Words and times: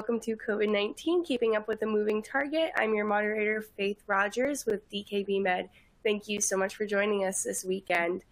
Welcome 0.00 0.20
to 0.20 0.34
COVID 0.34 0.72
19 0.72 1.24
Keeping 1.24 1.56
Up 1.56 1.68
with 1.68 1.82
a 1.82 1.86
Moving 1.86 2.22
Target. 2.22 2.72
I'm 2.74 2.94
your 2.94 3.04
moderator, 3.04 3.60
Faith 3.60 4.02
Rogers 4.06 4.64
with 4.64 4.88
DKB 4.88 5.42
Med. 5.42 5.68
Thank 6.02 6.26
you 6.26 6.40
so 6.40 6.56
much 6.56 6.74
for 6.74 6.86
joining 6.86 7.26
us 7.26 7.42
this 7.42 7.66
weekend. 7.66 8.24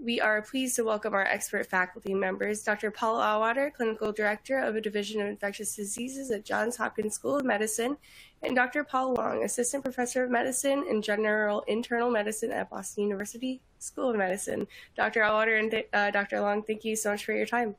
We 0.00 0.20
are 0.20 0.42
pleased 0.42 0.74
to 0.74 0.82
welcome 0.82 1.14
our 1.14 1.24
expert 1.24 1.66
faculty 1.66 2.14
members, 2.14 2.64
Dr. 2.64 2.90
Paul 2.90 3.20
Auwaerter, 3.20 3.72
Clinical 3.72 4.10
Director 4.10 4.58
of 4.58 4.74
a 4.74 4.80
Division 4.80 5.20
of 5.20 5.28
Infectious 5.28 5.76
Diseases 5.76 6.32
at 6.32 6.44
Johns 6.44 6.76
Hopkins 6.76 7.14
School 7.14 7.36
of 7.36 7.44
Medicine, 7.44 7.96
and 8.42 8.56
Dr. 8.56 8.82
Paul 8.82 9.14
Long, 9.14 9.44
Assistant 9.44 9.84
Professor 9.84 10.24
of 10.24 10.32
Medicine 10.32 10.84
and 10.90 11.00
General 11.00 11.60
Internal 11.68 12.10
Medicine 12.10 12.50
at 12.50 12.70
Boston 12.70 13.04
University 13.04 13.62
School 13.78 14.10
of 14.10 14.16
Medicine. 14.16 14.66
Dr. 14.96 15.20
Auwaerter 15.20 15.60
and 15.60 15.84
uh, 15.92 16.10
Dr. 16.10 16.40
Long, 16.40 16.64
thank 16.64 16.84
you 16.84 16.96
so 16.96 17.12
much 17.12 17.24
for 17.24 17.34
your 17.34 17.46
time. 17.46 17.76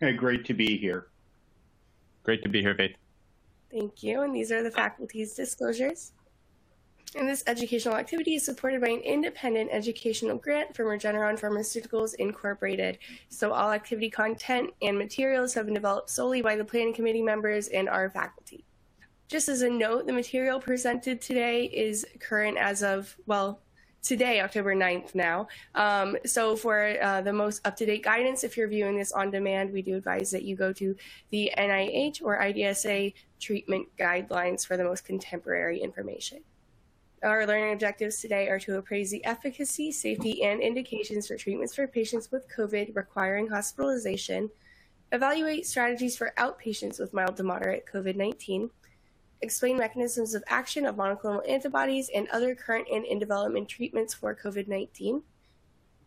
Hey, 0.00 0.14
great 0.14 0.44
to 0.46 0.54
be 0.54 0.76
here. 0.76 1.07
Great 2.28 2.42
to 2.42 2.48
be 2.50 2.60
here, 2.60 2.74
Faith. 2.74 2.94
Thank 3.70 4.02
you. 4.02 4.20
And 4.20 4.34
these 4.34 4.52
are 4.52 4.62
the 4.62 4.70
faculty's 4.70 5.32
disclosures. 5.32 6.12
And 7.16 7.26
this 7.26 7.42
educational 7.46 7.94
activity 7.94 8.34
is 8.34 8.44
supported 8.44 8.82
by 8.82 8.88
an 8.88 9.00
independent 9.00 9.70
educational 9.72 10.36
grant 10.36 10.76
from 10.76 10.88
Regeneron 10.88 11.40
Pharmaceuticals 11.40 12.16
Incorporated. 12.16 12.98
So 13.30 13.54
all 13.54 13.72
activity 13.72 14.10
content 14.10 14.74
and 14.82 14.98
materials 14.98 15.54
have 15.54 15.64
been 15.64 15.74
developed 15.74 16.10
solely 16.10 16.42
by 16.42 16.54
the 16.54 16.66
planning 16.66 16.92
committee 16.92 17.22
members 17.22 17.68
and 17.68 17.88
our 17.88 18.10
faculty. 18.10 18.66
Just 19.28 19.48
as 19.48 19.62
a 19.62 19.70
note, 19.70 20.06
the 20.06 20.12
material 20.12 20.60
presented 20.60 21.22
today 21.22 21.64
is 21.64 22.04
current 22.20 22.58
as 22.58 22.82
of, 22.82 23.16
well, 23.24 23.62
today, 24.02 24.40
October 24.40 24.74
9th 24.74 25.14
now. 25.14 25.48
Um, 25.74 26.16
so 26.24 26.56
for 26.56 26.96
uh, 27.02 27.20
the 27.22 27.32
most 27.32 27.66
up-to-date 27.66 28.02
guidance, 28.02 28.44
if 28.44 28.56
you're 28.56 28.68
viewing 28.68 28.96
this 28.96 29.12
on 29.12 29.30
demand, 29.30 29.72
we 29.72 29.82
do 29.82 29.96
advise 29.96 30.30
that 30.30 30.44
you 30.44 30.56
go 30.56 30.72
to 30.74 30.96
the 31.30 31.52
NIH 31.56 32.22
or 32.22 32.38
IDSA 32.38 33.14
treatment 33.40 33.88
guidelines 33.98 34.66
for 34.66 34.76
the 34.76 34.84
most 34.84 35.04
contemporary 35.04 35.80
information. 35.80 36.40
Our 37.22 37.46
learning 37.46 37.72
objectives 37.72 38.20
today 38.20 38.48
are 38.48 38.60
to 38.60 38.78
appraise 38.78 39.10
the 39.10 39.24
efficacy, 39.24 39.90
safety, 39.90 40.44
and 40.44 40.60
indications 40.60 41.26
for 41.26 41.36
treatments 41.36 41.74
for 41.74 41.88
patients 41.88 42.30
with 42.30 42.46
COVID 42.56 42.94
requiring 42.94 43.48
hospitalization, 43.48 44.50
evaluate 45.10 45.66
strategies 45.66 46.16
for 46.16 46.32
outpatients 46.38 47.00
with 47.00 47.12
mild 47.12 47.36
to 47.38 47.42
moderate 47.42 47.86
COVID-19, 47.92 48.70
explain 49.40 49.78
mechanisms 49.78 50.34
of 50.34 50.42
action 50.48 50.84
of 50.86 50.96
monoclonal 50.96 51.48
antibodies 51.48 52.10
and 52.14 52.28
other 52.28 52.54
current 52.54 52.88
and 52.92 53.04
in 53.04 53.18
development 53.18 53.68
treatments 53.68 54.14
for 54.14 54.34
COVID 54.34 54.68
19, 54.68 55.22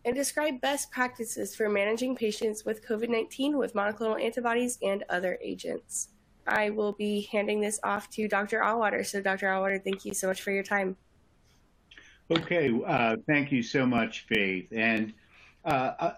and 0.04 0.14
describe 0.14 0.60
best 0.60 0.90
practices 0.90 1.54
for 1.54 1.68
managing 1.68 2.16
patients 2.16 2.64
with 2.64 2.86
COVID 2.86 3.08
19 3.08 3.56
with 3.56 3.74
monoclonal 3.74 4.22
antibodies 4.22 4.78
and 4.82 5.04
other 5.08 5.38
agents. 5.42 6.08
I 6.46 6.70
will 6.70 6.92
be 6.92 7.28
handing 7.30 7.60
this 7.60 7.78
off 7.84 8.10
to 8.10 8.26
Dr. 8.26 8.60
Auwaerter. 8.60 9.06
So, 9.06 9.20
Dr. 9.20 9.46
Auwaerter, 9.46 9.82
thank 9.82 10.04
you 10.04 10.12
so 10.12 10.26
much 10.26 10.42
for 10.42 10.50
your 10.50 10.64
time. 10.64 10.96
Okay, 12.30 12.72
uh, 12.86 13.16
thank 13.26 13.52
you 13.52 13.62
so 13.62 13.86
much, 13.86 14.26
Faith. 14.26 14.68
And 14.72 15.12
uh, 15.64 16.12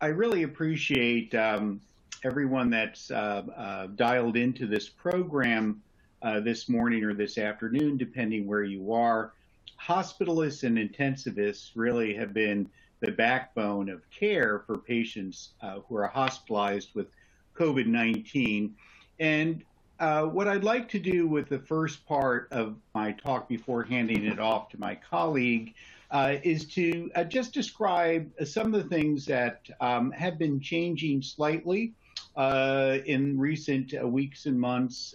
I 0.00 0.06
really 0.06 0.42
appreciate 0.42 1.34
um, 1.34 1.80
everyone 2.24 2.70
that's 2.70 3.10
uh, 3.10 3.44
uh 3.56 3.86
dialed 3.94 4.36
into 4.36 4.66
this 4.66 4.88
program 4.88 5.80
uh, 6.22 6.40
this 6.40 6.68
morning 6.68 7.04
or 7.04 7.14
this 7.14 7.38
afternoon, 7.38 7.96
depending 7.96 8.46
where 8.46 8.64
you 8.64 8.92
are. 8.92 9.32
Hospitalists 9.80 10.64
and 10.64 10.76
intensivists 10.76 11.70
really 11.74 12.14
have 12.14 12.34
been 12.34 12.68
the 13.00 13.12
backbone 13.12 13.88
of 13.88 14.02
care 14.10 14.62
for 14.66 14.78
patients 14.78 15.50
uh, 15.62 15.80
who 15.88 15.96
are 15.96 16.08
hospitalized 16.08 16.90
with 16.94 17.06
COVID 17.56 17.86
19. 17.86 18.74
And 19.20 19.62
uh, 20.00 20.24
what 20.24 20.46
I'd 20.46 20.64
like 20.64 20.88
to 20.90 20.98
do 20.98 21.26
with 21.26 21.48
the 21.48 21.58
first 21.58 22.06
part 22.06 22.48
of 22.52 22.76
my 22.94 23.12
talk 23.12 23.48
before 23.48 23.82
handing 23.82 24.24
it 24.24 24.38
off 24.38 24.68
to 24.70 24.80
my 24.80 24.94
colleague 24.94 25.74
uh, 26.10 26.36
is 26.42 26.64
to 26.66 27.10
uh, 27.14 27.24
just 27.24 27.52
describe 27.52 28.30
some 28.44 28.72
of 28.72 28.82
the 28.82 28.88
things 28.88 29.26
that 29.26 29.68
um, 29.80 30.10
have 30.12 30.38
been 30.38 30.60
changing 30.60 31.20
slightly 31.20 31.92
uh, 32.36 32.98
in 33.06 33.38
recent 33.38 33.92
weeks 34.04 34.46
and 34.46 34.58
months 34.58 35.14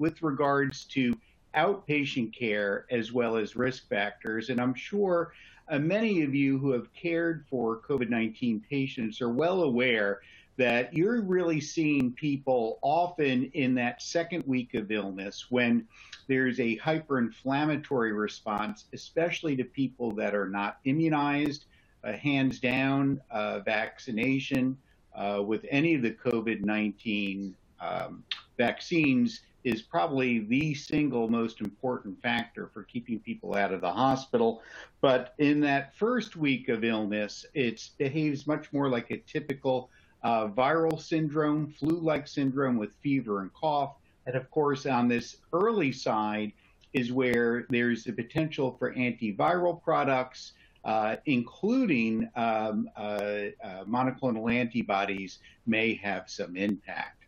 with 0.00 0.22
regards 0.22 0.84
to 0.86 1.14
outpatient 1.54 2.34
care 2.36 2.86
as 2.90 3.12
well 3.12 3.36
as 3.36 3.54
risk 3.54 3.88
factors. 3.88 4.48
And 4.48 4.60
I'm 4.60 4.74
sure 4.74 5.32
uh, 5.68 5.78
many 5.78 6.22
of 6.22 6.34
you 6.34 6.58
who 6.58 6.72
have 6.72 6.92
cared 6.94 7.44
for 7.48 7.80
COVID 7.88 8.08
19 8.08 8.64
patients 8.68 9.20
are 9.20 9.28
well 9.28 9.62
aware 9.62 10.22
that 10.56 10.92
you're 10.92 11.22
really 11.22 11.60
seeing 11.60 12.12
people 12.12 12.78
often 12.82 13.50
in 13.54 13.74
that 13.74 14.02
second 14.02 14.44
week 14.46 14.74
of 14.74 14.90
illness 14.90 15.46
when 15.50 15.86
there's 16.28 16.60
a 16.60 16.76
hyperinflammatory 16.78 18.16
response, 18.16 18.84
especially 18.92 19.56
to 19.56 19.64
people 19.64 20.12
that 20.12 20.34
are 20.34 20.48
not 20.48 20.78
immunized, 20.84 21.64
uh, 22.04 22.12
hands 22.12 22.58
down, 22.58 23.20
uh, 23.30 23.60
vaccination 23.60 24.76
uh, 25.14 25.42
with 25.44 25.64
any 25.70 25.94
of 25.94 26.02
the 26.02 26.12
COVID 26.12 26.62
19 26.62 27.54
um, 27.80 28.22
vaccines 28.56 29.40
is 29.64 29.82
probably 29.82 30.40
the 30.40 30.74
single 30.74 31.28
most 31.28 31.60
important 31.60 32.20
factor 32.22 32.70
for 32.72 32.82
keeping 32.84 33.18
people 33.20 33.54
out 33.54 33.72
of 33.72 33.80
the 33.80 33.92
hospital. 33.92 34.62
But 35.00 35.34
in 35.38 35.60
that 35.60 35.94
first 35.94 36.36
week 36.36 36.68
of 36.68 36.84
illness, 36.84 37.44
it 37.54 37.90
behaves 37.98 38.46
much 38.46 38.72
more 38.72 38.88
like 38.88 39.10
a 39.10 39.18
typical 39.18 39.90
uh, 40.22 40.48
viral 40.48 41.00
syndrome, 41.00 41.72
flu 41.78 42.00
like 42.00 42.26
syndrome 42.26 42.76
with 42.76 42.94
fever 43.02 43.40
and 43.40 43.52
cough. 43.52 43.94
And 44.26 44.36
of 44.36 44.50
course, 44.50 44.86
on 44.86 45.08
this 45.08 45.36
early 45.52 45.92
side 45.92 46.52
is 46.92 47.12
where 47.12 47.66
there's 47.70 48.04
the 48.04 48.12
potential 48.12 48.76
for 48.78 48.94
antiviral 48.94 49.82
products. 49.82 50.52
Uh, 50.82 51.16
including 51.26 52.26
um, 52.36 52.88
uh, 52.96 53.52
uh 53.62 53.84
monoclonal 53.86 54.50
antibodies, 54.50 55.38
may 55.66 55.92
have 55.92 56.24
some 56.26 56.56
impact. 56.56 57.19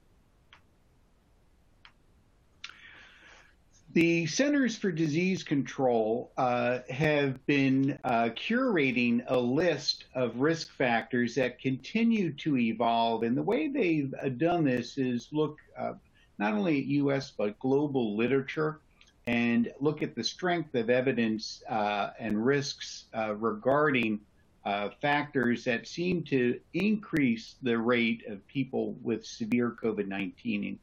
The 3.94 4.24
Centers 4.24 4.74
for 4.74 4.90
Disease 4.90 5.42
Control 5.42 6.32
uh, 6.38 6.78
have 6.88 7.44
been 7.44 7.98
uh, 8.04 8.30
curating 8.34 9.22
a 9.26 9.38
list 9.38 10.06
of 10.14 10.40
risk 10.40 10.70
factors 10.78 11.34
that 11.34 11.60
continue 11.60 12.32
to 12.36 12.56
evolve. 12.56 13.22
And 13.22 13.36
the 13.36 13.42
way 13.42 13.68
they've 13.68 14.14
uh, 14.22 14.30
done 14.30 14.64
this 14.64 14.96
is 14.96 15.28
look 15.30 15.58
uh, 15.78 15.92
not 16.38 16.54
only 16.54 16.78
at 16.78 16.86
US 16.86 17.32
but 17.36 17.58
global 17.58 18.16
literature 18.16 18.80
and 19.26 19.70
look 19.78 20.00
at 20.00 20.14
the 20.14 20.24
strength 20.24 20.74
of 20.74 20.88
evidence 20.88 21.62
uh, 21.68 22.10
and 22.18 22.46
risks 22.46 23.04
uh, 23.14 23.34
regarding 23.34 24.20
factors 25.02 25.64
that 25.64 25.86
seem 25.86 26.22
to 26.22 26.58
increase 26.72 27.56
the 27.62 27.76
rate 27.76 28.22
of 28.26 28.46
people 28.46 28.96
with 29.02 29.26
severe 29.26 29.76
COVID 29.82 30.06
19 30.06 30.78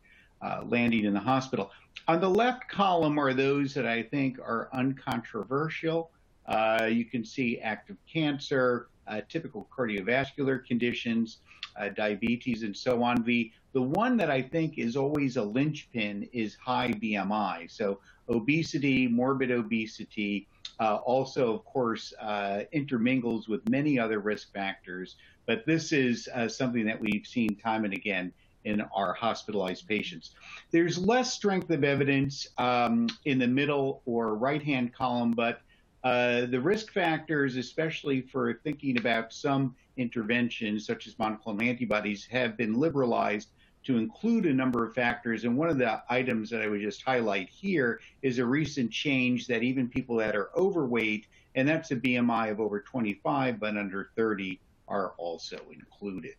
landing 0.68 1.06
in 1.06 1.14
the 1.14 1.20
hospital. 1.20 1.72
On 2.08 2.20
the 2.20 2.30
left 2.30 2.68
column 2.68 3.20
are 3.20 3.34
those 3.34 3.74
that 3.74 3.86
I 3.86 4.04
think 4.04 4.40
are 4.40 4.70
uncontroversial. 4.74 6.12
Uh, 6.46 6.90
you 6.92 7.06
can 7.06 7.24
see 7.24 7.60
active 7.60 7.98
cancer, 8.12 8.88
uh, 9.08 9.22
typical 9.30 9.68
cardiovascular 9.76 10.66
conditions, 10.66 11.38
uh, 11.76 11.90
diabetes, 11.90 12.64
and 12.64 12.76
so 12.76 13.04
on. 13.04 13.24
The, 13.24 13.52
the 13.74 13.82
one 13.82 14.18
that 14.18 14.32
I 14.32 14.42
think 14.42 14.80
is 14.80 14.96
always 14.96 15.38
a 15.38 15.44
linchpin 15.44 16.28
is 16.34 16.56
high 16.56 16.92
BMI. 16.94 17.70
So 17.70 18.00
obesity, 18.28 19.08
morbid 19.08 19.52
obesity, 19.52 20.48
uh, 20.80 20.96
also, 20.96 21.54
of 21.54 21.66
course, 21.66 22.14
uh, 22.22 22.62
intermingles 22.72 23.48
with 23.48 23.68
many 23.70 24.00
other 24.00 24.20
risk 24.20 24.54
factors. 24.54 25.18
But 25.46 25.66
this 25.66 25.92
is 25.92 26.30
uh, 26.34 26.48
something 26.48 26.86
that 26.86 27.00
we've 27.00 27.28
seen 27.28 27.56
time 27.56 27.86
and 27.86 27.94
again 27.94 28.32
in 28.66 28.82
our 28.94 29.14
hospitalized 29.14 29.88
patients. 29.88 30.32
There's 30.72 30.98
less 30.98 31.34
strength 31.34 31.70
of 31.70 31.84
evidence 31.84 32.48
um, 32.58 33.08
in 33.26 33.40
the 33.40 33.48
middle 33.48 34.02
or 34.06 34.36
right 34.36 34.62
hand 34.62 34.94
column, 34.94 35.32
but 35.32 35.62
uh, 36.04 36.46
the 36.46 36.60
risk 36.60 36.94
factors, 36.94 37.58
especially 37.58 38.22
for 38.22 38.54
thinking 38.64 38.98
about 38.98 39.34
some 39.34 39.76
interventions 39.98 40.86
such 40.86 41.08
as 41.08 41.16
monoclonal 41.16 41.68
antibodies, 41.68 42.26
have 42.26 42.56
been 42.56 42.80
liberalized 42.80 43.50
to 43.84 43.98
include 43.98 44.46
a 44.46 44.54
number 44.54 44.86
of 44.86 44.94
factors. 44.94 45.44
And 45.44 45.58
one 45.58 45.70
of 45.70 45.78
the 45.78 46.02
items 46.10 46.50
that 46.50 46.62
I 46.62 46.68
would 46.68 46.82
just 46.82 47.02
highlight 47.02 47.50
here 47.50 48.00
is 48.22 48.40
a 48.40 48.46
recent 48.46 48.92
change 48.92 49.48
that 49.48 49.64
even 49.64 49.88
people 49.88 50.18
that 50.18 50.36
are 50.36 50.50
overweight, 50.56 51.28
and 51.56 51.68
that's 51.68 51.92
a 51.92 51.96
BMI 51.96 52.52
of 52.52 52.60
over 52.60 52.82
25 52.82 53.60
but 53.60 53.78
under 53.78 54.10
30, 54.16 54.60
are 54.88 55.14
also 55.18 55.60
included. 55.72 56.36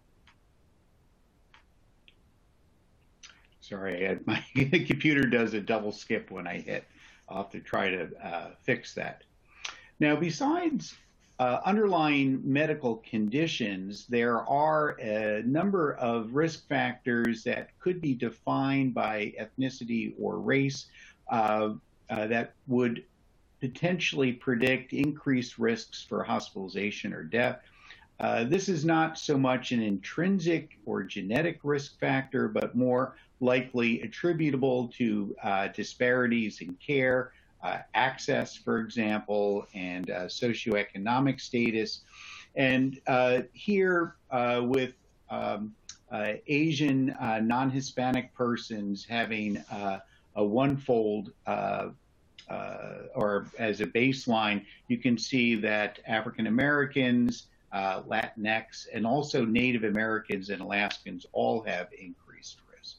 Sorry, 3.70 4.18
my 4.26 4.44
computer 4.52 5.26
does 5.26 5.54
a 5.54 5.60
double 5.60 5.92
skip 5.92 6.30
when 6.30 6.46
I 6.46 6.58
hit. 6.58 6.84
I'll 7.28 7.44
have 7.44 7.50
to 7.52 7.60
try 7.60 7.90
to 7.90 8.08
uh, 8.22 8.50
fix 8.64 8.94
that. 8.94 9.22
Now, 10.00 10.16
besides 10.16 10.96
uh, 11.38 11.60
underlying 11.64 12.40
medical 12.44 12.96
conditions, 13.08 14.06
there 14.08 14.40
are 14.48 14.96
a 15.00 15.42
number 15.46 15.92
of 15.94 16.34
risk 16.34 16.66
factors 16.68 17.44
that 17.44 17.78
could 17.78 18.00
be 18.00 18.12
defined 18.12 18.92
by 18.92 19.32
ethnicity 19.40 20.14
or 20.20 20.40
race 20.40 20.86
uh, 21.30 21.74
uh, 22.10 22.26
that 22.26 22.54
would 22.66 23.04
potentially 23.60 24.32
predict 24.32 24.92
increased 24.92 25.58
risks 25.58 26.02
for 26.02 26.24
hospitalization 26.24 27.12
or 27.12 27.22
death. 27.22 27.60
Uh, 28.18 28.44
this 28.44 28.68
is 28.68 28.84
not 28.84 29.16
so 29.16 29.38
much 29.38 29.70
an 29.72 29.80
intrinsic 29.80 30.76
or 30.84 31.02
genetic 31.02 31.60
risk 31.62 31.98
factor, 32.00 32.48
but 32.48 32.74
more 32.74 33.14
likely 33.40 34.02
attributable 34.02 34.88
to 34.88 35.34
uh, 35.42 35.68
disparities 35.68 36.60
in 36.60 36.74
care, 36.74 37.32
uh, 37.62 37.78
access, 37.94 38.56
for 38.56 38.78
example, 38.80 39.66
and 39.74 40.10
uh, 40.10 40.24
socioeconomic 40.24 41.40
status. 41.40 42.00
And 42.56 43.00
uh, 43.06 43.42
here, 43.52 44.16
uh, 44.30 44.62
with 44.64 44.94
um, 45.30 45.74
Asian 46.46 47.14
non 47.42 47.70
Hispanic 47.70 48.34
persons 48.34 49.06
having 49.08 49.62
a 50.36 50.44
one-fold 50.44 51.32
uh, 52.50 53.06
or 53.14 53.46
as 53.58 53.80
a 53.80 53.86
baseline, 53.86 54.64
you 54.88 54.98
can 54.98 55.16
see 55.16 55.54
that 55.54 56.00
African 56.06 56.48
Americans, 56.48 57.46
uh, 57.72 58.02
Latinx, 58.02 58.88
and 58.92 59.06
also 59.06 59.44
Native 59.44 59.84
Americans 59.84 60.50
and 60.50 60.60
Alaskans 60.60 61.26
all 61.32 61.62
have 61.62 61.88
increased 61.96 62.58
risk. 62.72 62.96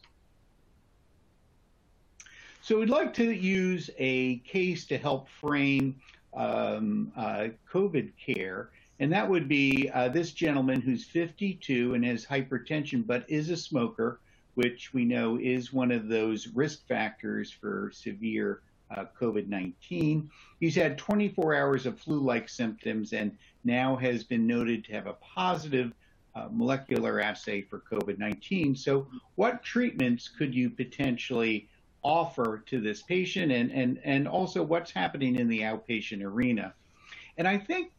So 2.72 2.80
we'd 2.80 2.90
like 2.90 3.14
to 3.16 3.30
use 3.30 3.90
a 3.98 4.38
case 4.38 4.86
to 4.86 4.98
help 4.98 5.28
frame 5.28 5.98
um, 6.34 7.12
uh, 7.18 7.48
COVID 7.70 8.14
care, 8.16 8.70
and 9.02 9.12
that 9.12 9.30
would 9.30 9.50
be 9.50 9.90
uh, 9.94 10.08
this 10.08 10.32
gentleman 10.32 10.80
who's 10.80 11.04
52 11.04 11.96
and 11.96 12.06
has 12.06 12.26
hypertension 12.26 13.06
but 13.06 13.30
is 13.30 13.50
a 13.50 13.58
smoker, 13.58 14.22
which 14.54 14.94
we 14.94 15.04
know 15.04 15.38
is 15.38 15.74
one 15.74 15.92
of 15.92 16.08
those 16.08 16.48
risk 16.48 16.88
factors 16.88 17.52
for 17.52 17.92
severe 17.94 18.62
uh, 18.96 19.04
COVID 19.20 19.50
19. 19.50 20.32
He's 20.62 20.76
had 20.76 20.98
24 20.98 21.54
hours 21.54 21.86
of 21.86 22.00
flu 22.00 22.22
like 22.22 22.48
symptoms 22.48 23.12
and 23.12 23.38
now 23.66 23.98
has 23.98 24.24
been 24.24 24.48
noted 24.48 24.86
to 24.86 24.94
have 24.94 25.08
a 25.08 25.18
positive 25.36 25.92
uh, 26.36 26.48
molecular 26.50 27.20
assay 27.20 27.64
for 27.64 27.84
COVID 27.92 28.18
19. 28.18 28.78
So, 28.78 29.08
what 29.36 29.62
treatments 29.62 30.30
could 30.30 30.56
you 30.56 30.70
potentially 30.70 31.68
offer 32.04 32.64
to 32.68 32.82
this 32.82 33.02
patient 33.02 33.52
and, 33.52 33.72
and, 33.72 34.00
and 34.04 34.28
also 34.28 34.64
what's 34.64 34.92
happening 34.92 35.36
in 35.36 35.48
the 35.48 35.62
outpatient 35.62 36.24
arena? 36.24 36.74
And 37.38 37.48
I 37.48 37.58
think 37.58 37.92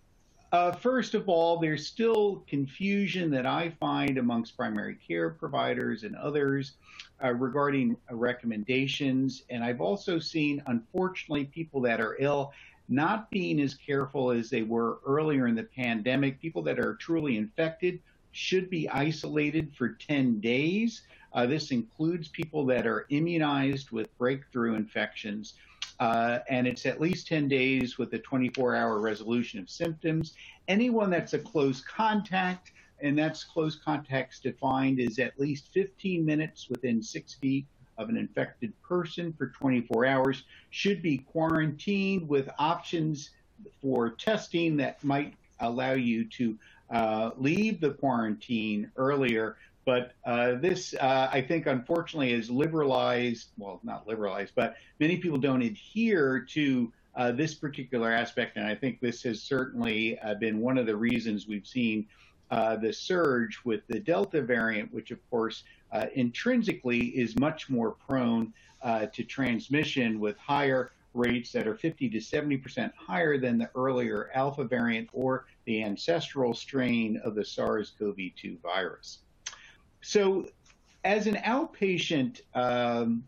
uh, 0.53 0.71
first 0.71 1.15
of 1.15 1.31
all, 1.31 1.59
there's 1.59 1.87
still 1.87 2.45
confusion 2.47 3.31
that 3.31 3.47
I 3.47 3.71
find 3.81 4.19
amongst 4.19 4.55
primary 4.55 4.97
care 4.97 5.31
providers 5.31 6.05
and 6.05 6.15
others 6.15 6.73
uh, 7.25 7.33
regarding 7.33 7.97
uh, 8.11 8.15
recommendations. 8.15 9.45
And 9.49 9.65
I've 9.65 9.81
also 9.81 10.19
seen, 10.19 10.63
unfortunately, 10.67 11.47
people 11.47 11.81
that 11.83 12.03
are 12.03 12.17
ill 12.21 12.53
not 12.89 13.31
being 13.31 13.61
as 13.61 13.75
careful 13.75 14.31
as 14.31 14.51
they 14.51 14.63
were 14.63 14.99
earlier 15.07 15.47
in 15.47 15.55
the 15.55 15.63
pandemic. 15.63 16.39
People 16.39 16.63
that 16.63 16.79
are 16.79 16.97
truly 16.97 17.39
infected 17.39 18.01
should 18.33 18.69
be 18.69 18.89
isolated 18.91 19.73
for 19.75 19.91
10 19.91 20.41
days. 20.41 21.03
Uh, 21.34 21.46
this 21.46 21.70
includes 21.70 22.29
people 22.29 22.64
that 22.67 22.87
are 22.87 23.06
immunized 23.11 23.90
with 23.90 24.17
breakthrough 24.19 24.75
infections. 24.75 25.55
Uh, 26.00 26.40
and 26.49 26.67
it's 26.67 26.87
at 26.87 27.00
least 27.00 27.26
10 27.29 27.49
days 27.49 27.99
with 27.99 28.12
a 28.14 28.19
24 28.19 28.75
hour 28.75 28.99
resolution 28.99 29.61
of 29.61 29.70
symptoms. 29.70 30.34
Anyone 30.69 31.11
that's 31.11 31.32
a 31.32 31.38
close 31.38 31.81
contact, 31.81 32.73
and 33.00 33.19
that's 33.19 33.44
close 33.44 33.76
contacts 33.76 34.40
defined 34.40 35.00
as 35.00 35.19
at 35.19 35.38
least 35.38 35.69
15 35.73 36.25
minutes 36.25 36.69
within 36.69 37.02
six 37.02 37.34
feet 37.34 37.67
of 37.99 38.08
an 38.08 38.17
infected 38.17 38.73
person 38.82 39.32
for 39.32 39.49
24 39.49 40.06
hours, 40.06 40.44
should 40.70 41.02
be 41.02 41.19
quarantined 41.19 42.29
with 42.29 42.49
options 42.58 43.31
for 43.81 44.11
testing 44.11 44.76
that 44.76 45.02
might 45.05 45.34
allow 45.61 45.93
you 45.93 46.25
to 46.25 46.58
uh, 46.90 47.31
leave 47.37 47.81
the 47.81 47.90
quarantine 47.90 48.90
earlier 48.96 49.56
but 49.84 50.12
uh, 50.25 50.55
this, 50.55 50.94
uh, 50.94 51.29
I 51.32 51.40
think, 51.40 51.67
unfortunately, 51.67 52.32
is 52.32 52.50
liberalized. 52.50 53.49
Well, 53.58 53.81
not 53.82 54.06
liberalized, 54.06 54.52
but 54.55 54.76
many 55.00 55.17
people 55.17 55.38
don't 55.38 55.62
adhere 55.62 56.40
to 56.50 56.93
uh, 57.14 57.32
this 57.32 57.55
particular 57.55 58.12
aspect. 58.12 58.56
And 58.56 58.67
I 58.67 58.75
think 58.75 59.00
this 59.00 59.23
has 59.25 59.43
certainly 59.43 60.19
uh, 60.20 60.34
been 60.34 60.61
one 60.61 60.79
of 60.79 60.87
the 60.87 60.96
reasons 60.96 61.46
we've 61.49 61.67
seen 61.67 62.06
uh, 62.50 62.76
the 62.76 62.93
surge 62.93 63.58
with 63.64 63.87
the 63.88 63.99
Delta 63.99 64.43
variant, 64.43 64.93
which, 64.93 65.11
of 65.11 65.19
course, 65.31 65.64
uh, 65.90 66.06
intrinsically 66.14 67.06
is 67.06 67.38
much 67.38 67.69
more 67.69 67.93
prone 67.93 68.52
to 69.12 69.23
transmission 69.23 70.19
with 70.19 70.37
higher 70.38 70.90
rates 71.14 71.52
that 71.52 71.67
are 71.67 71.75
50 71.75 72.08
to 72.08 72.20
70 72.20 72.56
percent 72.56 72.93
higher 72.96 73.38
than 73.38 73.58
the 73.58 73.70
earlier 73.75 74.31
Alpha 74.34 74.64
variant 74.64 75.08
or 75.12 75.46
the 75.67 75.82
ancestral 75.82 76.55
strain 76.55 77.19
of 77.19 77.34
the 77.34 77.44
SARS-CoV-2 77.44 78.61
virus. 78.61 79.19
So, 80.03 80.49
as 81.05 81.27
an 81.27 81.37
outpatient 81.37 82.41
um, 82.55 83.25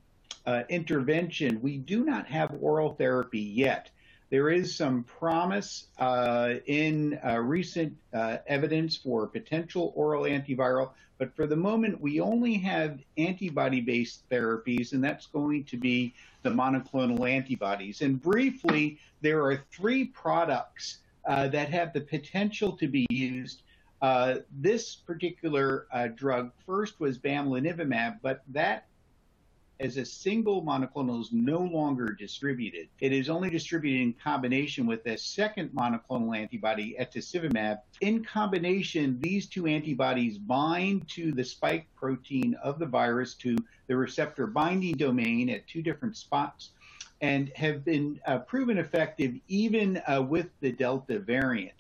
uh, 0.47 0.63
intervention, 0.69 1.61
we 1.63 1.79
do 1.79 2.05
not 2.05 2.27
have 2.27 2.55
oral 2.61 2.95
therapy 2.95 3.41
yet. 3.41 3.91
There 4.31 4.51
is 4.51 4.75
some 4.75 5.05
promise 5.05 5.87
uh, 5.99 6.55
in 6.67 7.19
uh, 7.25 7.39
recent 7.39 7.97
uh, 8.13 8.39
evidence 8.47 8.97
for 8.97 9.27
potential 9.29 9.93
oral 9.95 10.25
antiviral, 10.25 10.91
but 11.19 11.35
for 11.37 11.47
the 11.47 11.57
moment, 11.57 12.01
we 12.01 12.21
only 12.21 12.55
have 12.55 13.01
antibody 13.17 13.81
based 13.81 14.29
therapies, 14.29 14.93
and 14.93 15.03
that's 15.03 15.27
going 15.27 15.65
to 15.65 15.77
be 15.77 16.13
the 16.43 16.51
monoclonal 16.51 17.31
antibodies. 17.31 18.03
And 18.03 18.21
briefly, 18.21 18.99
there 19.21 19.45
are 19.45 19.63
three 19.71 20.07
products 20.07 20.99
uh, 21.27 21.49
that 21.49 21.71
have 21.71 21.93
the 21.93 22.01
potential 22.01 22.73
to 22.73 22.89
be 22.89 23.07
used 23.11 23.63
uh, 24.03 24.37
this 24.51 24.95
particular 24.95 25.87
uh, 25.93 26.09
drug 26.09 26.53
first 26.67 27.01
was 27.01 27.19
bamlanivimab, 27.19 28.19
but 28.23 28.43
that 28.49 28.87
as 29.81 29.97
a 29.97 30.05
single 30.05 30.63
monoclonal 30.63 31.21
is 31.21 31.33
no 31.33 31.59
longer 31.59 32.13
distributed. 32.13 32.89
It 33.01 33.13
is 33.13 33.29
only 33.29 33.51
distributed 33.51 34.01
in 34.01 34.13
combination 34.15 34.87
with 34.87 35.05
a 35.07 35.19
second 35.19 35.71
monoclonal 35.71 36.37
antibody, 36.37 36.97
etesevimab. 37.01 37.81
In 38.01 38.25
combination, 38.25 39.19
these 39.21 39.47
two 39.47 39.67
antibodies 39.67 40.39
bind 40.39 41.09
to 41.11 41.33
the 41.33 41.45
spike 41.45 41.89
protein 41.97 42.55
of 42.63 42.79
the 42.79 42.87
virus 42.87 43.35
to 43.35 43.57
the 43.89 43.97
receptor 43.97 44.47
binding 44.47 44.97
domain 44.97 45.51
at 45.51 45.67
two 45.67 45.83
different 45.83 46.17
spots 46.17 46.71
and 47.21 47.51
have 47.57 47.85
been 47.85 48.21
uh, 48.27 48.39
proven 48.39 48.79
effective 48.79 49.35
even 49.49 50.01
uh, 50.07 50.23
with 50.23 50.49
the 50.61 50.71
Delta 50.71 51.19
variant. 51.19 51.75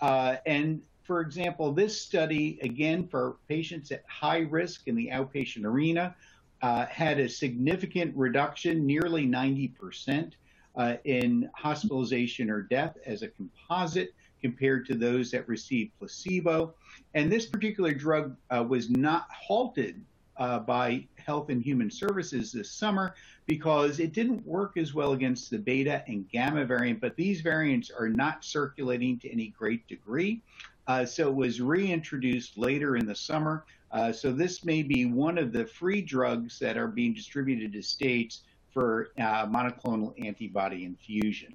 Uh, 0.00 0.36
and 0.46 0.80
for 1.06 1.20
example, 1.20 1.72
this 1.72 2.00
study, 2.00 2.58
again, 2.62 3.06
for 3.06 3.36
patients 3.48 3.92
at 3.92 4.04
high 4.08 4.40
risk 4.40 4.88
in 4.88 4.96
the 4.96 5.08
outpatient 5.08 5.64
arena, 5.64 6.14
uh, 6.62 6.86
had 6.86 7.20
a 7.20 7.28
significant 7.28 8.16
reduction, 8.16 8.84
nearly 8.84 9.26
90%, 9.26 10.32
uh, 10.76 10.96
in 11.04 11.48
hospitalization 11.54 12.50
or 12.50 12.62
death 12.62 12.96
as 13.06 13.22
a 13.22 13.28
composite 13.28 14.14
compared 14.40 14.86
to 14.86 14.94
those 14.94 15.30
that 15.30 15.48
received 15.48 15.92
placebo. 15.98 16.74
And 17.14 17.30
this 17.30 17.46
particular 17.46 17.92
drug 17.92 18.36
uh, 18.50 18.64
was 18.68 18.90
not 18.90 19.28
halted 19.30 20.04
uh, 20.36 20.58
by 20.58 21.06
Health 21.14 21.48
and 21.48 21.62
Human 21.62 21.90
Services 21.90 22.52
this 22.52 22.70
summer 22.70 23.14
because 23.46 24.00
it 24.00 24.12
didn't 24.12 24.46
work 24.46 24.76
as 24.76 24.92
well 24.92 25.12
against 25.12 25.50
the 25.50 25.58
beta 25.58 26.04
and 26.08 26.28
gamma 26.28 26.64
variant, 26.64 27.00
but 27.00 27.16
these 27.16 27.40
variants 27.40 27.90
are 27.90 28.08
not 28.08 28.44
circulating 28.44 29.18
to 29.20 29.32
any 29.32 29.48
great 29.48 29.86
degree. 29.88 30.42
Uh, 30.86 31.04
so 31.04 31.28
it 31.28 31.34
was 31.34 31.60
reintroduced 31.60 32.56
later 32.56 32.96
in 32.96 33.06
the 33.06 33.14
summer. 33.14 33.64
Uh, 33.90 34.12
so 34.12 34.32
this 34.32 34.64
may 34.64 34.82
be 34.82 35.06
one 35.06 35.38
of 35.38 35.52
the 35.52 35.64
free 35.64 36.00
drugs 36.00 36.58
that 36.58 36.76
are 36.76 36.88
being 36.88 37.14
distributed 37.14 37.72
to 37.72 37.82
states 37.82 38.42
for 38.72 39.10
uh, 39.18 39.46
monoclonal 39.46 40.12
antibody 40.24 40.84
infusion. 40.84 41.54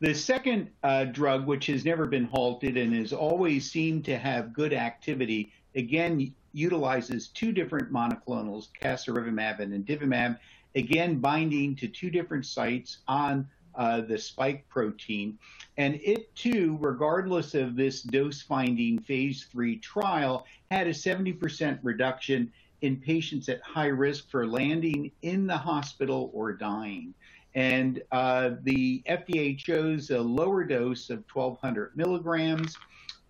The 0.00 0.14
second 0.14 0.70
uh, 0.84 1.04
drug, 1.04 1.46
which 1.46 1.66
has 1.66 1.84
never 1.84 2.06
been 2.06 2.24
halted 2.24 2.76
and 2.76 2.94
has 2.94 3.12
always 3.12 3.70
seemed 3.70 4.04
to 4.04 4.16
have 4.16 4.52
good 4.52 4.72
activity, 4.72 5.52
again 5.74 6.34
utilizes 6.52 7.28
two 7.28 7.52
different 7.52 7.92
monoclonals, 7.92 8.68
casirivimab 8.80 9.58
and 9.60 9.84
imdevimab, 9.84 10.38
again 10.74 11.18
binding 11.18 11.74
to 11.76 11.88
two 11.88 12.10
different 12.10 12.46
sites 12.46 12.98
on 13.08 13.48
uh, 13.78 14.00
the 14.02 14.18
spike 14.18 14.68
protein. 14.68 15.38
And 15.76 16.00
it 16.02 16.34
too, 16.34 16.76
regardless 16.80 17.54
of 17.54 17.76
this 17.76 18.02
dose 18.02 18.42
finding 18.42 18.98
phase 18.98 19.46
three 19.50 19.78
trial, 19.78 20.44
had 20.70 20.88
a 20.88 20.90
70% 20.90 21.78
reduction 21.82 22.52
in 22.82 22.96
patients 22.96 23.48
at 23.48 23.62
high 23.62 23.86
risk 23.86 24.28
for 24.28 24.46
landing 24.46 25.12
in 25.22 25.46
the 25.46 25.56
hospital 25.56 26.30
or 26.34 26.52
dying. 26.52 27.14
And 27.54 28.02
uh, 28.12 28.50
the 28.62 29.02
FDA 29.08 29.56
chose 29.56 30.10
a 30.10 30.20
lower 30.20 30.64
dose 30.64 31.08
of 31.08 31.24
1,200 31.32 31.96
milligrams. 31.96 32.76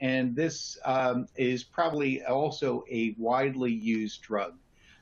And 0.01 0.35
this 0.35 0.79
um, 0.85 1.27
is 1.37 1.63
probably 1.63 2.23
also 2.25 2.85
a 2.91 3.15
widely 3.19 3.73
used 3.73 4.23
drug. 4.23 4.55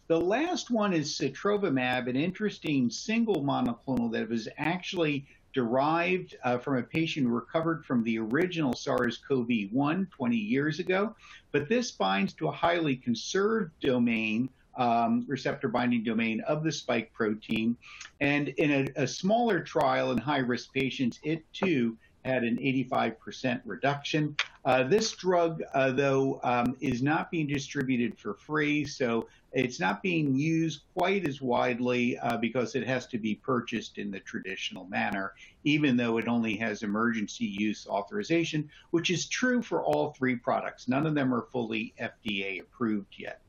The 0.09 0.21
last 0.21 0.71
one 0.71 0.93
is 0.93 1.19
sotrovimab, 1.19 2.09
an 2.09 2.15
interesting 2.15 2.91
single 2.91 3.43
monoclonal 3.43 4.13
that 4.13 4.29
was 4.29 4.49
actually 4.57 5.27
derived 5.53 6.37
uh, 6.45 6.59
from 6.59 6.77
a 6.77 6.83
patient 6.83 7.27
who 7.27 7.35
recovered 7.35 7.85
from 7.85 8.05
the 8.05 8.19
original 8.19 8.73
SARS-CoV-1 8.75 10.11
20 10.11 10.37
years 10.37 10.79
ago. 10.79 11.17
But 11.51 11.69
this 11.69 11.91
binds 11.91 12.35
to 12.35 12.49
a 12.49 12.53
highly 12.53 12.95
conserved 12.95 13.73
domain 13.81 14.49
um, 14.77 15.25
receptor 15.27 15.69
binding 15.69 16.05
domain 16.05 16.41
of 16.43 16.63
the 16.63 16.71
spike 16.71 17.13
protein. 17.13 17.77
And 18.21 18.49
in 18.49 18.71
a, 18.97 19.03
a 19.03 19.07
smaller 19.09 19.61
trial 19.61 20.13
in 20.13 20.19
high 20.19 20.39
risk 20.39 20.73
patients, 20.73 21.19
it 21.25 21.43
too 21.53 21.97
had 22.25 22.45
an 22.45 22.59
85% 22.59 23.63
reduction. 23.65 24.37
Uh, 24.67 24.83
this 24.83 25.13
drug, 25.13 25.63
uh, 25.75 25.93
though, 25.93 26.41
um, 26.43 26.77
is 26.81 27.01
not 27.01 27.31
being 27.31 27.47
distributed 27.47 28.19
for 28.19 28.35
free, 28.35 28.85
so 28.85 29.29
it's 29.53 29.79
not 29.79 30.03
being 30.03 30.35
used 30.35 30.83
quite 30.93 31.27
as 31.27 31.41
widely 31.41 32.19
uh, 32.19 32.37
because 32.37 32.75
it 32.75 32.85
has 32.85 33.07
to 33.07 33.17
be 33.17 33.37
purchased 33.37 33.97
in 33.97 34.11
the 34.11 34.19
traditional 34.19 34.85
manner, 34.87 35.35
even 35.63 35.97
though 35.97 36.19
it 36.19 36.27
only 36.27 36.57
has 36.57 36.83
emergency 36.83 37.45
use 37.45 37.87
authorization, 37.87 38.69
which 38.91 39.09
is 39.09 39.29
true 39.29 39.63
for 39.63 39.85
all 39.85 40.11
three 40.11 40.35
products. 40.35 40.89
None 40.89 41.07
of 41.07 41.15
them 41.15 41.33
are 41.33 41.47
fully 41.53 41.95
FDA 42.01 42.61
approved 42.61 43.15
yet. 43.17 43.41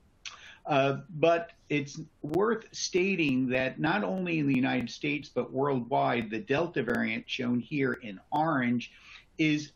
Uh, 0.68 0.98
but 1.18 1.54
it's 1.70 2.00
worth 2.22 2.66
stating 2.74 3.50
that 3.50 3.80
not 3.80 4.04
only 4.04 4.38
in 4.38 4.46
the 4.46 4.56
United 4.56 4.92
States 4.92 5.32
but 5.34 5.52
worldwide, 5.52 6.30
the 6.30 6.40
Delta 6.40 6.84
variant 6.84 7.28
shown 7.28 7.60
here 7.60 7.94
in 7.94 8.20
orange 8.32 8.92
is 9.40 9.72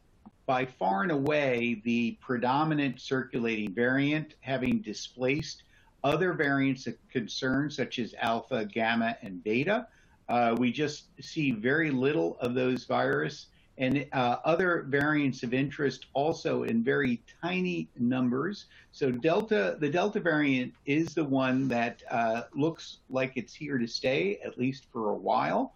by 0.45 0.65
far 0.65 1.03
and 1.03 1.12
away 1.12 1.81
the 1.86 2.17
predominant 2.21 3.00
circulating 3.00 3.74
variant, 3.74 4.36
having 4.41 4.79
displaced 4.79 5.63
other 6.03 6.33
variants 6.33 6.88
of 6.88 6.95
concern 7.12 7.69
such 7.69 8.00
as 8.00 8.15
alpha, 8.19 8.65
gamma, 8.65 9.17
and 9.21 9.43
beta. 9.43 9.88
Uh, 10.29 10.55
we 10.57 10.71
just 10.71 11.05
see 11.19 11.51
very 11.51 11.91
little 11.91 12.38
of 12.39 12.53
those 12.53 12.86
virus 12.86 13.48
and 13.77 14.05
uh, 14.13 14.38
other 14.45 14.86
variants 14.89 15.43
of 15.43 15.53
interest 15.53 16.05
also 16.13 16.63
in 16.63 16.83
very 16.83 17.21
tiny 17.41 17.89
numbers. 17.98 18.65
So 18.91 19.12
Delta, 19.12 19.77
the 19.79 19.89
Delta 19.89 20.19
variant 20.19 20.74
is 20.86 21.15
the 21.15 21.24
one 21.24 21.67
that 21.69 22.03
uh, 22.10 22.43
looks 22.53 22.98
like 23.10 23.33
it's 23.36 23.53
here 23.53 23.77
to 23.77 23.88
stay, 23.88 24.39
at 24.45 24.57
least 24.57 24.86
for 24.91 25.10
a 25.10 25.15
while. 25.15 25.74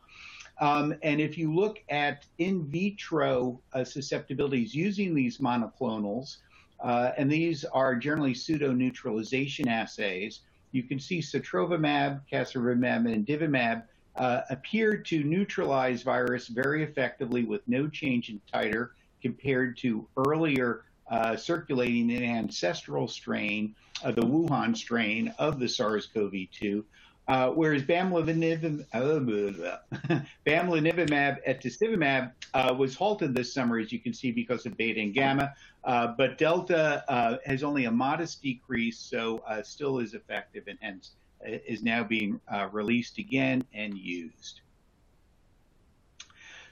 Um, 0.60 0.96
and 1.02 1.20
if 1.20 1.38
you 1.38 1.54
look 1.54 1.82
at 1.90 2.26
in 2.38 2.66
vitro 2.66 3.60
uh, 3.74 3.84
susceptibilities 3.84 4.74
using 4.74 5.14
these 5.14 5.40
monoclonals, 5.40 6.38
uh, 6.80 7.12
and 7.18 7.32
these 7.32 7.66
are 7.66 7.96
generally 7.96 8.34
pseudo-neutralization 8.34 9.68
assays, 9.68 10.42
you 10.72 10.84
can 10.84 11.00
see 11.00 11.20
sotrovimab, 11.20 12.22
casirivimab, 12.32 13.12
and 13.12 13.26
imdevimab 13.26 13.84
uh, 14.16 14.42
appeared 14.50 15.06
to 15.06 15.24
neutralize 15.24 16.04
virus 16.04 16.48
very 16.48 16.84
effectively 16.84 17.44
with 17.44 17.62
no 17.68 17.88
change 17.88 18.30
in 18.30 18.40
titer 18.54 18.90
compared 19.22 19.78
to 19.78 20.08
earlier 20.18 20.84
uh, 21.10 21.36
circulating 21.36 22.12
an 22.12 22.24
ancestral 22.24 23.08
strain, 23.08 23.76
uh, 24.04 24.12
the 24.12 24.22
Wuhan 24.22 24.76
strain 24.76 25.34
of 25.38 25.60
the 25.60 25.68
SARS-CoV-2, 25.68 26.84
uh, 27.28 27.50
whereas 27.50 27.82
bamlanivimab, 27.84 28.86
uh, 28.94 30.20
bamlanivimab 30.48 31.38
etesevimab 31.48 32.32
uh, 32.54 32.74
was 32.78 32.96
halted 32.96 33.34
this 33.34 33.54
summer, 33.54 33.80
as 33.80 33.92
you 33.92 34.00
can 34.00 34.14
see, 34.14 34.32
because 34.32 34.66
of 34.66 34.78
beta 34.78 35.00
and 35.00 35.14
gamma. 35.14 35.54
Uh, 35.84 36.08
but 36.18 36.38
delta 36.38 37.04
uh, 37.10 37.38
has 37.46 37.64
only 37.64 37.86
a 37.86 37.92
modest 37.92 38.42
decrease, 38.42 39.00
so 39.00 39.44
uh, 39.48 39.64
still 39.64 40.00
is 40.00 40.14
effective 40.14 40.64
and 40.68 40.78
hence 40.82 41.12
is 41.46 41.84
now 41.84 42.04
being 42.04 42.40
uh, 42.52 42.68
released 42.72 43.18
again 43.18 43.64
and 43.74 43.98
used. 43.98 44.62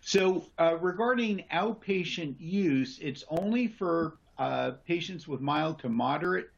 So 0.02 0.46
uh, 0.60 0.78
regarding 0.80 1.46
outpatient 1.54 2.36
use, 2.40 3.00
it's 3.02 3.24
only 3.30 3.68
for 3.68 4.18
uh, 4.38 4.72
patients 4.86 5.28
with 5.28 5.42
mild 5.42 5.80
to 5.80 5.90
moderate 5.90 6.50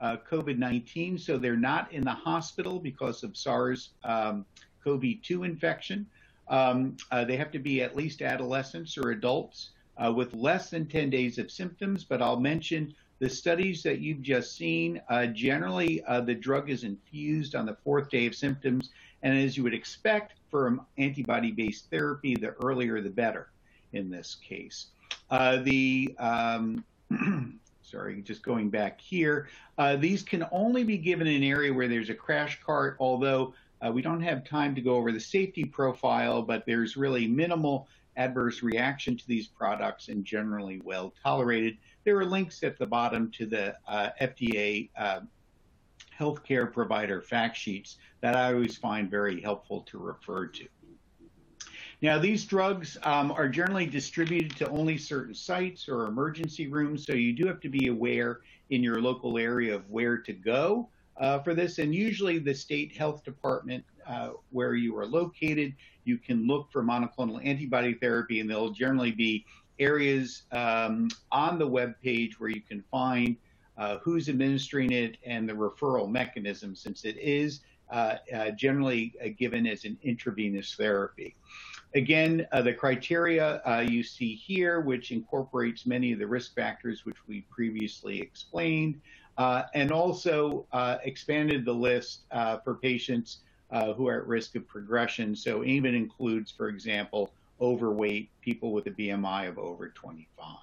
uh, 0.00 0.16
COVID-19, 0.30 1.20
so 1.20 1.38
they're 1.38 1.56
not 1.56 1.92
in 1.92 2.04
the 2.04 2.12
hospital 2.12 2.78
because 2.78 3.22
of 3.22 3.36
SARS-CoV-2 3.36 5.36
um, 5.36 5.44
infection. 5.44 6.06
Um, 6.48 6.96
uh, 7.10 7.24
they 7.24 7.36
have 7.36 7.50
to 7.52 7.58
be 7.58 7.82
at 7.82 7.96
least 7.96 8.22
adolescents 8.22 8.98
or 8.98 9.10
adults 9.10 9.70
uh, 9.96 10.12
with 10.12 10.34
less 10.34 10.70
than 10.70 10.86
10 10.86 11.10
days 11.10 11.38
of 11.38 11.50
symptoms, 11.50 12.04
but 12.04 12.20
I'll 12.20 12.40
mention 12.40 12.94
the 13.20 13.30
studies 13.30 13.82
that 13.84 14.00
you've 14.00 14.22
just 14.22 14.56
seen, 14.56 15.00
uh, 15.08 15.26
generally 15.26 16.02
uh, 16.04 16.20
the 16.20 16.34
drug 16.34 16.68
is 16.68 16.84
infused 16.84 17.54
on 17.54 17.64
the 17.64 17.76
fourth 17.84 18.10
day 18.10 18.26
of 18.26 18.34
symptoms, 18.34 18.90
and 19.22 19.38
as 19.38 19.56
you 19.56 19.62
would 19.62 19.74
expect 19.74 20.34
from 20.50 20.84
antibody-based 20.98 21.88
therapy, 21.90 22.34
the 22.34 22.50
earlier 22.62 23.00
the 23.00 23.10
better 23.10 23.50
in 23.92 24.10
this 24.10 24.36
case. 24.36 24.86
Uh, 25.30 25.58
the 25.62 26.14
um, 26.18 26.84
sorry, 27.94 28.22
just 28.22 28.42
going 28.42 28.70
back 28.70 29.00
here, 29.00 29.48
uh, 29.78 29.96
these 29.96 30.22
can 30.22 30.44
only 30.50 30.84
be 30.84 30.98
given 30.98 31.26
in 31.26 31.36
an 31.36 31.48
area 31.48 31.72
where 31.72 31.88
there's 31.88 32.10
a 32.10 32.14
crash 32.14 32.60
cart, 32.64 32.96
although 32.98 33.54
uh, 33.84 33.90
we 33.90 34.02
don't 34.02 34.20
have 34.20 34.44
time 34.44 34.74
to 34.74 34.80
go 34.80 34.96
over 34.96 35.12
the 35.12 35.20
safety 35.20 35.64
profile, 35.64 36.42
but 36.42 36.64
there's 36.66 36.96
really 36.96 37.26
minimal 37.26 37.86
adverse 38.16 38.62
reaction 38.62 39.16
to 39.16 39.26
these 39.26 39.46
products 39.46 40.08
and 40.08 40.24
generally 40.24 40.80
well 40.84 41.12
tolerated. 41.22 41.76
There 42.04 42.18
are 42.18 42.24
links 42.24 42.62
at 42.62 42.78
the 42.78 42.86
bottom 42.86 43.30
to 43.32 43.46
the 43.46 43.76
uh, 43.86 44.10
FDA 44.20 44.90
uh, 44.96 45.20
healthcare 46.18 46.72
provider 46.72 47.20
fact 47.22 47.56
sheets 47.56 47.98
that 48.20 48.36
I 48.36 48.52
always 48.52 48.76
find 48.76 49.10
very 49.10 49.40
helpful 49.40 49.82
to 49.82 49.98
refer 49.98 50.46
to. 50.46 50.66
Now, 52.02 52.18
these 52.18 52.44
drugs 52.44 52.98
um, 53.02 53.30
are 53.32 53.48
generally 53.48 53.86
distributed 53.86 54.56
to 54.58 54.68
only 54.68 54.98
certain 54.98 55.34
sites 55.34 55.88
or 55.88 56.06
emergency 56.06 56.66
rooms, 56.66 57.06
so 57.06 57.12
you 57.12 57.32
do 57.32 57.46
have 57.46 57.60
to 57.60 57.68
be 57.68 57.88
aware 57.88 58.40
in 58.70 58.82
your 58.82 59.00
local 59.00 59.38
area 59.38 59.74
of 59.74 59.88
where 59.90 60.18
to 60.18 60.32
go 60.32 60.88
uh, 61.16 61.38
for 61.40 61.54
this. 61.54 61.78
And 61.78 61.94
usually, 61.94 62.38
the 62.38 62.54
state 62.54 62.96
health 62.96 63.24
department 63.24 63.84
uh, 64.06 64.30
where 64.50 64.74
you 64.74 64.96
are 64.98 65.06
located, 65.06 65.74
you 66.04 66.18
can 66.18 66.46
look 66.46 66.70
for 66.70 66.82
monoclonal 66.82 67.44
antibody 67.44 67.94
therapy, 67.94 68.40
and 68.40 68.50
there'll 68.50 68.70
generally 68.70 69.12
be 69.12 69.46
areas 69.78 70.42
um, 70.52 71.08
on 71.32 71.58
the 71.58 71.66
web 71.66 71.94
page 72.02 72.38
where 72.38 72.50
you 72.50 72.60
can 72.60 72.82
find 72.90 73.36
uh, 73.76 73.98
who's 73.98 74.28
administering 74.28 74.92
it 74.92 75.16
and 75.24 75.48
the 75.48 75.52
referral 75.52 76.08
mechanism, 76.08 76.74
since 76.74 77.04
it 77.04 77.16
is 77.18 77.60
uh, 77.90 78.16
uh, 78.34 78.50
generally 78.50 79.14
uh, 79.22 79.28
given 79.38 79.66
as 79.66 79.84
an 79.84 79.98
intravenous 80.02 80.74
therapy. 80.74 81.36
Again, 81.94 82.46
uh, 82.50 82.60
the 82.62 82.72
criteria 82.72 83.62
uh, 83.64 83.84
you 83.88 84.02
see 84.02 84.34
here, 84.34 84.80
which 84.80 85.12
incorporates 85.12 85.86
many 85.86 86.12
of 86.12 86.18
the 86.18 86.26
risk 86.26 86.54
factors 86.54 87.04
which 87.04 87.16
we 87.28 87.42
previously 87.42 88.20
explained, 88.20 89.00
and 89.38 89.92
also 89.92 90.66
expanded 91.04 91.64
the 91.64 91.72
list 91.72 92.22
for 92.64 92.74
patients 92.74 93.38
who 93.96 94.08
are 94.08 94.18
at 94.20 94.26
risk 94.26 94.56
of 94.56 94.66
progression. 94.66 95.36
So 95.36 95.64
even 95.64 95.94
includes, 95.94 96.50
for 96.50 96.68
example, 96.68 97.30
overweight, 97.60 98.28
people 98.40 98.72
with 98.72 98.86
a 98.86 98.90
BMI 98.90 99.48
of 99.48 99.58
over 99.58 99.88
25. 99.88 100.56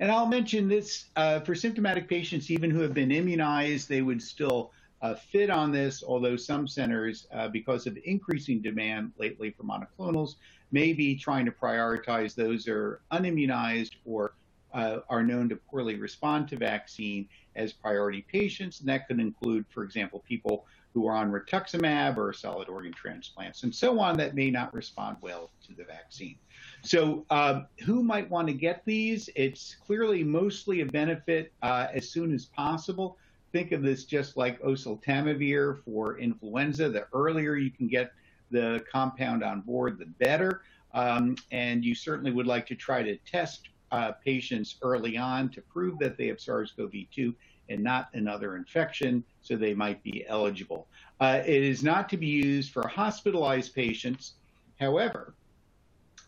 And 0.00 0.10
I'll 0.10 0.26
mention 0.26 0.68
this 0.68 1.06
uh, 1.16 1.40
for 1.40 1.54
symptomatic 1.54 2.08
patients, 2.08 2.50
even 2.50 2.70
who 2.70 2.80
have 2.80 2.92
been 2.92 3.10
immunized, 3.10 3.88
they 3.88 4.02
would 4.02 4.22
still 4.22 4.70
uh, 4.70 4.85
fit 5.14 5.50
on 5.50 5.72
this, 5.72 6.02
although 6.02 6.36
some 6.36 6.66
centers, 6.66 7.26
uh, 7.32 7.48
because 7.48 7.86
of 7.86 7.98
increasing 8.04 8.60
demand 8.60 9.12
lately 9.18 9.50
for 9.50 9.62
monoclonals, 9.62 10.36
may 10.72 10.92
be 10.92 11.14
trying 11.14 11.44
to 11.44 11.52
prioritize 11.52 12.34
those 12.34 12.64
that 12.64 12.74
are 12.74 13.00
unimmunized 13.12 13.92
or 14.04 14.34
uh, 14.74 14.98
are 15.08 15.22
known 15.22 15.48
to 15.48 15.56
poorly 15.56 15.96
respond 15.96 16.48
to 16.48 16.56
vaccine 16.56 17.28
as 17.54 17.72
priority 17.72 18.26
patients. 18.30 18.80
And 18.80 18.88
that 18.88 19.06
could 19.08 19.20
include, 19.20 19.64
for 19.70 19.84
example, 19.84 20.22
people 20.28 20.66
who 20.92 21.06
are 21.06 21.14
on 21.14 21.30
rituximab 21.30 22.16
or 22.16 22.32
solid 22.32 22.70
organ 22.70 22.92
transplants 22.92 23.64
and 23.64 23.74
so 23.74 24.00
on 24.00 24.16
that 24.16 24.34
may 24.34 24.50
not 24.50 24.72
respond 24.72 25.18
well 25.20 25.50
to 25.66 25.74
the 25.74 25.84
vaccine. 25.84 26.38
So 26.82 27.26
um, 27.28 27.66
who 27.84 28.02
might 28.02 28.30
want 28.30 28.48
to 28.48 28.54
get 28.54 28.82
these? 28.86 29.28
It's 29.36 29.76
clearly 29.86 30.24
mostly 30.24 30.80
a 30.80 30.86
benefit 30.86 31.52
uh, 31.62 31.88
as 31.92 32.08
soon 32.08 32.32
as 32.32 32.46
possible. 32.46 33.18
Think 33.56 33.72
of 33.72 33.82
this 33.82 34.04
just 34.04 34.36
like 34.36 34.60
oseltamivir 34.60 35.82
for 35.82 36.18
influenza. 36.18 36.90
The 36.90 37.06
earlier 37.14 37.56
you 37.56 37.70
can 37.70 37.88
get 37.88 38.12
the 38.50 38.84
compound 38.92 39.42
on 39.42 39.62
board, 39.62 39.98
the 39.98 40.04
better. 40.04 40.60
Um, 40.92 41.36
and 41.52 41.82
you 41.82 41.94
certainly 41.94 42.32
would 42.32 42.46
like 42.46 42.66
to 42.66 42.74
try 42.74 43.02
to 43.02 43.16
test 43.18 43.70
uh, 43.92 44.12
patients 44.12 44.76
early 44.82 45.16
on 45.16 45.48
to 45.52 45.62
prove 45.62 45.98
that 46.00 46.18
they 46.18 46.26
have 46.26 46.38
SARS-CoV-2 46.38 47.34
and 47.70 47.82
not 47.82 48.10
another 48.12 48.56
infection, 48.56 49.24
so 49.40 49.56
they 49.56 49.72
might 49.72 50.02
be 50.02 50.26
eligible. 50.28 50.86
Uh, 51.18 51.40
it 51.46 51.62
is 51.62 51.82
not 51.82 52.10
to 52.10 52.18
be 52.18 52.26
used 52.26 52.74
for 52.74 52.86
hospitalized 52.86 53.74
patients 53.74 54.34
However, 54.78 55.32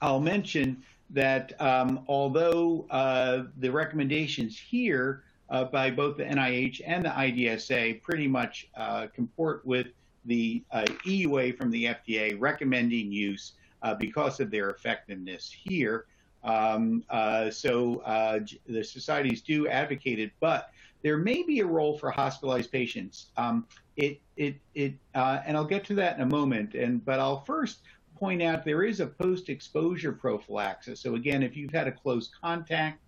I'll 0.00 0.18
mention 0.20 0.82
that 1.10 1.60
um, 1.60 2.06
although 2.08 2.86
uh, 2.88 3.44
the 3.58 3.70
recommendations 3.70 4.58
here 4.58 5.24
by 5.48 5.90
both 5.90 6.16
the 6.16 6.24
NIH 6.24 6.82
and 6.86 7.04
the 7.04 7.10
IDSA 7.10 8.02
pretty 8.02 8.28
much 8.28 8.68
uh, 8.76 9.06
comport 9.14 9.64
with 9.64 9.88
the 10.24 10.62
uh, 10.72 10.84
EUA 11.06 11.56
from 11.56 11.70
the 11.70 11.86
FDA 11.86 12.36
recommending 12.38 13.10
use 13.10 13.52
uh, 13.82 13.94
because 13.94 14.40
of 14.40 14.50
their 14.50 14.70
effectiveness 14.70 15.50
here. 15.50 16.06
Um, 16.44 17.02
uh, 17.10 17.50
so 17.50 18.02
the 18.66 18.84
societies 18.84 19.40
do 19.40 19.68
advocate 19.68 20.18
it, 20.18 20.32
but 20.40 20.70
there 21.02 21.16
may 21.16 21.42
be 21.42 21.60
a 21.60 21.66
role 21.66 21.96
for 21.96 22.10
hospitalized 22.10 22.70
patients. 22.72 23.26
Um, 23.36 23.66
it, 23.96 24.20
it, 24.36 24.56
it, 24.74 24.94
and 25.14 25.56
I'll 25.56 25.64
get 25.64 25.84
to 25.86 25.94
that 25.94 26.16
in 26.16 26.22
a 26.22 26.26
moment. 26.26 26.74
And 26.74 27.04
but 27.04 27.20
I'll 27.20 27.44
first 27.44 27.80
point 28.18 28.42
out 28.42 28.64
there 28.64 28.82
is 28.82 29.00
a 29.00 29.06
post-exposure 29.06 30.12
prophylaxis. 30.12 31.00
So 31.00 31.14
again, 31.14 31.42
if 31.42 31.56
you've 31.56 31.72
had 31.72 31.86
a 31.86 31.92
close 31.92 32.30
contact, 32.42 33.00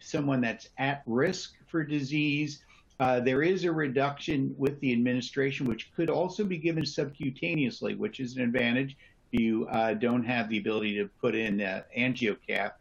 someone 0.00 0.40
that's 0.40 0.68
at 0.78 1.02
risk 1.06 1.54
for 1.66 1.84
disease, 1.84 2.62
uh, 3.00 3.20
there 3.20 3.42
is 3.42 3.64
a 3.64 3.72
reduction 3.72 4.54
with 4.58 4.78
the 4.80 4.92
administration, 4.92 5.66
which 5.66 5.92
could 5.94 6.10
also 6.10 6.44
be 6.44 6.58
given 6.58 6.82
subcutaneously, 6.82 7.96
which 7.96 8.18
is 8.20 8.36
an 8.36 8.42
advantage 8.42 8.96
if 9.30 9.40
you 9.40 9.66
uh, 9.68 9.94
don't 9.94 10.24
have 10.24 10.48
the 10.48 10.58
ability 10.58 10.94
to 10.96 11.08
put 11.20 11.34
in 11.34 11.60
uh, 11.60 11.82
angiocath. 11.96 12.72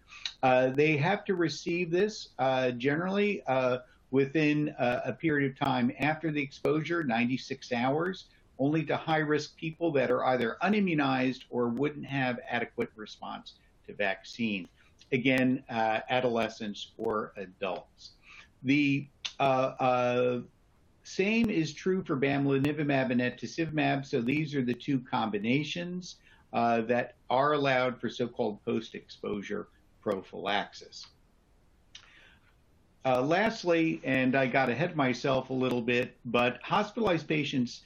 Uh, 0.42 0.70
they 0.70 0.98
have 0.98 1.26
to 1.26 1.36
receive 1.36 1.92
this 1.92 2.30
uh, 2.40 2.72
generally 2.72 3.44
uh, 3.48 3.80
within 4.10 4.74
a 4.80 5.12
period 5.12 5.52
of 5.52 5.60
time 5.60 5.92
after 6.00 6.32
the 6.32 6.42
exposure, 6.42 7.04
96 7.04 7.74
hours 7.74 8.26
only 8.60 8.84
to 8.84 8.96
high 8.96 9.18
risk 9.18 9.56
people 9.58 9.92
that 9.92 10.10
are 10.10 10.26
either 10.28 10.58
unimmunized 10.64 11.44
or 11.50 11.68
wouldn't 11.68 12.06
have 12.06 12.40
adequate 12.50 12.90
response 12.96 13.54
to 13.86 13.94
vaccine. 13.94 14.68
Again, 15.12 15.64
uh, 15.70 16.00
adolescents 16.10 16.92
or 16.98 17.34
adults. 17.38 18.12
The 18.64 19.08
uh, 19.40 19.44
uh, 19.80 20.40
same 21.04 21.50
is 21.50 21.74
true 21.74 22.04
for 22.04 22.18
bamlanivimab 22.18 23.12
and 23.12 23.22
etesevimab. 23.22 24.06
So 24.06 24.22
these 24.22 24.54
are 24.54 24.64
the 24.64 24.74
two 24.74 25.00
combinations 25.00 26.18
uh, 26.52 26.82
that 26.82 27.16
are 27.30 27.54
allowed 27.54 28.00
for 28.02 28.10
so-called 28.10 28.64
post-exposure 28.66 29.70
prophylaxis. 30.02 31.06
Uh, 33.06 33.22
lastly, 33.22 34.02
and 34.04 34.36
I 34.36 34.48
got 34.48 34.70
ahead 34.70 34.92
of 34.92 34.96
myself 34.98 35.50
a 35.50 35.54
little 35.54 35.82
bit, 35.82 36.18
but 36.26 36.60
hospitalized 36.62 37.28
patients 37.28 37.84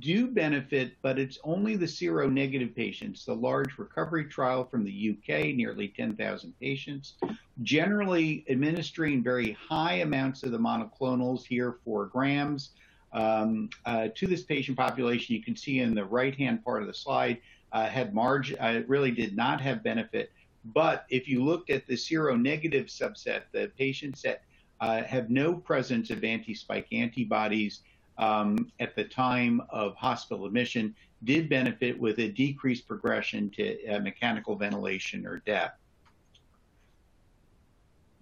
do 0.00 0.26
benefit, 0.26 0.92
but 1.00 1.18
it's 1.18 1.38
only 1.44 1.74
the 1.74 1.86
seronegative 1.86 2.74
patients. 2.74 3.24
The 3.24 3.34
large 3.34 3.78
recovery 3.78 4.26
trial 4.26 4.64
from 4.64 4.84
the 4.84 5.16
UK, 5.16 5.54
nearly 5.54 5.88
10,000 5.88 6.54
patients, 6.60 7.14
generally 7.62 8.44
administering 8.50 9.22
very 9.22 9.52
high 9.52 9.94
amounts 9.94 10.42
of 10.42 10.52
the 10.52 10.58
monoclonals 10.58 11.44
here, 11.44 11.78
four 11.84 12.06
grams, 12.06 12.70
um, 13.12 13.70
uh, 13.86 14.08
to 14.14 14.26
this 14.26 14.42
patient 14.42 14.76
population. 14.76 15.34
You 15.34 15.42
can 15.42 15.56
see 15.56 15.80
in 15.80 15.94
the 15.94 16.04
right-hand 16.04 16.64
part 16.64 16.82
of 16.82 16.88
the 16.88 16.94
slide, 16.94 17.38
uh, 17.72 17.86
had 17.86 18.14
margin, 18.14 18.58
uh, 18.60 18.82
really 18.86 19.10
did 19.10 19.34
not 19.36 19.60
have 19.60 19.82
benefit. 19.82 20.32
But 20.64 21.06
if 21.08 21.28
you 21.28 21.42
looked 21.42 21.70
at 21.70 21.86
the 21.86 21.94
seronegative 21.94 22.86
subset, 22.86 23.42
the 23.52 23.70
patients 23.78 24.20
that 24.22 24.42
uh, 24.80 25.02
have 25.02 25.30
no 25.30 25.54
presence 25.54 26.10
of 26.10 26.24
anti-spike 26.24 26.88
antibodies, 26.92 27.80
um, 28.18 28.70
at 28.80 28.94
the 28.94 29.04
time 29.04 29.62
of 29.70 29.94
hospital 29.94 30.46
admission 30.46 30.94
did 31.24 31.48
benefit 31.48 31.98
with 31.98 32.18
a 32.18 32.28
decreased 32.28 32.86
progression 32.86 33.50
to 33.50 33.86
uh, 33.86 34.00
mechanical 34.00 34.56
ventilation 34.56 35.26
or 35.26 35.38
death. 35.38 35.74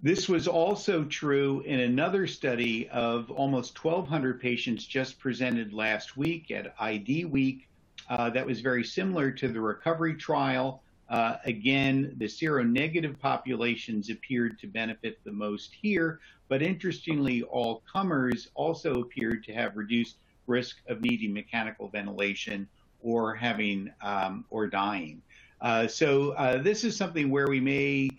This 0.03 0.29
was 0.29 0.47
also 0.47 1.05
true 1.05 1.63
in 1.67 1.81
another 1.81 2.27
study 2.27 2.89
of 2.91 3.31
almost 3.31 3.83
1,200 3.83 4.41
patients 4.41 4.85
just 4.85 5.19
presented 5.19 5.73
last 5.73 6.17
week 6.17 6.51
at 6.51 6.75
ID 6.79 7.25
Week 7.25 7.69
uh, 8.09 8.31
that 8.31 8.47
was 8.47 8.61
very 8.61 8.85
similar 8.85 9.31
to 9.33 9.49
the 9.49 9.61
recovery 9.61 10.15
trial. 10.15 10.83
Uh, 11.09 11.37
again, 11.45 12.13
the 12.19 12.25
seronegative 12.25 13.19
populations 13.19 14.11
appeared 14.11 14.59
to 14.59 14.67
benefit 14.67 15.19
the 15.25 15.33
most 15.33 15.75
here, 15.81 16.21
but 16.49 16.63
interestingly, 16.63 17.43
all 17.45 17.83
comers 17.91 18.49
also 18.55 19.01
appeared 19.01 19.45
to 19.45 19.53
have 19.53 19.77
reduced 19.77 20.17
risk 20.47 20.79
of 20.89 21.01
needing 21.01 21.33
mechanical 21.33 21.89
ventilation 21.89 22.69
or 23.03 23.35
having 23.35 23.93
um, 24.03 24.45
or 24.51 24.67
dying. 24.67 25.23
Uh, 25.61 25.87
so 25.87 26.33
uh, 26.33 26.61
this 26.61 26.85
is 26.85 26.97
something 26.97 27.31
where 27.31 27.49
we 27.49 27.61
may 27.61 28.11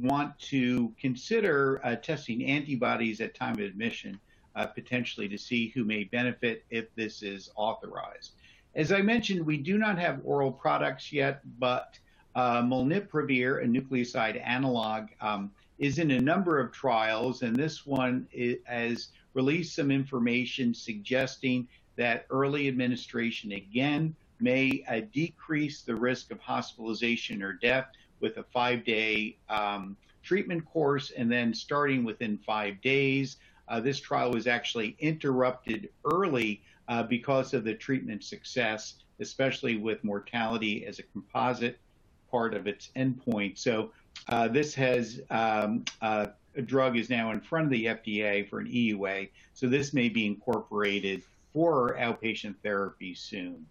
want 0.00 0.38
to 0.38 0.92
consider 1.00 1.80
uh, 1.84 1.96
testing 1.96 2.44
antibodies 2.44 3.20
at 3.20 3.34
time 3.34 3.54
of 3.54 3.60
admission, 3.60 4.18
uh, 4.54 4.66
potentially 4.66 5.28
to 5.28 5.36
see 5.36 5.68
who 5.68 5.84
may 5.84 6.04
benefit 6.04 6.64
if 6.70 6.94
this 6.94 7.22
is 7.22 7.50
authorized. 7.56 8.32
As 8.74 8.92
I 8.92 9.02
mentioned, 9.02 9.44
we 9.44 9.56
do 9.56 9.76
not 9.76 9.98
have 9.98 10.20
oral 10.24 10.52
products 10.52 11.12
yet, 11.12 11.40
but 11.58 11.98
uh, 12.38 12.62
molnupiravir, 12.62 13.64
a 13.64 13.66
nucleoside 13.66 14.40
analog, 14.46 15.08
um, 15.20 15.50
is 15.80 15.98
in 15.98 16.12
a 16.12 16.20
number 16.20 16.60
of 16.60 16.70
trials, 16.70 17.42
and 17.42 17.56
this 17.56 17.84
one 17.84 18.28
has 18.64 19.08
released 19.34 19.74
some 19.74 19.90
information 19.90 20.72
suggesting 20.72 21.66
that 21.96 22.26
early 22.30 22.68
administration 22.68 23.50
again 23.50 24.14
may 24.38 24.84
uh, 24.88 25.00
decrease 25.12 25.82
the 25.82 25.94
risk 25.94 26.30
of 26.30 26.38
hospitalization 26.38 27.42
or 27.42 27.54
death 27.54 27.88
with 28.20 28.36
a 28.36 28.44
five 28.44 28.84
day 28.84 29.36
um, 29.48 29.96
treatment 30.22 30.64
course, 30.64 31.10
and 31.10 31.32
then 31.32 31.52
starting 31.52 32.04
within 32.04 32.38
five 32.46 32.80
days. 32.82 33.38
Uh, 33.66 33.80
this 33.80 33.98
trial 33.98 34.30
was 34.30 34.46
actually 34.46 34.96
interrupted 35.00 35.88
early 36.04 36.62
uh, 36.86 37.02
because 37.02 37.52
of 37.52 37.64
the 37.64 37.74
treatment 37.74 38.22
success, 38.22 38.94
especially 39.18 39.76
with 39.76 40.04
mortality 40.04 40.86
as 40.86 41.00
a 41.00 41.02
composite 41.02 41.80
part 42.30 42.54
of 42.54 42.66
its 42.66 42.90
endpoint. 42.96 43.58
So 43.58 43.90
uh, 44.28 44.48
this 44.48 44.74
has 44.74 45.20
um, 45.30 45.84
uh, 46.02 46.26
a 46.56 46.62
drug 46.62 46.96
is 46.96 47.08
now 47.08 47.30
in 47.30 47.40
front 47.40 47.66
of 47.66 47.70
the 47.70 47.86
FDA 47.86 48.48
for 48.48 48.58
an 48.58 48.66
EUA, 48.66 49.30
so 49.54 49.68
this 49.68 49.92
may 49.92 50.08
be 50.08 50.26
incorporated 50.26 51.22
for 51.52 51.96
outpatient 51.96 52.56
therapy 52.62 53.14
soon. 53.14 53.64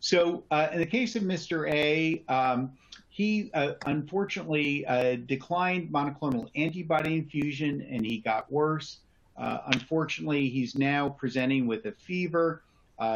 So 0.00 0.44
uh, 0.50 0.68
in 0.72 0.78
the 0.78 0.86
case 0.86 1.16
of 1.16 1.22
Mr. 1.22 1.68
A, 1.70 2.22
um, 2.28 2.72
he 3.08 3.50
uh, 3.54 3.72
unfortunately 3.86 4.86
uh, 4.86 5.16
declined 5.26 5.90
monoclonal 5.90 6.48
antibody 6.54 7.16
infusion 7.16 7.84
and 7.90 8.06
he 8.06 8.18
got 8.18 8.50
worse. 8.52 8.98
Uh, 9.36 9.58
unfortunately, 9.72 10.48
he's 10.48 10.76
now 10.76 11.08
presenting 11.08 11.66
with 11.66 11.86
a 11.86 11.92
fever. 11.92 12.62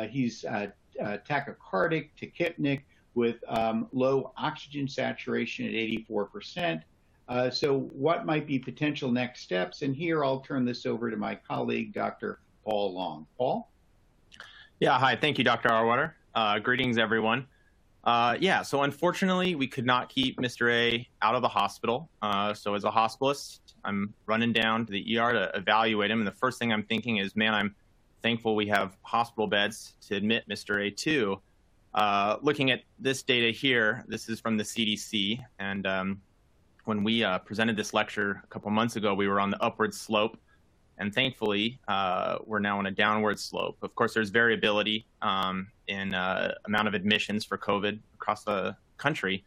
he's 0.09 0.43
tachycardic, 0.43 2.11
tachypneic, 2.21 2.81
with 3.15 3.37
um, 3.49 3.89
low 3.93 4.33
oxygen 4.37 4.89
saturation 4.89 5.67
at 5.67 5.73
84%. 5.73 6.83
Uh, 7.29 7.51
so 7.51 7.81
what 7.93 8.27
might 8.27 8.47
be 8.47 8.59
potential 8.59 9.11
next 9.11 9.43
steps? 9.43 9.83
And 9.83 9.95
here 9.95 10.25
I'll 10.25 10.41
turn 10.41 10.65
this 10.65 10.87
over 10.87 11.11
to 11.11 11.17
my 11.17 11.35
colleague, 11.35 11.93
Dr. 11.93 12.41
Paul 12.65 12.95
Long. 12.95 13.27
Paul? 13.39 13.71
Yeah, 14.81 14.99
hi. 14.99 15.17
Thank 15.17 15.39
you, 15.39 15.45
Dr. 15.45 15.69
Auwaerter. 15.69 16.13
Uh, 16.35 16.59
greetings, 16.59 16.99
everyone. 16.99 17.47
Uh, 18.05 18.37
yeah, 18.41 18.63
so 18.63 18.83
unfortunately, 18.83 19.55
we 19.55 19.69
could 19.69 19.87
not 19.87 20.09
keep 20.09 20.37
Mr. 20.39 20.73
A 20.73 21.09
out 21.21 21.37
of 21.37 21.43
the 21.43 21.49
hospital. 21.49 22.11
Uh, 22.21 22.53
so 22.53 22.75
as 22.75 22.85
a 22.85 22.91
hospitalist, 22.91 23.61
I'm 23.85 24.13
running 24.27 24.53
down 24.53 24.87
to 24.87 24.93
the 24.93 25.19
ER 25.19 25.33
to 25.33 25.53
evaluate 25.55 26.11
him. 26.11 26.19
And 26.19 26.27
the 26.27 26.33
first 26.33 26.59
thing 26.59 26.73
I'm 26.73 26.83
thinking 26.83 27.19
is, 27.19 27.37
man, 27.37 27.55
I'm 27.55 27.75
thankful 28.23 28.57
we 28.57 28.67
have 28.67 28.97
hospital 29.03 29.47
beds 29.47 29.95
to 30.09 30.17
admit 30.17 30.49
Mr. 30.49 30.85
A 30.85 30.91
to. 30.91 31.41
Uh, 31.95 32.37
looking 32.41 32.71
at 32.71 32.83
this 32.99 33.23
data 33.23 33.51
here, 33.51 34.05
this 34.09 34.29
is 34.29 34.41
from 34.41 34.57
the 34.57 34.65
CDC, 34.65 35.39
and 35.59 35.87
um, 35.87 36.23
when 36.85 37.05
we 37.05 37.23
uh, 37.23 37.39
presented 37.39 37.77
this 37.77 37.93
lecture 37.93 38.41
a 38.43 38.47
couple 38.47 38.71
months 38.71 38.97
ago, 38.97 39.15
we 39.15 39.29
were 39.29 39.39
on 39.39 39.51
the 39.51 39.63
upward 39.63 39.93
slope, 39.93 40.39
and 40.97 41.15
thankfully, 41.15 41.79
uh, 41.89 42.39
we're 42.47 42.61
now 42.61 42.79
on 42.79 42.87
a 42.87 42.91
downward 42.91 43.39
slope. 43.39 43.77
Of 43.83 43.95
course, 43.95 44.15
there's 44.15 44.31
variability 44.31 45.07
um, 45.21 45.69
in 45.87 46.15
uh, 46.15 46.55
amount 46.65 46.89
of 46.89 46.95
admissions 46.95 47.45
for 47.45 47.59
COVID 47.59 47.99
across 48.15 48.45
the 48.45 48.75
country, 48.97 49.45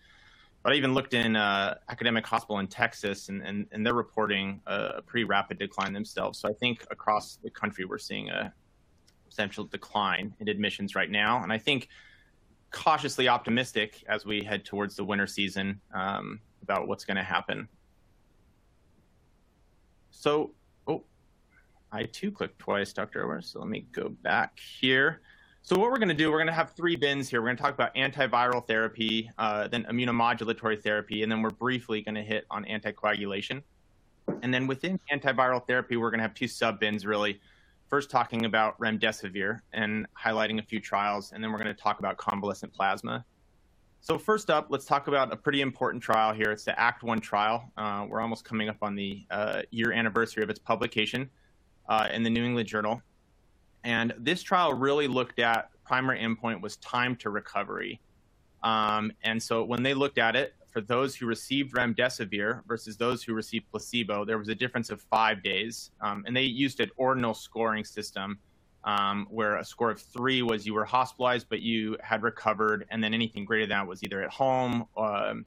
but 0.61 0.71
I 0.71 0.75
even 0.75 0.93
looked 0.93 1.15
in 1.15 1.35
uh, 1.35 1.79
academic 1.89 2.27
hospital 2.27 2.59
in 2.59 2.67
Texas, 2.67 3.29
and, 3.29 3.41
and, 3.41 3.65
and 3.71 3.83
they're 3.83 3.95
reporting 3.95 4.61
a 4.67 5.01
pretty 5.01 5.23
rapid 5.23 5.57
decline 5.57 5.93
themselves. 5.93 6.37
So 6.37 6.47
I 6.47 6.53
think 6.53 6.85
across 6.91 7.39
the 7.41 7.49
country, 7.49 7.85
we're 7.85 7.97
seeing 7.97 8.29
a 8.29 8.53
potential 9.27 9.63
decline 9.63 10.35
in 10.39 10.47
admissions 10.47 10.93
right 10.93 11.09
now, 11.09 11.41
and 11.41 11.51
I 11.51 11.57
think 11.57 11.89
cautiously 12.75 13.29
optimistic 13.29 14.03
as 14.07 14.25
we 14.25 14.43
head 14.43 14.65
towards 14.65 14.97
the 14.97 15.03
winter 15.03 15.25
season 15.25 15.79
um, 15.93 16.41
about 16.61 16.89
what's 16.89 17.05
going 17.05 17.15
to 17.15 17.23
happen. 17.23 17.69
So, 20.11 20.51
oh, 20.85 21.03
I 21.91 22.03
too 22.03 22.31
clicked 22.31 22.59
twice, 22.59 22.91
Dr. 22.91 23.23
Ower, 23.23 23.41
so 23.41 23.59
let 23.59 23.69
me 23.69 23.87
go 23.93 24.09
back 24.09 24.59
here. 24.59 25.21
So 25.61 25.79
what 25.79 25.89
we're 25.89 25.97
going 25.97 26.09
to 26.09 26.13
do, 26.15 26.29
we're 26.29 26.37
going 26.37 26.47
to 26.47 26.53
have 26.53 26.71
three 26.71 26.97
bins 26.97 27.29
here. 27.29 27.41
We're 27.41 27.47
going 27.47 27.57
to 27.57 27.63
talk 27.63 27.73
about 27.73 27.95
antiviral 27.95 28.67
therapy, 28.67 29.31
uh, 29.37 29.69
then 29.69 29.85
immunomodulatory 29.85 30.83
therapy, 30.83 31.23
and 31.23 31.31
then 31.31 31.41
we're 31.41 31.51
briefly 31.51 32.01
going 32.01 32.15
to 32.15 32.23
hit 32.23 32.45
on 32.51 32.65
anticoagulation. 32.65 33.63
And 34.41 34.53
then 34.53 34.67
within 34.67 34.99
antiviral 35.13 35.65
therapy, 35.65 35.95
we're 35.95 36.11
going 36.11 36.19
to 36.19 36.23
have 36.23 36.33
two 36.33 36.49
sub 36.49 36.79
bins 36.79 37.05
really. 37.05 37.39
First, 37.95 38.09
talking 38.09 38.43
about 38.43 38.77
remdesivir 38.77 39.61
and 39.71 40.05
highlighting 40.21 40.59
a 40.59 40.61
few 40.61 40.81
trials, 40.81 41.31
and 41.31 41.41
then 41.41 41.49
we're 41.49 41.63
going 41.63 41.73
to 41.73 41.81
talk 41.81 41.99
about 41.99 42.17
convalescent 42.17 42.73
plasma. 42.73 43.23
So 44.01 44.19
first 44.19 44.49
up, 44.49 44.67
let's 44.67 44.83
talk 44.83 45.07
about 45.07 45.31
a 45.31 45.37
pretty 45.37 45.61
important 45.61 46.03
trial 46.03 46.33
here. 46.33 46.51
It's 46.51 46.65
the 46.65 46.77
ACT 46.77 47.03
1 47.03 47.21
trial. 47.21 47.71
Uh, 47.77 48.05
we're 48.09 48.19
almost 48.19 48.43
coming 48.43 48.67
up 48.67 48.75
on 48.81 48.95
the 48.95 49.25
uh, 49.31 49.61
year 49.71 49.93
anniversary 49.93 50.43
of 50.43 50.49
its 50.49 50.59
publication 50.59 51.29
uh, 51.87 52.09
in 52.11 52.21
the 52.21 52.29
New 52.29 52.43
England 52.43 52.67
Journal. 52.67 53.01
And 53.85 54.13
this 54.17 54.43
trial 54.43 54.73
really 54.73 55.07
looked 55.07 55.39
at 55.39 55.69
primary 55.85 56.19
endpoint 56.19 56.59
was 56.59 56.75
time 56.75 57.15
to 57.15 57.29
recovery. 57.29 58.01
Um, 58.61 59.13
and 59.23 59.41
so 59.41 59.63
when 59.63 59.83
they 59.83 59.93
looked 59.93 60.17
at 60.17 60.35
it, 60.35 60.53
for 60.75 60.81
those 60.81 61.15
who 61.15 61.25
received 61.25 61.73
remdesivir 61.73 62.61
versus 62.67 62.97
those 62.97 63.23
who 63.23 63.33
received 63.33 63.65
placebo, 63.71 64.25
there 64.25 64.37
was 64.37 64.49
a 64.49 64.55
difference 64.55 64.89
of 64.89 64.99
five 64.99 65.41
days. 65.41 65.91
Um, 66.01 66.25
and 66.27 66.35
they 66.35 66.41
used 66.41 66.81
an 66.81 66.91
ordinal 66.97 67.33
scoring 67.33 67.85
system 67.85 68.39
um, 68.83 69.25
where 69.29 69.55
a 69.55 69.63
score 69.63 69.89
of 69.89 70.01
three 70.01 70.41
was 70.41 70.65
you 70.65 70.73
were 70.73 70.83
hospitalized, 70.83 71.47
but 71.49 71.61
you 71.61 71.95
had 72.03 72.23
recovered. 72.23 72.85
And 72.91 73.01
then 73.01 73.13
anything 73.13 73.45
greater 73.45 73.63
than 73.65 73.77
that 73.77 73.87
was 73.87 74.03
either 74.03 74.21
at 74.21 74.29
home 74.29 74.85
or 74.95 75.43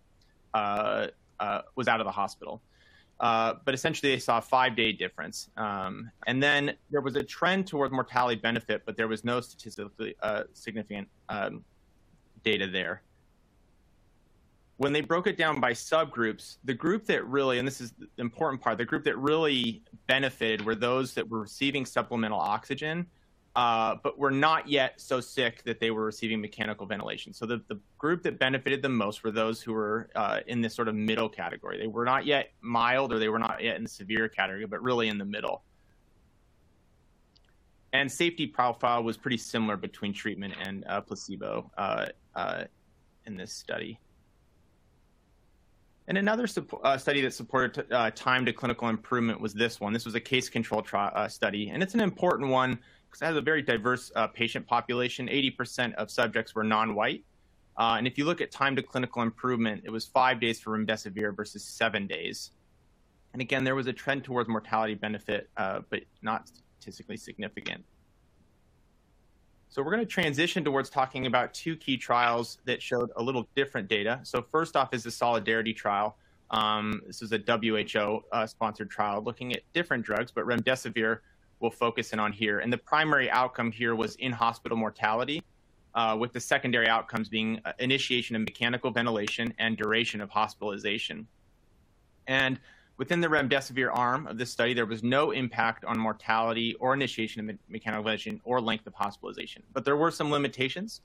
uh, 0.54 1.08
uh, 1.38 1.60
was 1.76 1.88
out 1.88 2.00
of 2.00 2.06
the 2.06 2.12
hospital. 2.12 2.62
Uh, 3.20 3.52
but 3.66 3.74
essentially, 3.74 4.10
they 4.10 4.18
saw 4.18 4.38
a 4.38 4.40
five 4.40 4.76
day 4.76 4.92
difference. 4.92 5.50
Um, 5.58 6.10
and 6.26 6.42
then 6.42 6.72
there 6.90 7.02
was 7.02 7.16
a 7.16 7.22
trend 7.22 7.66
toward 7.66 7.92
mortality 7.92 8.40
benefit, 8.40 8.80
but 8.86 8.96
there 8.96 9.08
was 9.08 9.24
no 9.24 9.42
statistically 9.42 10.14
uh, 10.22 10.44
significant 10.54 11.06
um, 11.28 11.64
data 12.44 12.66
there. 12.66 13.02
When 14.78 14.92
they 14.92 15.00
broke 15.00 15.26
it 15.26 15.36
down 15.36 15.60
by 15.60 15.72
subgroups, 15.72 16.58
the 16.64 16.74
group 16.74 17.04
that 17.06 17.26
really, 17.26 17.58
and 17.58 17.66
this 17.66 17.80
is 17.80 17.92
the 17.92 18.08
important 18.18 18.62
part, 18.62 18.78
the 18.78 18.84
group 18.84 19.04
that 19.04 19.18
really 19.18 19.82
benefited 20.06 20.64
were 20.64 20.74
those 20.74 21.14
that 21.14 21.28
were 21.28 21.40
receiving 21.40 21.84
supplemental 21.84 22.38
oxygen 22.38 23.06
uh, 23.58 23.96
but 24.04 24.16
were 24.16 24.30
not 24.30 24.68
yet 24.68 25.00
so 25.00 25.20
sick 25.20 25.64
that 25.64 25.80
they 25.80 25.90
were 25.90 26.04
receiving 26.04 26.40
mechanical 26.40 26.86
ventilation. 26.86 27.32
So 27.32 27.44
the, 27.44 27.60
the 27.66 27.76
group 27.98 28.22
that 28.22 28.38
benefited 28.38 28.82
the 28.82 28.88
most 28.88 29.24
were 29.24 29.32
those 29.32 29.60
who 29.60 29.72
were 29.72 30.10
uh, 30.14 30.38
in 30.46 30.60
this 30.60 30.76
sort 30.76 30.86
of 30.86 30.94
middle 30.94 31.28
category. 31.28 31.76
They 31.76 31.88
were 31.88 32.04
not 32.04 32.24
yet 32.24 32.52
mild 32.60 33.12
or 33.12 33.18
they 33.18 33.28
were 33.28 33.40
not 33.40 33.60
yet 33.60 33.74
in 33.74 33.82
the 33.82 33.88
severe 33.88 34.28
category, 34.28 34.64
but 34.66 34.80
really 34.80 35.08
in 35.08 35.18
the 35.18 35.24
middle. 35.24 35.64
And 37.92 38.10
safety 38.10 38.46
profile 38.46 39.02
was 39.02 39.16
pretty 39.16 39.38
similar 39.38 39.76
between 39.76 40.12
treatment 40.12 40.54
and 40.62 40.84
uh, 40.86 41.00
placebo 41.00 41.68
uh, 41.76 42.06
uh, 42.36 42.64
in 43.26 43.36
this 43.36 43.52
study. 43.52 43.98
And 46.08 46.16
another 46.16 46.48
uh, 46.82 46.96
study 46.96 47.20
that 47.20 47.34
supported 47.34 47.92
uh, 47.92 48.10
time 48.12 48.46
to 48.46 48.52
clinical 48.52 48.88
improvement 48.88 49.42
was 49.42 49.52
this 49.52 49.78
one. 49.78 49.92
This 49.92 50.06
was 50.06 50.14
a 50.14 50.20
case 50.20 50.48
control 50.48 50.82
uh, 50.94 51.28
study, 51.28 51.68
and 51.68 51.82
it's 51.82 51.92
an 51.92 52.00
important 52.00 52.50
one 52.50 52.78
because 53.06 53.20
it 53.20 53.26
has 53.26 53.36
a 53.36 53.42
very 53.42 53.60
diverse 53.60 54.10
uh, 54.16 54.26
patient 54.26 54.66
population. 54.66 55.28
80% 55.28 55.94
of 55.96 56.10
subjects 56.10 56.54
were 56.54 56.64
non-white. 56.64 57.24
Uh, 57.76 57.96
and 57.98 58.06
if 58.06 58.16
you 58.16 58.24
look 58.24 58.40
at 58.40 58.50
time 58.50 58.74
to 58.76 58.82
clinical 58.82 59.20
improvement, 59.20 59.82
it 59.84 59.90
was 59.90 60.06
five 60.06 60.40
days 60.40 60.58
for 60.58 60.76
remdesivir 60.76 61.36
versus 61.36 61.62
seven 61.62 62.06
days. 62.06 62.52
And 63.34 63.42
again, 63.42 63.62
there 63.62 63.74
was 63.74 63.86
a 63.86 63.92
trend 63.92 64.24
towards 64.24 64.48
mortality 64.48 64.94
benefit, 64.94 65.50
uh, 65.58 65.80
but 65.90 66.00
not 66.22 66.48
statistically 66.80 67.18
significant. 67.18 67.84
So 69.70 69.82
we're 69.82 69.90
going 69.90 70.04
to 70.04 70.06
transition 70.06 70.64
towards 70.64 70.88
talking 70.88 71.26
about 71.26 71.52
two 71.52 71.76
key 71.76 71.98
trials 71.98 72.58
that 72.64 72.82
showed 72.82 73.10
a 73.16 73.22
little 73.22 73.46
different 73.54 73.86
data. 73.88 74.20
So 74.22 74.40
first 74.40 74.76
off 74.76 74.94
is 74.94 75.04
the 75.04 75.10
Solidarity 75.10 75.74
trial. 75.74 76.16
Um, 76.50 77.02
this 77.06 77.20
is 77.20 77.32
a 77.32 77.38
WHO-sponsored 77.38 78.88
uh, 78.88 78.90
trial 78.90 79.22
looking 79.22 79.52
at 79.52 79.60
different 79.74 80.04
drugs, 80.04 80.32
but 80.32 80.46
remdesivir 80.46 81.18
we'll 81.60 81.70
focus 81.70 82.12
in 82.12 82.18
on 82.20 82.32
here. 82.32 82.60
And 82.60 82.72
the 82.72 82.78
primary 82.78 83.30
outcome 83.30 83.70
here 83.70 83.94
was 83.94 84.16
in 84.16 84.32
hospital 84.32 84.78
mortality, 84.78 85.42
uh, 85.94 86.16
with 86.18 86.32
the 86.32 86.40
secondary 86.40 86.88
outcomes 86.88 87.28
being 87.28 87.60
uh, 87.64 87.72
initiation 87.78 88.36
of 88.36 88.42
mechanical 88.42 88.90
ventilation 88.90 89.52
and 89.58 89.76
duration 89.76 90.20
of 90.20 90.30
hospitalization. 90.30 91.26
And 92.26 92.58
within 92.98 93.20
the 93.20 93.28
remdesivir 93.28 93.90
arm 93.96 94.26
of 94.26 94.36
this 94.36 94.50
study, 94.50 94.74
there 94.74 94.84
was 94.84 95.02
no 95.02 95.30
impact 95.30 95.84
on 95.84 95.98
mortality 95.98 96.74
or 96.74 96.92
initiation 96.92 97.48
of 97.48 97.56
mechanical 97.68 98.02
ventilation 98.02 98.40
or 98.44 98.60
length 98.60 98.86
of 98.86 98.94
hospitalization. 98.94 99.62
But 99.72 99.84
there 99.84 99.96
were 99.96 100.10
some 100.10 100.30
limitations. 100.30 101.00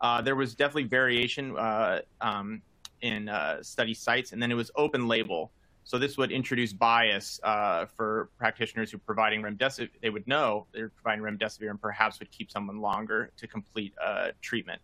Uh, 0.00 0.20
there 0.20 0.36
was 0.36 0.54
definitely 0.54 0.84
variation 0.84 1.56
uh, 1.56 2.00
um, 2.20 2.60
in 3.00 3.28
uh, 3.28 3.62
study 3.62 3.94
sites, 3.94 4.32
and 4.32 4.42
then 4.42 4.50
it 4.50 4.56
was 4.56 4.70
open 4.76 5.06
label. 5.06 5.52
So 5.84 5.98
this 5.98 6.18
would 6.18 6.32
introduce 6.32 6.72
bias 6.72 7.38
uh, 7.44 7.86
for 7.86 8.28
practitioners 8.38 8.90
who 8.90 8.96
are 8.96 9.06
providing 9.06 9.40
remdesivir. 9.40 9.88
They 10.02 10.10
would 10.10 10.26
know 10.26 10.66
they're 10.72 10.88
providing 10.88 11.24
remdesivir 11.24 11.70
and 11.70 11.80
perhaps 11.80 12.18
would 12.18 12.32
keep 12.32 12.50
someone 12.50 12.80
longer 12.80 13.30
to 13.36 13.46
complete 13.46 13.94
uh, 14.04 14.30
treatment. 14.42 14.82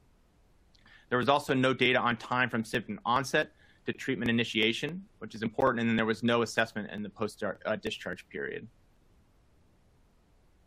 There 1.09 1.18
was 1.18 1.29
also 1.29 1.55
no 1.55 1.75
data 1.75 1.98
on 1.98 2.16
time 2.16 2.48
from 2.48 2.64
symptom 2.64 3.01
onset 3.05 3.51
to 3.87 3.92
treatment 3.92 4.31
initiation, 4.31 5.05
which 5.18 5.35
is 5.35 5.42
important, 5.42 5.81
and 5.81 5.88
then 5.88 5.97
there 5.97 6.07
was 6.07 6.23
no 6.23 6.42
assessment 6.42 6.90
in 6.90 7.03
the 7.03 7.09
post-discharge 7.09 8.23
uh, 8.23 8.31
period. 8.31 8.66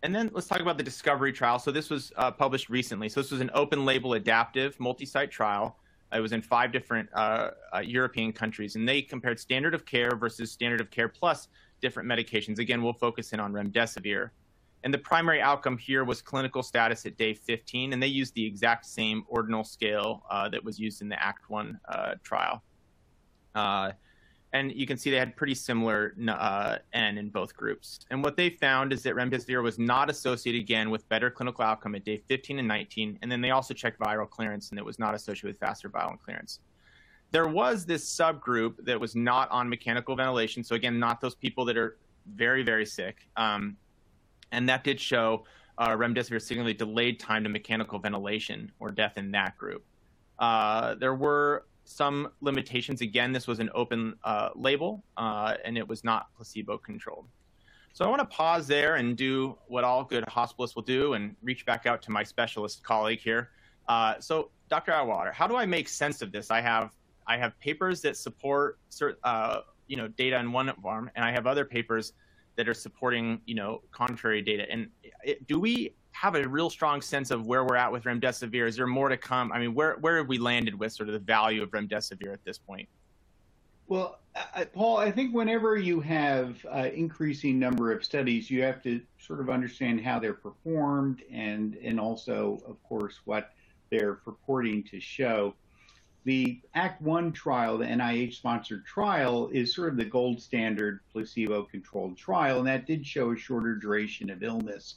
And 0.03 0.13
then 0.13 0.29
let's 0.33 0.47
talk 0.47 0.59
about 0.59 0.77
the 0.77 0.83
discovery 0.83 1.33
trial. 1.33 1.57
So 1.57 1.71
this 1.71 1.89
was 1.89 2.11
uh, 2.17 2.29
published 2.29 2.69
recently. 2.69 3.09
So 3.09 3.21
this 3.21 3.31
was 3.31 3.41
an 3.41 3.49
open 3.53 3.85
label 3.85 4.13
adaptive 4.13 4.79
multi-site 4.79 5.31
trial 5.31 5.77
it 6.13 6.21
was 6.21 6.31
in 6.31 6.41
five 6.41 6.71
different 6.71 7.09
uh, 7.13 7.51
uh, 7.73 7.79
European 7.79 8.31
countries, 8.31 8.75
and 8.75 8.87
they 8.87 9.01
compared 9.01 9.39
standard 9.39 9.73
of 9.73 9.85
care 9.85 10.15
versus 10.15 10.51
standard 10.51 10.81
of 10.81 10.89
care 10.89 11.09
plus 11.09 11.47
different 11.81 12.09
medications. 12.09 12.59
Again, 12.59 12.81
we'll 12.81 12.93
focus 12.93 13.33
in 13.33 13.39
on 13.39 13.51
remdesivir. 13.51 14.29
And 14.83 14.93
the 14.93 14.99
primary 14.99 15.41
outcome 15.41 15.77
here 15.77 16.03
was 16.03 16.21
clinical 16.21 16.61
status 16.61 17.05
at 17.05 17.17
day 17.17 17.33
15, 17.33 17.93
and 17.93 18.01
they 18.01 18.07
used 18.07 18.35
the 18.35 18.45
exact 18.45 18.85
same 18.85 19.23
ordinal 19.27 19.63
scale 19.63 20.23
uh, 20.29 20.47
that 20.49 20.63
was 20.63 20.79
used 20.79 21.01
in 21.01 21.09
the 21.09 21.21
ACT 21.21 21.49
1 21.49 21.79
uh, 21.89 22.13
trial. 22.23 22.63
Uh, 23.55 23.91
and 24.53 24.71
you 24.71 24.87
can 24.87 24.97
see 24.97 25.09
they 25.09 25.17
had 25.17 25.35
pretty 25.35 25.53
similar 25.53 26.15
uh, 26.29 26.77
N 26.93 27.17
in 27.17 27.29
both 27.29 27.55
groups. 27.55 27.99
And 28.09 28.23
what 28.23 28.37
they 28.37 28.51
found 28.51 28.93
is 28.93 29.03
that 29.03 29.13
remdesivir 29.13 29.61
was 29.61 29.77
not 29.77 30.09
associated 30.09 30.61
again 30.61 30.89
with 30.89 31.07
better 31.09 31.29
clinical 31.29 31.65
outcome 31.65 31.93
at 31.95 32.05
day 32.05 32.17
15 32.17 32.59
and 32.59 32.67
19. 32.67 33.19
And 33.21 33.29
then 33.29 33.41
they 33.41 33.51
also 33.51 33.73
checked 33.73 33.99
viral 33.99 34.29
clearance, 34.29 34.69
and 34.69 34.79
it 34.79 34.85
was 34.85 34.97
not 34.97 35.13
associated 35.13 35.47
with 35.47 35.59
faster 35.59 35.89
viral 35.89 36.17
clearance. 36.17 36.59
There 37.31 37.47
was 37.49 37.85
this 37.85 38.09
subgroup 38.09 38.85
that 38.85 38.97
was 38.97 39.13
not 39.13 39.51
on 39.51 39.67
mechanical 39.67 40.15
ventilation. 40.15 40.63
So 40.63 40.75
again, 40.75 40.99
not 40.99 41.19
those 41.19 41.35
people 41.35 41.65
that 41.65 41.75
are 41.75 41.97
very, 42.33 42.63
very 42.63 42.85
sick. 42.85 43.27
Um, 43.35 43.75
and 44.53 44.69
that 44.69 44.85
did 44.85 45.01
show 45.01 45.43
uh, 45.77 45.89
remdesivir 45.89 46.41
signally 46.41 46.73
delayed 46.73 47.19
time 47.19 47.43
to 47.43 47.49
mechanical 47.49 47.99
ventilation 47.99 48.71
or 48.79 48.89
death 48.89 49.17
in 49.17 49.31
that 49.31 49.57
group. 49.57 49.83
Uh, 50.39 50.95
there 50.95 51.15
were 51.15 51.65
some 51.85 52.29
limitations. 52.41 53.01
Again, 53.01 53.31
this 53.31 53.47
was 53.47 53.59
an 53.59 53.69
open 53.73 54.15
uh, 54.23 54.49
label 54.55 55.03
uh, 55.17 55.55
and 55.63 55.77
it 55.77 55.87
was 55.87 56.03
not 56.03 56.27
placebo 56.35 56.77
controlled. 56.77 57.27
So 57.93 58.03
I 58.03 58.09
want 58.09 58.19
to 58.19 58.25
pause 58.25 58.67
there 58.67 58.95
and 58.95 59.15
do 59.15 59.57
what 59.67 59.85
all 59.85 60.03
good 60.03 60.25
hospitalists 60.25 60.75
will 60.75 60.83
do 60.83 61.13
and 61.13 61.33
reach 61.41 61.65
back 61.65 61.85
out 61.85 62.01
to 62.01 62.11
my 62.11 62.23
specialist 62.23 62.83
colleague 62.83 63.19
here. 63.19 63.51
Uh, 63.87 64.19
so, 64.19 64.51
Dr. 64.67 64.91
Auwaerter, 64.91 65.31
how 65.31 65.47
do 65.47 65.55
I 65.55 65.65
make 65.65 65.87
sense 65.87 66.21
of 66.21 66.31
this? 66.31 66.51
I 66.51 66.59
have 66.59 66.91
I 67.27 67.37
have 67.37 67.57
papers 67.59 68.01
that 68.01 68.17
support 68.17 68.79
uh, 69.23 69.61
you 69.87 69.95
know 69.95 70.07
data 70.09 70.37
in 70.39 70.51
one 70.51 70.73
arm, 70.83 71.09
and 71.15 71.23
I 71.23 71.31
have 71.31 71.47
other 71.47 71.63
papers 71.63 72.13
that 72.57 72.67
are 72.67 72.73
supporting 72.73 73.39
you 73.45 73.55
know 73.55 73.81
contrary 73.91 74.41
data. 74.41 74.65
And 74.69 74.89
it, 75.23 75.47
do 75.47 75.59
we 75.59 75.95
have 76.15 76.35
a 76.35 76.47
real 76.47 76.69
strong 76.69 77.01
sense 77.01 77.29
of 77.29 77.45
where 77.45 77.65
we're 77.65 77.75
at 77.75 77.91
with 77.91 78.05
remdesivir? 78.05 78.65
Is 78.67 78.77
there 78.77 78.87
more 78.87 79.09
to 79.09 79.17
come? 79.17 79.51
I 79.51 79.59
mean, 79.59 79.73
where 79.73 79.95
where 79.95 80.17
have 80.17 80.29
we 80.29 80.37
landed 80.37 80.73
with 80.79 80.93
sort 80.93 81.09
of 81.09 81.13
the 81.13 81.19
value 81.19 81.61
of 81.61 81.71
remdesivir 81.71 82.31
at 82.31 82.43
this 82.45 82.57
point? 82.57 82.87
Well, 83.87 84.19
uh, 84.33 84.63
Paul, 84.73 84.97
I 84.97 85.11
think 85.11 85.35
whenever 85.35 85.77
you 85.77 85.99
have 85.99 86.65
uh, 86.73 86.89
increasing 86.93 87.59
number 87.59 87.91
of 87.91 88.03
studies, 88.03 88.49
you 88.49 88.63
have 88.63 88.81
to 88.83 89.01
sort 89.19 89.41
of 89.41 89.49
understand 89.49 90.01
how 90.01 90.17
they're 90.17 90.33
performed 90.33 91.21
and 91.29 91.75
and 91.83 91.99
also, 91.99 92.61
of 92.65 92.81
course, 92.83 93.19
what 93.25 93.51
they're 93.89 94.15
purporting 94.15 94.83
to 94.83 95.01
show. 95.01 95.53
The 96.23 96.61
Act 96.73 97.01
One 97.01 97.33
trial, 97.33 97.77
the 97.77 97.85
NIH-sponsored 97.85 98.85
trial, 98.85 99.49
is 99.49 99.75
sort 99.75 99.89
of 99.89 99.97
the 99.97 100.05
gold 100.05 100.41
standard 100.41 101.01
placebo-controlled 101.11 102.17
trial, 102.17 102.59
and 102.59 102.67
that 102.67 102.87
did 102.87 103.05
show 103.05 103.33
a 103.33 103.37
shorter 103.37 103.75
duration 103.75 104.31
of 104.31 104.41
illness 104.41 104.95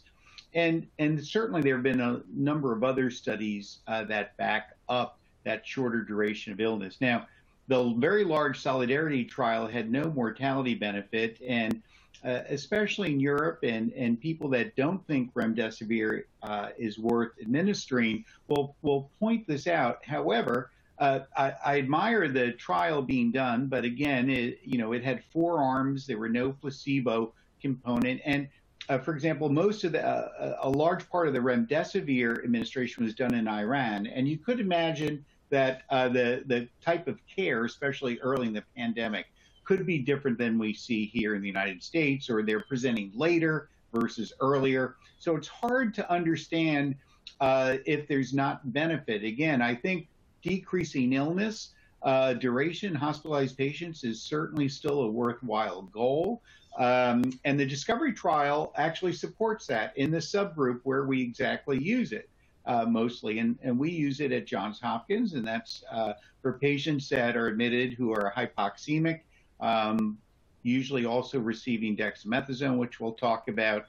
and 0.54 0.86
and 0.98 1.24
certainly 1.24 1.62
there 1.62 1.74
have 1.74 1.82
been 1.82 2.00
a 2.00 2.20
number 2.32 2.72
of 2.72 2.82
other 2.82 3.10
studies 3.10 3.78
uh, 3.86 4.04
that 4.04 4.36
back 4.36 4.76
up 4.88 5.18
that 5.44 5.66
shorter 5.66 6.02
duration 6.02 6.52
of 6.52 6.60
illness. 6.60 6.98
Now, 7.00 7.26
the 7.68 7.94
very 7.98 8.24
large 8.24 8.60
Solidarity 8.60 9.24
trial 9.24 9.66
had 9.66 9.90
no 9.90 10.04
mortality 10.10 10.74
benefit, 10.74 11.40
and 11.46 11.82
uh, 12.24 12.40
especially 12.48 13.12
in 13.12 13.20
Europe 13.20 13.60
and, 13.62 13.92
and 13.92 14.20
people 14.20 14.48
that 14.48 14.74
don't 14.74 15.06
think 15.06 15.32
remdesivir 15.34 16.24
uh, 16.42 16.70
is 16.76 16.98
worth 16.98 17.32
administering 17.40 18.24
will, 18.48 18.74
will 18.82 19.10
point 19.20 19.46
this 19.46 19.66
out. 19.66 20.04
However, 20.04 20.70
uh, 20.98 21.20
I, 21.36 21.52
I, 21.64 21.78
admire 21.78 22.26
the 22.26 22.52
trial 22.52 23.02
being 23.02 23.30
done, 23.30 23.68
but 23.68 23.84
again, 23.84 24.28
it, 24.28 24.58
you 24.64 24.78
know, 24.78 24.92
it 24.92 25.04
had 25.04 25.22
four 25.32 25.62
arms. 25.62 26.08
There 26.08 26.18
were 26.18 26.28
no 26.28 26.50
placebo 26.50 27.32
component, 27.62 28.20
and 28.24 28.48
uh, 28.88 28.98
for 28.98 29.14
example, 29.14 29.48
most 29.48 29.84
of 29.84 29.92
the 29.92 30.06
uh, 30.06 30.58
a 30.62 30.68
large 30.68 31.08
part 31.10 31.28
of 31.28 31.34
the 31.34 31.40
remdesivir 31.40 32.42
administration 32.42 33.04
was 33.04 33.14
done 33.14 33.34
in 33.34 33.46
Iran, 33.46 34.06
and 34.06 34.26
you 34.26 34.38
could 34.38 34.60
imagine 34.60 35.24
that 35.50 35.82
uh, 35.90 36.08
the 36.08 36.42
the 36.46 36.68
type 36.82 37.06
of 37.06 37.18
care, 37.26 37.64
especially 37.64 38.18
early 38.20 38.46
in 38.46 38.52
the 38.52 38.64
pandemic, 38.76 39.26
could 39.64 39.84
be 39.86 39.98
different 39.98 40.38
than 40.38 40.58
we 40.58 40.72
see 40.72 41.06
here 41.06 41.34
in 41.34 41.42
the 41.42 41.46
United 41.46 41.82
States, 41.82 42.30
or 42.30 42.42
they're 42.42 42.64
presenting 42.68 43.12
later 43.14 43.68
versus 43.92 44.32
earlier. 44.40 44.96
So 45.18 45.36
it's 45.36 45.48
hard 45.48 45.94
to 45.94 46.10
understand 46.10 46.94
uh, 47.40 47.76
if 47.84 48.08
there's 48.08 48.32
not 48.32 48.72
benefit. 48.72 49.24
Again, 49.24 49.60
I 49.60 49.74
think 49.74 50.08
decreasing 50.42 51.12
illness 51.12 51.70
uh, 52.02 52.34
duration, 52.34 52.94
hospitalized 52.94 53.56
patients 53.56 54.04
is 54.04 54.22
certainly 54.22 54.68
still 54.68 55.02
a 55.02 55.10
worthwhile 55.10 55.82
goal. 55.82 56.42
Um, 56.78 57.38
and 57.44 57.58
the 57.58 57.66
discovery 57.66 58.12
trial 58.12 58.72
actually 58.76 59.12
supports 59.12 59.66
that 59.66 59.96
in 59.96 60.10
the 60.10 60.18
subgroup 60.18 60.80
where 60.84 61.04
we 61.04 61.20
exactly 61.20 61.78
use 61.78 62.12
it. 62.12 62.28
Uh, 62.66 62.84
mostly, 62.84 63.38
and, 63.38 63.58
and 63.62 63.78
we 63.78 63.90
use 63.90 64.20
it 64.20 64.30
at 64.30 64.46
Johns 64.46 64.78
Hopkins, 64.78 65.32
and 65.32 65.46
that's 65.46 65.82
uh, 65.90 66.12
for 66.42 66.58
patients 66.58 67.08
that 67.08 67.34
are 67.34 67.46
admitted 67.46 67.94
who 67.94 68.12
are 68.12 68.30
hypoxemic 68.36 69.20
um, 69.60 70.18
usually 70.62 71.06
also 71.06 71.38
receiving 71.38 71.96
dexamethasone, 71.96 72.76
which 72.78 73.00
we'll 73.00 73.12
talk 73.12 73.48
about. 73.48 73.86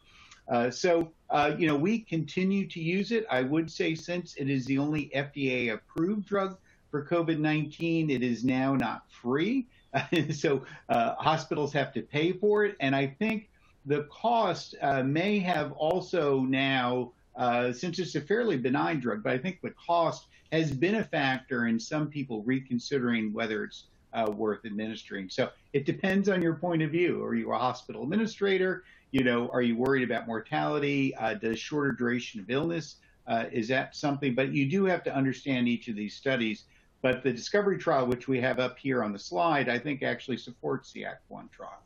Uh, 0.47 0.71
so, 0.71 1.11
uh, 1.29 1.53
you 1.57 1.67
know, 1.67 1.75
we 1.75 1.99
continue 1.99 2.65
to 2.67 2.79
use 2.79 3.11
it. 3.11 3.25
I 3.29 3.41
would 3.43 3.69
say 3.69 3.93
since 3.93 4.35
it 4.35 4.49
is 4.49 4.65
the 4.65 4.77
only 4.77 5.11
FDA 5.15 5.73
approved 5.73 6.27
drug 6.27 6.57
for 6.89 7.05
COVID 7.05 7.37
19, 7.37 8.09
it 8.09 8.23
is 8.23 8.43
now 8.43 8.75
not 8.75 9.03
free. 9.11 9.67
so, 10.33 10.63
uh, 10.89 11.15
hospitals 11.15 11.73
have 11.73 11.93
to 11.93 12.01
pay 12.01 12.31
for 12.33 12.65
it. 12.65 12.75
And 12.79 12.95
I 12.95 13.07
think 13.07 13.49
the 13.85 14.03
cost 14.03 14.75
uh, 14.81 15.03
may 15.03 15.39
have 15.39 15.71
also 15.73 16.41
now, 16.41 17.11
uh, 17.35 17.71
since 17.71 17.99
it's 17.99 18.15
a 18.15 18.21
fairly 18.21 18.57
benign 18.57 18.99
drug, 18.99 19.23
but 19.23 19.33
I 19.33 19.37
think 19.37 19.61
the 19.61 19.73
cost 19.85 20.27
has 20.51 20.71
been 20.71 20.95
a 20.95 21.03
factor 21.03 21.67
in 21.67 21.79
some 21.79 22.07
people 22.07 22.43
reconsidering 22.43 23.33
whether 23.33 23.63
it's 23.63 23.85
uh, 24.13 24.29
worth 24.29 24.65
administering. 24.65 25.29
So 25.29 25.49
it 25.73 25.85
depends 25.85 26.29
on 26.29 26.41
your 26.41 26.55
point 26.55 26.81
of 26.81 26.91
view. 26.91 27.23
Are 27.23 27.35
you 27.35 27.51
a 27.51 27.57
hospital 27.57 28.03
administrator? 28.03 28.83
You 29.11 29.23
know, 29.23 29.49
are 29.49 29.61
you 29.61 29.75
worried 29.75 30.03
about 30.03 30.27
mortality? 30.27 31.15
Uh, 31.15 31.35
does 31.35 31.59
shorter 31.59 31.91
duration 31.91 32.39
of 32.39 32.49
illness 32.49 32.95
uh, 33.29 33.45
is 33.51 33.67
that 33.67 33.95
something? 33.95 34.33
But 34.33 34.53
you 34.53 34.65
do 34.65 34.85
have 34.85 35.03
to 35.03 35.15
understand 35.15 35.67
each 35.67 35.87
of 35.87 35.95
these 35.95 36.15
studies. 36.15 36.63
But 37.01 37.23
the 37.23 37.31
discovery 37.31 37.77
trial, 37.77 38.05
which 38.05 38.27
we 38.27 38.41
have 38.41 38.59
up 38.59 38.77
here 38.77 39.03
on 39.03 39.13
the 39.13 39.19
slide, 39.19 39.69
I 39.69 39.79
think 39.79 40.03
actually 40.03 40.37
supports 40.37 40.91
the 40.91 41.05
Act 41.05 41.23
One 41.29 41.49
trial. 41.49 41.81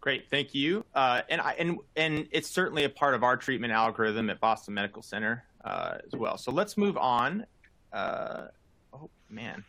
Great, 0.00 0.28
thank 0.30 0.54
you. 0.54 0.84
Uh, 0.94 1.22
and 1.28 1.40
I, 1.40 1.52
and 1.58 1.78
and 1.96 2.28
it's 2.30 2.48
certainly 2.48 2.84
a 2.84 2.88
part 2.88 3.14
of 3.14 3.22
our 3.22 3.36
treatment 3.36 3.72
algorithm 3.72 4.30
at 4.30 4.40
Boston 4.40 4.74
Medical 4.74 5.02
Center 5.02 5.44
uh, 5.64 5.98
as 6.06 6.18
well. 6.18 6.38
So 6.38 6.52
let's 6.52 6.76
move 6.76 6.96
on. 6.96 7.46
Uh, 7.92 8.46
oh 8.92 9.10
man, 9.28 9.64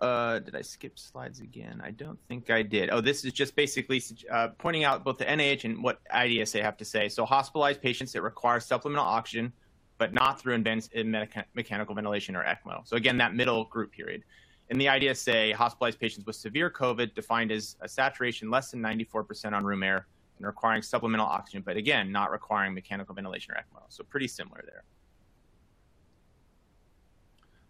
uh, 0.00 0.38
did 0.40 0.54
I 0.54 0.60
skip 0.60 0.98
slides 0.98 1.40
again? 1.40 1.80
I 1.82 1.92
don't 1.92 2.18
think 2.28 2.50
I 2.50 2.62
did. 2.62 2.90
Oh, 2.90 3.00
this 3.00 3.24
is 3.24 3.32
just 3.32 3.56
basically 3.56 4.02
uh, 4.30 4.48
pointing 4.58 4.84
out 4.84 5.02
both 5.02 5.18
the 5.18 5.24
NIH 5.24 5.64
and 5.64 5.82
what 5.82 6.00
IDSA 6.14 6.62
have 6.62 6.76
to 6.78 6.84
say. 6.84 7.08
So 7.08 7.24
hospitalized 7.24 7.80
patients 7.80 8.12
that 8.12 8.22
require 8.22 8.60
supplemental 8.60 9.06
oxygen, 9.06 9.52
but 9.98 10.12
not 10.12 10.40
through 10.40 10.58
mechanical 10.58 11.94
ventilation 11.94 12.36
or 12.36 12.44
ECMO. 12.44 12.86
So 12.86 12.96
again, 12.96 13.16
that 13.18 13.34
middle 13.34 13.64
group 13.64 13.92
period. 13.92 14.24
In 14.70 14.78
the 14.78 14.86
IDSA, 14.86 15.52
hospitalized 15.52 16.00
patients 16.00 16.26
with 16.26 16.36
severe 16.36 16.70
COVID 16.70 17.14
defined 17.14 17.52
as 17.52 17.76
a 17.80 17.88
saturation 17.88 18.50
less 18.50 18.70
than 18.70 18.80
94% 18.80 19.52
on 19.52 19.64
room 19.64 19.82
air 19.82 20.06
and 20.38 20.46
requiring 20.46 20.82
supplemental 20.82 21.26
oxygen, 21.26 21.62
but 21.64 21.76
again, 21.76 22.10
not 22.10 22.30
requiring 22.30 22.74
mechanical 22.74 23.14
ventilation 23.14 23.54
or 23.54 23.56
ECMO. 23.56 23.82
So 23.88 24.02
pretty 24.04 24.26
similar 24.26 24.62
there. 24.64 24.84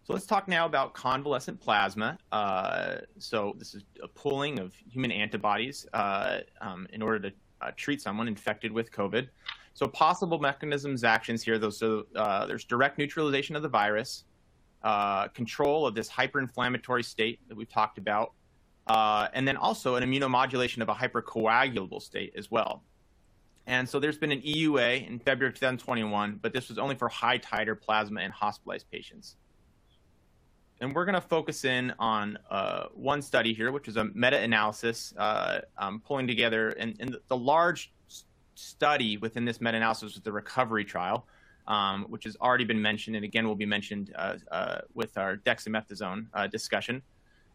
So 0.05 0.13
let's 0.13 0.27
talk 0.27 0.47
now 0.47 0.67
about 0.67 0.93
convalescent 0.93 1.59
plasma. 1.59 2.17
Uh, 2.31 2.97
so 3.17 3.55
this 3.57 3.73
is 3.73 3.83
a 4.03 4.07
pooling 4.07 4.59
of 4.59 4.73
human 4.87 5.11
antibodies 5.11 5.87
uh, 5.93 6.41
um, 6.61 6.87
in 6.93 7.01
order 7.01 7.29
to 7.29 7.35
uh, 7.61 7.71
treat 7.75 8.01
someone 8.01 8.27
infected 8.27 8.71
with 8.71 8.91
COVID. 8.91 9.27
So 9.75 9.87
possible 9.87 10.39
mechanisms, 10.39 11.03
actions 11.03 11.43
here. 11.43 11.59
Those 11.59 11.77
so 11.77 12.05
uh, 12.15 12.47
there's 12.47 12.63
direct 12.63 12.97
neutralization 12.97 13.55
of 13.55 13.61
the 13.61 13.69
virus, 13.69 14.23
uh, 14.83 15.27
control 15.27 15.85
of 15.85 15.93
this 15.93 16.09
hyperinflammatory 16.09 17.05
state 17.05 17.39
that 17.47 17.55
we've 17.55 17.69
talked 17.69 17.97
about, 17.97 18.31
uh, 18.87 19.27
and 19.33 19.47
then 19.47 19.57
also 19.57 19.95
an 19.95 20.03
immunomodulation 20.03 20.81
of 20.81 20.89
a 20.89 20.93
hypercoagulable 20.93 22.01
state 22.01 22.33
as 22.37 22.49
well. 22.49 22.83
And 23.67 23.87
so 23.87 23.99
there's 23.99 24.17
been 24.17 24.31
an 24.31 24.41
EUA 24.41 25.07
in 25.07 25.19
February 25.19 25.53
2021, 25.53 26.39
but 26.41 26.53
this 26.53 26.69
was 26.69 26.77
only 26.77 26.95
for 26.95 27.09
high 27.09 27.39
titer 27.39 27.79
plasma 27.79 28.21
in 28.21 28.31
hospitalized 28.31 28.89
patients 28.89 29.35
and 30.81 30.93
we're 30.93 31.05
going 31.05 31.15
to 31.15 31.21
focus 31.21 31.63
in 31.63 31.93
on 31.99 32.37
uh, 32.49 32.85
one 32.93 33.21
study 33.21 33.53
here, 33.53 33.71
which 33.71 33.87
is 33.87 33.97
a 33.97 34.05
meta-analysis 34.13 35.13
uh, 35.17 35.61
um, 35.77 36.01
pulling 36.05 36.27
together, 36.27 36.69
and, 36.71 36.95
and, 36.99 37.15
the 37.27 37.37
large 37.37 37.93
study 38.55 39.17
within 39.17 39.45
this 39.45 39.61
meta-analysis 39.61 40.15
was 40.15 40.21
the 40.21 40.31
recovery 40.31 40.85
trial, 40.85 41.27
um, 41.67 42.05
which 42.09 42.23
has 42.23 42.35
already 42.41 42.63
been 42.63 42.81
mentioned, 42.81 43.15
and 43.15 43.25
again 43.25 43.47
will 43.47 43.55
be 43.55 43.65
mentioned 43.65 44.13
uh, 44.15 44.35
uh 44.51 44.81
with 44.93 45.17
our 45.17 45.37
dexamethasone 45.37 46.27
uh, 46.33 46.47
discussion. 46.47 47.01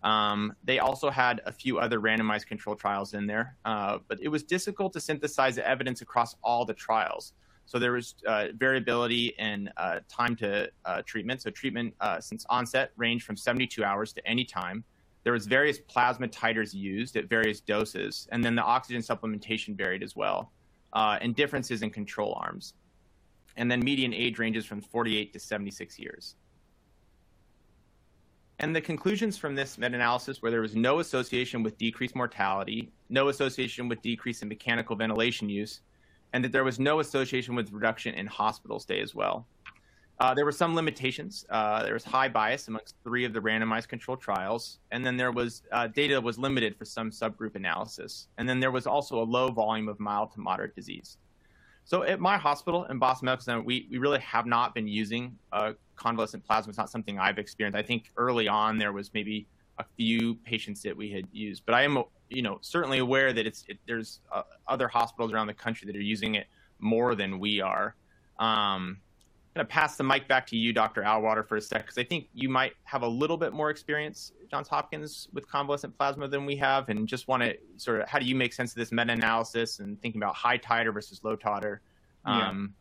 Um, 0.02 0.54
they 0.64 0.78
also 0.78 1.10
had 1.10 1.42
a 1.44 1.52
few 1.52 1.78
other 1.78 2.00
randomized 2.00 2.46
control 2.46 2.74
trials 2.74 3.12
in 3.12 3.26
there, 3.26 3.56
uh, 3.64 3.98
but 4.08 4.18
it 4.22 4.28
was 4.28 4.42
difficult 4.42 4.94
to 4.94 5.00
synthesize 5.00 5.56
the 5.56 5.68
evidence 5.68 6.00
across 6.00 6.36
all 6.42 6.64
the 6.64 6.72
trials. 6.72 7.34
So 7.66 7.78
there 7.78 7.92
was 7.92 8.14
uh, 8.26 8.48
variability 8.56 9.34
in 9.38 9.70
uh, 9.76 10.00
time 10.08 10.34
to 10.36 10.70
treatment. 11.04 11.42
So 11.42 11.50
treatment 11.50 11.94
since 12.20 12.46
onset 12.48 12.92
ranged 12.96 13.24
from 13.24 13.36
72 13.36 13.84
hours 13.84 14.12
to 14.14 14.26
any 14.26 14.44
time. 14.44 14.84
There 15.22 15.34
was 15.34 15.46
various 15.46 15.78
plasma 15.78 16.28
titers 16.28 16.72
used 16.72 17.16
at 17.16 17.28
various 17.28 17.60
doses, 17.60 18.26
and 18.32 18.42
then 18.42 18.54
the 18.54 18.62
oxygen 18.62 19.02
supplementation 19.02 19.76
varied 19.76 20.02
as 20.02 20.16
well, 20.16 20.50
uh, 20.92 21.18
and 21.20 21.34
differences 21.34 21.82
in 21.82 21.90
control 21.90 22.38
arms. 22.40 22.74
And 23.56 23.70
then 23.70 23.80
median 23.80 24.14
age 24.14 24.38
ranges 24.38 24.64
from 24.64 24.80
48 24.80 25.32
to 25.32 25.38
76 25.38 25.98
years. 25.98 26.36
And 28.60 28.76
the 28.76 28.80
conclusions 28.80 29.38
from 29.38 29.54
this 29.54 29.78
meta-analysis 29.78 30.42
where 30.42 30.50
there 30.50 30.60
was 30.60 30.76
no 30.76 31.00
association 31.00 31.62
with 31.62 31.78
decreased 31.78 32.14
mortality, 32.14 32.92
no 33.08 33.28
association 33.28 33.88
with 33.88 34.02
decrease 34.02 34.42
in 34.42 34.48
mechanical 34.48 34.94
ventilation 34.94 35.48
use, 35.48 35.80
and 36.34 36.44
that 36.44 36.52
there 36.52 36.64
was 36.64 36.78
no 36.78 37.00
association 37.00 37.54
with 37.54 37.72
reduction 37.72 38.14
in 38.14 38.26
hospital 38.26 38.78
stay 38.78 39.00
as 39.00 39.14
well. 39.14 39.46
Uh, 40.20 40.34
there 40.34 40.44
were 40.44 40.52
some 40.52 40.74
limitations. 40.74 41.46
Uh, 41.48 41.82
there 41.82 41.94
was 41.94 42.04
high 42.04 42.28
bias 42.28 42.68
amongst 42.68 42.94
three 43.02 43.24
of 43.24 43.32
the 43.32 43.40
randomized 43.40 43.88
controlled 43.88 44.20
trials, 44.20 44.78
and 44.90 45.04
then 45.04 45.16
there 45.16 45.32
was 45.32 45.62
uh, 45.72 45.86
data 45.86 46.20
was 46.20 46.38
limited 46.38 46.76
for 46.76 46.84
some 46.84 47.10
subgroup 47.10 47.56
analysis, 47.56 48.28
and 48.36 48.46
then 48.46 48.60
there 48.60 48.70
was 48.70 48.86
also 48.86 49.22
a 49.22 49.24
low 49.24 49.50
volume 49.50 49.88
of 49.88 49.98
mild 49.98 50.30
to 50.34 50.40
moderate 50.40 50.76
disease. 50.76 51.16
So 51.84 52.02
at 52.02 52.20
my 52.20 52.36
hospital 52.36 52.84
in 52.84 52.98
Boston 52.98 53.26
Medical 53.26 53.44
Center, 53.44 53.62
we, 53.62 53.88
we 53.90 53.96
really 53.96 54.18
have 54.20 54.44
not 54.44 54.74
been 54.74 54.86
using 54.86 55.38
uh, 55.52 55.72
convalescent 55.96 56.44
plasma. 56.44 56.68
It's 56.68 56.78
not 56.78 56.90
something 56.90 57.18
I've 57.18 57.38
experienced. 57.38 57.78
I 57.78 57.82
think 57.82 58.12
early 58.18 58.46
on 58.46 58.76
there 58.76 58.92
was 58.92 59.10
maybe 59.14 59.46
a 59.78 59.84
few 59.96 60.34
patients 60.44 60.82
that 60.82 60.94
we 60.94 61.10
had 61.10 61.24
used, 61.32 61.62
but 61.64 61.74
I 61.74 61.82
am 61.82 62.04
you 62.28 62.42
know 62.42 62.58
certainly 62.60 62.98
aware 62.98 63.32
that 63.32 63.46
it's 63.46 63.64
it, 63.68 63.78
there's 63.86 64.20
uh, 64.30 64.42
other 64.68 64.86
hospitals 64.86 65.32
around 65.32 65.46
the 65.46 65.54
country 65.54 65.86
that 65.86 65.96
are 65.96 66.02
using 66.02 66.34
it 66.34 66.46
more 66.78 67.14
than 67.14 67.38
we 67.38 67.62
are. 67.62 67.96
Um, 68.38 68.98
going 69.54 69.66
to 69.66 69.70
pass 69.70 69.96
the 69.96 70.04
mic 70.04 70.28
back 70.28 70.46
to 70.46 70.56
you, 70.56 70.72
Dr. 70.72 71.02
Auwaerter, 71.02 71.46
for 71.46 71.56
a 71.56 71.60
sec, 71.60 71.82
because 71.82 71.98
I 71.98 72.04
think 72.04 72.28
you 72.34 72.48
might 72.48 72.74
have 72.84 73.02
a 73.02 73.08
little 73.08 73.36
bit 73.36 73.52
more 73.52 73.70
experience, 73.70 74.32
Johns 74.50 74.68
Hopkins, 74.68 75.28
with 75.32 75.48
convalescent 75.48 75.96
plasma 75.98 76.28
than 76.28 76.46
we 76.46 76.54
have, 76.56 76.88
and 76.88 77.08
just 77.08 77.26
want 77.26 77.42
to 77.42 77.56
sort 77.76 78.00
of 78.00 78.08
how 78.08 78.20
do 78.20 78.26
you 78.26 78.36
make 78.36 78.52
sense 78.52 78.70
of 78.70 78.76
this 78.76 78.92
meta-analysis 78.92 79.80
and 79.80 80.00
thinking 80.00 80.20
about 80.20 80.36
high 80.36 80.58
titer 80.58 80.94
versus 80.94 81.20
low 81.24 81.36
titer? 81.36 81.78
Um, 82.24 82.74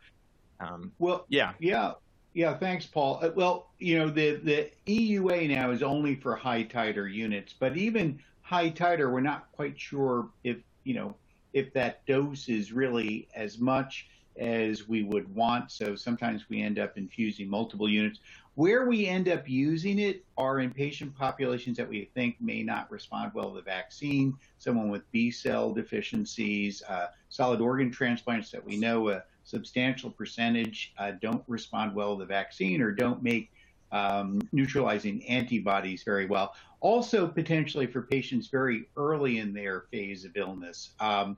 yeah. 0.61 0.67
Um, 0.67 0.91
well, 0.99 1.25
yeah, 1.29 1.53
yeah. 1.59 1.93
Yeah, 2.33 2.55
thanks, 2.55 2.85
Paul. 2.85 3.19
Uh, 3.23 3.31
well, 3.35 3.71
you 3.79 3.97
know, 3.97 4.09
the, 4.09 4.35
the 4.35 4.69
EUA 4.85 5.49
now 5.49 5.71
is 5.71 5.81
only 5.81 6.15
for 6.15 6.35
high 6.35 6.63
titer 6.63 7.11
units, 7.11 7.55
but 7.57 7.75
even 7.75 8.19
high 8.43 8.69
titer, 8.69 9.11
we're 9.11 9.21
not 9.21 9.51
quite 9.51 9.79
sure 9.79 10.29
if, 10.43 10.57
you 10.83 10.93
know, 10.93 11.15
if 11.53 11.73
that 11.73 12.05
dose 12.05 12.47
is 12.47 12.71
really 12.71 13.27
as 13.33 13.57
much 13.57 14.07
as 14.39 14.87
we 14.87 15.03
would 15.03 15.33
want. 15.35 15.71
So 15.71 15.95
sometimes 15.95 16.49
we 16.49 16.61
end 16.61 16.79
up 16.79 16.97
infusing 16.97 17.49
multiple 17.49 17.89
units. 17.89 18.19
Where 18.55 18.87
we 18.87 19.05
end 19.07 19.29
up 19.29 19.47
using 19.47 19.99
it 19.99 20.25
are 20.37 20.59
in 20.59 20.71
patient 20.71 21.15
populations 21.15 21.77
that 21.77 21.87
we 21.87 22.09
think 22.13 22.35
may 22.41 22.63
not 22.63 22.91
respond 22.91 23.31
well 23.33 23.49
to 23.49 23.55
the 23.55 23.61
vaccine, 23.61 24.35
someone 24.57 24.89
with 24.89 25.09
B 25.11 25.31
cell 25.31 25.73
deficiencies, 25.73 26.81
uh, 26.83 27.07
solid 27.29 27.61
organ 27.61 27.91
transplants 27.91 28.51
that 28.51 28.65
we 28.65 28.77
know 28.77 29.09
a 29.09 29.23
substantial 29.43 30.09
percentage 30.09 30.93
uh, 30.97 31.11
don't 31.21 31.43
respond 31.47 31.95
well 31.95 32.15
to 32.15 32.19
the 32.19 32.25
vaccine 32.25 32.81
or 32.81 32.91
don't 32.91 33.23
make 33.23 33.51
um, 33.91 34.41
neutralizing 34.51 35.25
antibodies 35.27 36.03
very 36.03 36.25
well. 36.25 36.53
Also, 36.81 37.27
potentially 37.27 37.87
for 37.87 38.01
patients 38.01 38.47
very 38.47 38.87
early 38.95 39.39
in 39.39 39.53
their 39.53 39.85
phase 39.91 40.25
of 40.25 40.31
illness. 40.35 40.91
Um, 40.99 41.37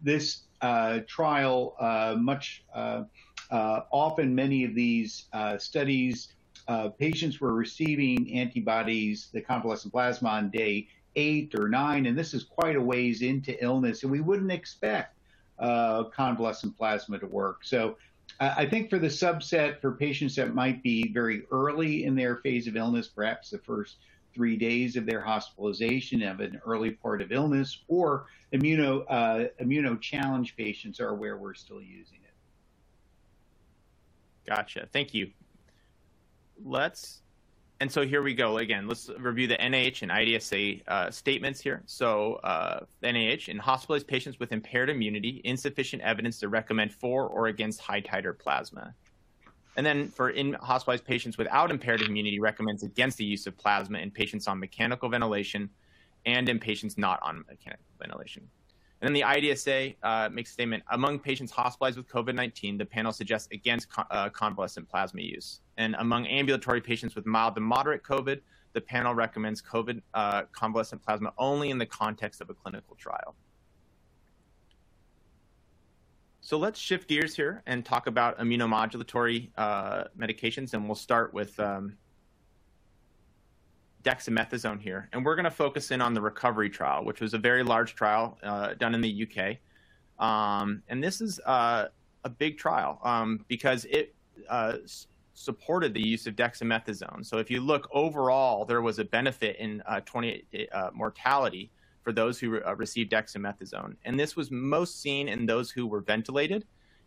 this 0.00 0.42
uh, 0.60 1.00
trial, 1.06 1.76
uh, 1.78 2.16
much 2.18 2.64
uh, 2.74 3.04
uh, 3.50 3.80
often, 3.90 4.34
many 4.34 4.64
of 4.64 4.74
these 4.74 5.26
studies, 5.58 6.32
patients 6.98 7.40
were 7.40 7.54
receiving 7.54 8.32
antibodies, 8.34 9.28
the 9.32 9.40
convalescent 9.40 9.92
plasma, 9.92 10.28
on 10.28 10.50
day 10.50 10.88
eight 11.14 11.54
or 11.54 11.68
nine, 11.68 12.06
and 12.06 12.18
this 12.18 12.34
is 12.34 12.44
quite 12.44 12.76
a 12.76 12.80
ways 12.80 13.22
into 13.22 13.62
illness, 13.62 14.02
and 14.02 14.10
we 14.10 14.20
wouldn't 14.20 14.52
expect 14.52 15.16
convalescent 15.58 16.76
plasma 16.76 17.18
to 17.18 17.26
work. 17.26 17.64
So 17.64 17.96
I 18.40 18.66
think 18.66 18.90
for 18.90 18.98
the 18.98 19.06
subset, 19.06 19.80
for 19.80 19.92
patients 19.92 20.34
that 20.36 20.54
might 20.54 20.82
be 20.82 21.12
very 21.12 21.42
early 21.50 22.04
in 22.04 22.16
their 22.16 22.36
phase 22.36 22.66
of 22.66 22.76
illness, 22.76 23.08
perhaps 23.08 23.50
the 23.50 23.58
first 23.58 23.96
three 24.36 24.56
days 24.56 24.96
of 24.96 25.06
their 25.06 25.22
hospitalization 25.22 26.22
of 26.22 26.40
an 26.40 26.60
early 26.66 26.90
part 26.90 27.22
of 27.22 27.32
illness, 27.32 27.82
or 27.88 28.26
immuno 28.52 29.04
uh, 29.08 29.46
immuno 29.62 29.98
challenge 29.98 30.54
patients 30.56 31.00
are 31.00 31.14
where 31.14 31.38
we're 31.38 31.54
still 31.54 31.80
using 31.80 32.18
it. 32.22 32.34
Gotcha. 34.46 34.86
Thank 34.92 35.14
you. 35.14 35.30
Let's 36.62 37.22
and 37.80 37.90
so 37.90 38.06
here 38.06 38.22
we 38.22 38.34
go 38.34 38.58
again. 38.58 38.86
Let's 38.86 39.10
review 39.18 39.46
the 39.46 39.56
NIH 39.56 40.02
and 40.02 40.10
IDSA 40.10 40.82
uh, 40.88 41.10
statements 41.10 41.60
here. 41.60 41.82
So 41.86 42.34
uh, 42.36 42.80
NIH 43.02 43.48
in 43.48 43.58
hospitalized 43.58 44.06
patients 44.06 44.38
with 44.38 44.52
impaired 44.52 44.90
immunity, 44.90 45.40
insufficient 45.44 46.02
evidence 46.02 46.38
to 46.40 46.48
recommend 46.48 46.92
for 46.92 47.26
or 47.26 47.48
against 47.48 47.80
high 47.80 48.00
titer 48.02 48.38
plasma. 48.38 48.94
And 49.76 49.84
then 49.84 50.08
for 50.08 50.30
in 50.30 50.54
hospitalized 50.54 51.04
patients 51.04 51.36
without 51.36 51.70
impaired 51.70 52.00
immunity, 52.00 52.40
recommends 52.40 52.82
against 52.82 53.18
the 53.18 53.24
use 53.24 53.46
of 53.46 53.56
plasma 53.56 53.98
in 53.98 54.10
patients 54.10 54.48
on 54.48 54.58
mechanical 54.58 55.08
ventilation 55.08 55.68
and 56.24 56.48
in 56.48 56.58
patients 56.58 56.98
not 56.98 57.20
on 57.22 57.44
mechanical 57.48 57.84
ventilation. 58.00 58.48
And 59.00 59.08
then 59.08 59.12
the 59.12 59.22
IDSA 59.22 59.96
uh, 60.02 60.30
makes 60.32 60.50
a 60.50 60.52
statement 60.54 60.82
among 60.90 61.18
patients 61.18 61.52
hospitalized 61.52 61.98
with 61.98 62.08
COVID 62.08 62.34
19, 62.34 62.78
the 62.78 62.86
panel 62.86 63.12
suggests 63.12 63.48
against 63.52 63.88
uh, 64.10 64.30
convalescent 64.30 64.88
plasma 64.88 65.20
use. 65.20 65.60
And 65.76 65.94
among 65.98 66.26
ambulatory 66.26 66.80
patients 66.80 67.14
with 67.14 67.26
mild 67.26 67.54
to 67.56 67.60
moderate 67.60 68.02
COVID, 68.02 68.40
the 68.72 68.80
panel 68.80 69.14
recommends 69.14 69.60
COVID 69.60 70.00
uh, 70.14 70.42
convalescent 70.52 71.02
plasma 71.02 71.32
only 71.36 71.70
in 71.70 71.76
the 71.76 71.86
context 71.86 72.40
of 72.40 72.48
a 72.48 72.54
clinical 72.54 72.96
trial. 72.96 73.34
So 76.46 76.56
let's 76.58 76.78
shift 76.78 77.08
gears 77.08 77.34
here 77.34 77.64
and 77.66 77.84
talk 77.84 78.06
about 78.06 78.38
immunomodulatory 78.38 79.50
uh, 79.56 80.04
medications, 80.16 80.74
and 80.74 80.86
we'll 80.86 80.94
start 80.94 81.34
with 81.34 81.58
um, 81.58 81.96
dexamethasone 84.04 84.80
here. 84.80 85.08
And 85.12 85.24
we're 85.24 85.34
going 85.34 85.46
to 85.46 85.50
focus 85.50 85.90
in 85.90 86.00
on 86.00 86.14
the 86.14 86.20
recovery 86.20 86.70
trial, 86.70 87.04
which 87.04 87.20
was 87.20 87.34
a 87.34 87.38
very 87.38 87.64
large 87.64 87.96
trial 87.96 88.38
uh, 88.44 88.74
done 88.74 88.94
in 88.94 89.00
the 89.00 89.26
UK. 89.26 90.24
Um, 90.24 90.84
and 90.86 91.02
this 91.02 91.20
is 91.20 91.40
uh, 91.40 91.86
a 92.22 92.28
big 92.28 92.58
trial 92.58 93.00
um, 93.02 93.44
because 93.48 93.84
it 93.86 94.14
uh, 94.48 94.74
supported 95.34 95.94
the 95.94 96.00
use 96.00 96.28
of 96.28 96.36
dexamethasone. 96.36 97.26
So 97.26 97.38
if 97.38 97.50
you 97.50 97.60
look 97.60 97.88
overall, 97.90 98.64
there 98.64 98.82
was 98.82 99.00
a 99.00 99.04
benefit 99.04 99.56
in 99.56 99.82
uh, 99.84 99.98
20 100.04 100.44
uh, 100.70 100.90
mortality 100.94 101.72
for 102.06 102.12
those 102.12 102.38
who 102.38 102.50
re- 102.50 102.62
uh, 102.64 102.72
received 102.76 103.10
dexamethasone. 103.10 103.96
And 104.04 104.18
this 104.18 104.36
was 104.36 104.52
most 104.52 105.02
seen 105.02 105.26
in 105.26 105.44
those 105.44 105.72
who 105.72 105.88
were 105.88 106.02
ventilated. 106.02 106.64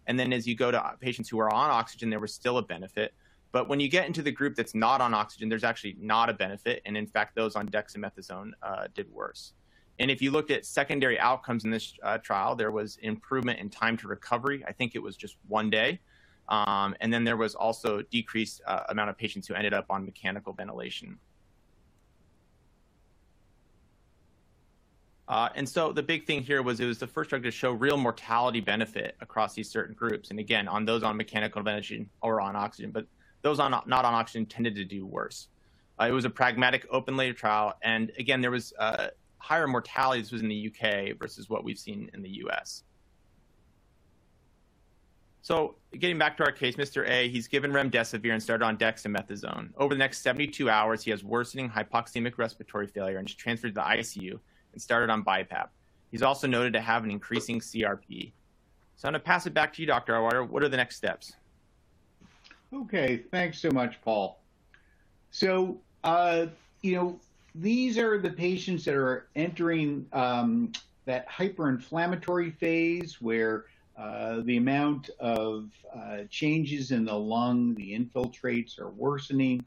And 0.08 0.20
then 0.20 0.34
as 0.34 0.46
you 0.46 0.56
go 0.56 0.72
to 0.72 0.94
patients 1.00 1.30
who 1.30 1.40
are 1.40 1.50
on 1.54 1.72
oxygen, 1.72 2.10
there 2.10 2.20
was 2.20 2.34
still 2.34 2.58
a 2.58 2.62
benefit. 2.62 3.14
But 3.54 3.70
when 3.70 3.80
you 3.80 3.88
get 3.88 4.08
into 4.08 4.22
the 4.22 4.32
group 4.32 4.56
that's 4.56 4.76
not 4.76 5.00
on 5.00 5.14
oxygen, 5.14 5.48
there's 5.48 5.64
actually 5.64 5.96
not 6.02 6.30
a 6.30 6.34
benefit. 6.34 6.82
And 6.86 6.98
in 6.98 7.08
fact, 7.08 7.34
those 7.34 7.56
on 7.56 7.70
dexamethasone 7.70 8.52
uh, 8.62 8.88
did 8.94 9.10
worse. 9.10 9.54
And 10.00 10.12
if 10.12 10.22
you 10.22 10.32
looked 10.32 10.52
at 10.52 10.66
secondary 10.66 11.18
outcomes 11.18 11.64
in 11.64 11.72
this 11.72 11.94
uh, 12.04 12.18
trial, 12.18 12.58
there 12.58 12.72
was 12.72 12.98
improvement 12.98 13.58
in 13.60 13.70
time 13.70 13.96
to 14.00 14.10
recovery. 14.10 14.66
I 14.68 14.74
think 14.74 14.96
it 14.96 15.02
was 15.02 15.16
just 15.16 15.38
one 15.48 15.70
day. 15.70 16.02
Um, 16.50 16.94
and 17.00 17.14
then 17.14 17.24
there 17.24 17.38
was 17.38 17.56
also 17.56 18.02
decreased 18.02 18.62
uh, 18.68 18.82
amount 18.90 19.12
of 19.12 19.18
patients 19.18 19.48
who 19.48 19.54
ended 19.54 19.74
up 19.74 19.86
on 19.90 20.04
mechanical 20.04 20.52
ventilation. 20.52 21.18
Uh, 25.30 25.48
and 25.54 25.70
so 25.70 25.94
the 25.94 26.02
big 26.02 26.26
thing 26.26 26.42
here 26.42 26.64
was 26.64 26.80
it 26.80 26.86
was 26.86 26.98
the 26.98 27.06
first 27.06 27.30
drug 27.30 27.44
to 27.44 27.52
show 27.52 27.72
real 27.72 27.98
mortality 27.98 28.60
benefit 28.60 29.16
across 29.22 29.54
these 29.54 29.70
certain 29.70 29.94
groups. 29.94 30.32
And 30.32 30.40
again, 30.40 30.68
on 30.68 30.86
those 30.86 31.04
on 31.04 31.16
mechanical 31.16 31.62
ventilation 31.62 32.10
or 32.24 32.42
on 32.42 32.56
oxygen, 32.56 32.90
but 32.90 33.06
those 33.44 33.60
on 33.60 33.70
not 33.72 34.06
on 34.06 34.14
oxygen 34.14 34.48
tended 34.48 34.76
to 34.76 34.84
do 34.84 35.06
worse. 35.06 35.50
Uh, 36.02 36.06
it 36.06 36.12
was 36.12 36.26
a 36.26 36.30
pragmatic 36.32 36.88
open 36.90 37.16
label 37.16 37.38
trial. 37.38 37.76
And 37.84 38.12
again, 38.18 38.42
there 38.42 38.50
was 38.50 38.74
uh, 38.80 39.10
higher 39.38 39.68
mortality. 39.68 40.22
This 40.22 40.32
was 40.32 40.42
in 40.42 40.50
the 40.50 40.74
UK 40.74 41.20
versus 41.20 41.48
what 41.48 41.64
we've 41.64 41.78
seen 41.78 42.10
in 42.16 42.24
the 42.24 42.30
US. 42.46 42.84
So 45.44 45.76
getting 46.00 46.18
back 46.18 46.38
to 46.38 46.44
our 46.44 46.52
case, 46.52 46.76
Mr. 46.76 47.08
A, 47.08 47.30
he's 47.30 47.48
given 47.48 47.72
remdesivir 47.72 48.34
and 48.34 48.42
started 48.42 48.66
on 48.66 48.78
dexamethasone. 48.78 49.70
Over 49.78 49.94
the 49.94 50.00
next 50.00 50.22
72 50.22 50.70
hours, 50.70 51.04
he 51.04 51.12
has 51.12 51.24
worsening 51.24 51.70
hypoxemic 51.70 52.38
respiratory 52.38 52.88
failure 52.88 53.20
and 53.20 53.30
is 53.30 53.36
transferred 53.36 53.70
to 53.70 53.74
the 53.76 53.82
ICU 53.82 54.40
and 54.74 54.82
started 54.82 55.10
on 55.10 55.24
BiPAP. 55.24 55.68
He's 56.12 56.22
also 56.22 56.48
noted 56.48 56.74
to 56.74 56.82
have 56.82 57.04
an 57.04 57.12
increasing 57.12 57.60
CRP. 57.60 58.32
So 58.96 59.08
I'm 59.08 59.14
going 59.14 59.22
to 59.22 59.26
pass 59.26 59.46
it 59.46 59.54
back 59.54 59.74
to 59.74 59.82
you, 59.82 59.88
Dr. 59.88 60.14
Auwaerter. 60.14 60.48
What 60.48 60.64
are 60.64 60.70
the 60.70 60.78
next 60.78 60.98
steps? 60.98 61.34
Okay, 62.74 63.24
thanks 63.32 63.60
so 63.60 63.72
much, 63.72 64.02
Paul. 64.02 64.42
So, 65.32 65.80
uh, 66.04 66.48
you 66.82 66.96
know, 66.96 67.20
these 67.56 67.98
are 67.98 68.20
the 68.20 68.30
patients 68.30 68.86
that 68.86 68.96
are 68.96 69.28
entering 69.36 70.06
um, 70.14 70.72
that 71.06 71.28
hyperinflammatory 71.30 72.56
phase 72.58 73.22
where 73.22 73.66
uh, 73.98 74.42
the 74.42 74.58
amount 74.58 75.10
of 75.20 75.70
uh, 75.94 76.20
changes 76.30 76.92
in 76.92 77.06
the 77.06 77.14
lung, 77.14 77.74
the 77.76 77.98
infiltrates 77.98 78.80
are 78.80 78.90
worsening. 78.90 79.66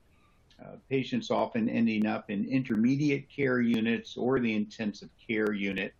Uh, 0.62 0.76
patients 0.88 1.30
often 1.30 1.68
ending 1.68 2.06
up 2.06 2.30
in 2.30 2.44
intermediate 2.48 3.28
care 3.28 3.60
units 3.60 4.16
or 4.16 4.38
the 4.38 4.54
intensive 4.54 5.08
care 5.26 5.52
unit, 5.52 5.92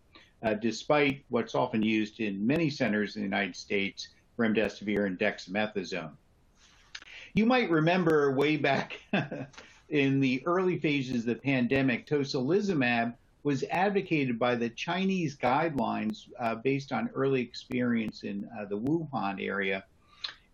uh, 0.43 0.53
despite 0.53 1.25
what's 1.29 1.55
often 1.55 1.81
used 1.81 2.19
in 2.19 2.45
many 2.45 2.69
centers 2.69 3.15
in 3.15 3.21
the 3.21 3.25
United 3.25 3.55
States, 3.55 4.09
remdesivir 4.37 5.05
and 5.05 5.19
dexamethasone. 5.19 6.11
You 7.33 7.45
might 7.45 7.69
remember 7.69 8.31
way 8.31 8.57
back 8.57 8.99
in 9.89 10.19
the 10.19 10.41
early 10.45 10.79
phases 10.79 11.21
of 11.21 11.25
the 11.25 11.35
pandemic, 11.35 12.07
tocilizumab 12.07 13.15
was 13.43 13.63
advocated 13.71 14.39
by 14.39 14.55
the 14.55 14.69
Chinese 14.69 15.35
guidelines 15.35 16.29
uh, 16.39 16.55
based 16.55 16.91
on 16.91 17.09
early 17.13 17.41
experience 17.41 18.23
in 18.23 18.47
uh, 18.57 18.65
the 18.65 18.77
Wuhan 18.77 19.45
area 19.45 19.83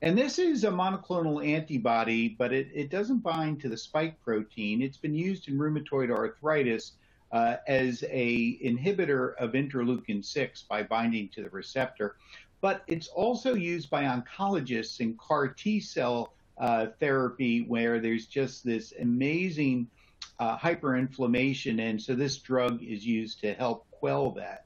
and 0.01 0.17
this 0.17 0.39
is 0.39 0.63
a 0.63 0.69
monoclonal 0.69 1.45
antibody, 1.45 2.29
but 2.29 2.53
it, 2.53 2.69
it 2.73 2.89
doesn't 2.89 3.19
bind 3.19 3.59
to 3.61 3.69
the 3.69 3.77
spike 3.77 4.21
protein. 4.21 4.81
It's 4.81 4.97
been 4.97 5.13
used 5.13 5.49
in 5.49 5.57
rheumatoid 5.57 6.09
arthritis 6.09 6.93
uh, 7.31 7.57
as 7.67 8.03
a 8.09 8.57
inhibitor 8.63 9.35
of 9.35 9.51
interleukin 9.51 10.23
6 10.23 10.63
by 10.63 10.83
binding 10.83 11.27
to 11.29 11.43
the 11.43 11.49
receptor. 11.49 12.15
But 12.61 12.83
it's 12.87 13.07
also 13.09 13.55
used 13.55 13.89
by 13.89 14.03
oncologists 14.03 15.01
in 15.01 15.15
CAR 15.15 15.49
T 15.49 15.79
cell 15.79 16.33
uh, 16.57 16.87
therapy 16.99 17.61
where 17.61 17.99
there's 17.99 18.25
just 18.25 18.63
this 18.63 18.93
amazing 18.99 19.87
uh, 20.39 20.57
hyperinflammation. 20.57 21.81
And 21.81 22.01
so 22.01 22.15
this 22.15 22.37
drug 22.37 22.81
is 22.81 23.05
used 23.05 23.41
to 23.41 23.53
help 23.53 23.85
quell 23.91 24.31
that. 24.31 24.65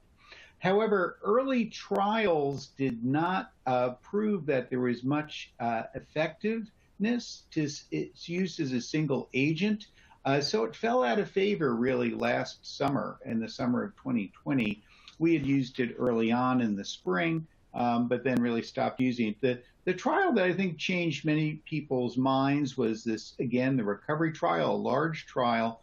However, 0.64 1.18
early 1.22 1.66
trials 1.66 2.68
did 2.78 3.04
not 3.04 3.52
uh, 3.66 3.90
prove 4.00 4.46
that 4.46 4.70
there 4.70 4.80
was 4.80 5.04
much 5.04 5.52
uh, 5.60 5.82
effectiveness 5.94 7.42
to 7.50 7.68
its 7.90 8.30
use 8.30 8.58
as 8.58 8.72
a 8.72 8.80
single 8.80 9.28
agent. 9.34 9.88
Uh, 10.24 10.40
so 10.40 10.64
it 10.64 10.74
fell 10.74 11.04
out 11.04 11.18
of 11.18 11.30
favor 11.30 11.76
really 11.76 12.12
last 12.12 12.64
summer, 12.64 13.18
in 13.26 13.40
the 13.40 13.48
summer 13.48 13.84
of 13.84 13.94
2020. 13.96 14.82
We 15.18 15.34
had 15.34 15.44
used 15.44 15.80
it 15.80 15.96
early 15.98 16.32
on 16.32 16.62
in 16.62 16.76
the 16.76 16.84
spring, 16.84 17.46
um, 17.74 18.08
but 18.08 18.24
then 18.24 18.40
really 18.40 18.62
stopped 18.62 19.00
using 19.00 19.28
it. 19.28 19.40
The, 19.42 19.60
the 19.84 19.92
trial 19.92 20.32
that 20.32 20.46
I 20.46 20.54
think 20.54 20.78
changed 20.78 21.26
many 21.26 21.56
people's 21.66 22.16
minds 22.16 22.78
was 22.78 23.04
this, 23.04 23.34
again, 23.38 23.76
the 23.76 23.84
recovery 23.84 24.32
trial, 24.32 24.74
a 24.74 24.76
large 24.76 25.26
trial 25.26 25.82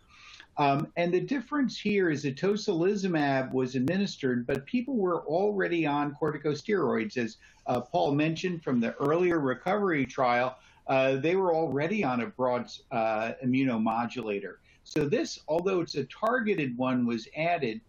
Um, 0.58 0.88
and 0.98 1.14
the 1.14 1.22
difference 1.22 1.80
here 1.80 2.10
is 2.10 2.24
that 2.24 2.36
tocilizumab 2.36 3.54
was 3.54 3.76
administered, 3.76 4.46
but 4.46 4.66
people 4.66 4.98
were 4.98 5.26
already 5.26 5.86
on 5.86 6.16
corticosteroids. 6.22 7.18
As 7.18 7.38
uh, 7.68 7.82
Paul 7.82 8.14
mentioned 8.14 8.64
from 8.64 8.80
the 8.80 8.94
earlier 8.96 9.40
recovery 9.40 10.06
trial, 10.06 10.58
uh, 10.88 11.16
they 11.16 11.36
were 11.36 11.56
already 11.56 12.04
on 12.04 12.22
a 12.22 12.28
broad 12.28 12.70
uh, 12.92 13.32
immunomodulator. 13.44 14.56
So 14.84 15.08
this, 15.08 15.40
although 15.48 15.80
it's 15.80 15.96
a 15.96 16.04
targeted 16.06 16.78
one, 16.78 17.06
was 17.06 17.28
added. 17.38 17.82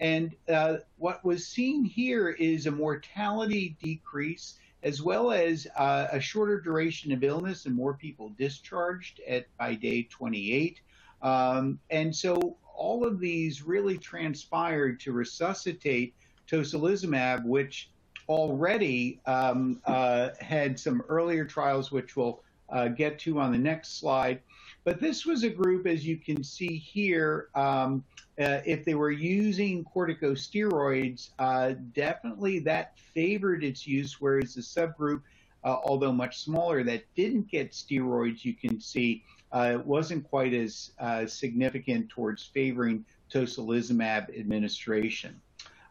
And 0.00 0.34
uh, 0.48 0.78
what 0.96 1.24
was 1.24 1.46
seen 1.46 1.84
here 1.84 2.30
is 2.30 2.66
a 2.66 2.70
mortality 2.70 3.76
decrease 3.82 4.58
as 4.82 5.02
well 5.02 5.32
as 5.32 5.66
uh, 5.76 6.06
a 6.12 6.20
shorter 6.20 6.60
duration 6.60 7.10
of 7.12 7.24
illness 7.24 7.66
and 7.66 7.74
more 7.74 7.94
people 7.94 8.32
discharged 8.38 9.20
at 9.28 9.46
by 9.56 9.74
day 9.74 10.04
28. 10.04 10.80
Um, 11.22 11.78
and 11.90 12.14
so 12.14 12.56
all 12.74 13.04
of 13.04 13.18
these 13.18 13.62
really 13.62 13.98
transpired 13.98 15.00
to 15.00 15.12
resuscitate 15.12 16.14
tocilizumab, 16.50 17.44
which 17.44 17.90
already 18.28 19.20
um, 19.26 19.80
uh, 19.86 20.30
had 20.40 20.78
some 20.78 21.02
earlier 21.08 21.44
trials, 21.44 21.90
which 21.90 22.16
we'll 22.16 22.42
uh, 22.68 22.88
get 22.88 23.18
to 23.20 23.40
on 23.40 23.52
the 23.52 23.58
next 23.58 23.98
slide. 23.98 24.40
But 24.84 25.00
this 25.00 25.26
was 25.26 25.42
a 25.42 25.50
group, 25.50 25.86
as 25.86 26.06
you 26.06 26.16
can 26.16 26.42
see 26.42 26.76
here, 26.76 27.48
um, 27.54 28.04
uh, 28.40 28.60
if 28.64 28.84
they 28.84 28.94
were 28.94 29.10
using 29.10 29.84
corticosteroids, 29.84 31.30
uh, 31.38 31.74
definitely 31.92 32.60
that 32.60 32.96
favored 33.14 33.64
its 33.64 33.86
use, 33.86 34.20
whereas 34.20 34.54
the 34.54 34.60
subgroup, 34.60 35.22
uh, 35.64 35.76
although 35.84 36.12
much 36.12 36.38
smaller, 36.38 36.84
that 36.84 37.02
didn't 37.16 37.50
get 37.50 37.72
steroids, 37.72 38.44
you 38.44 38.54
can 38.54 38.80
see 38.80 39.24
uh, 39.52 39.78
wasn't 39.84 40.28
quite 40.28 40.52
as 40.52 40.90
uh, 40.98 41.26
significant 41.26 42.08
towards 42.08 42.44
favoring 42.44 43.04
tocilizumab 43.32 44.38
administration. 44.38 45.40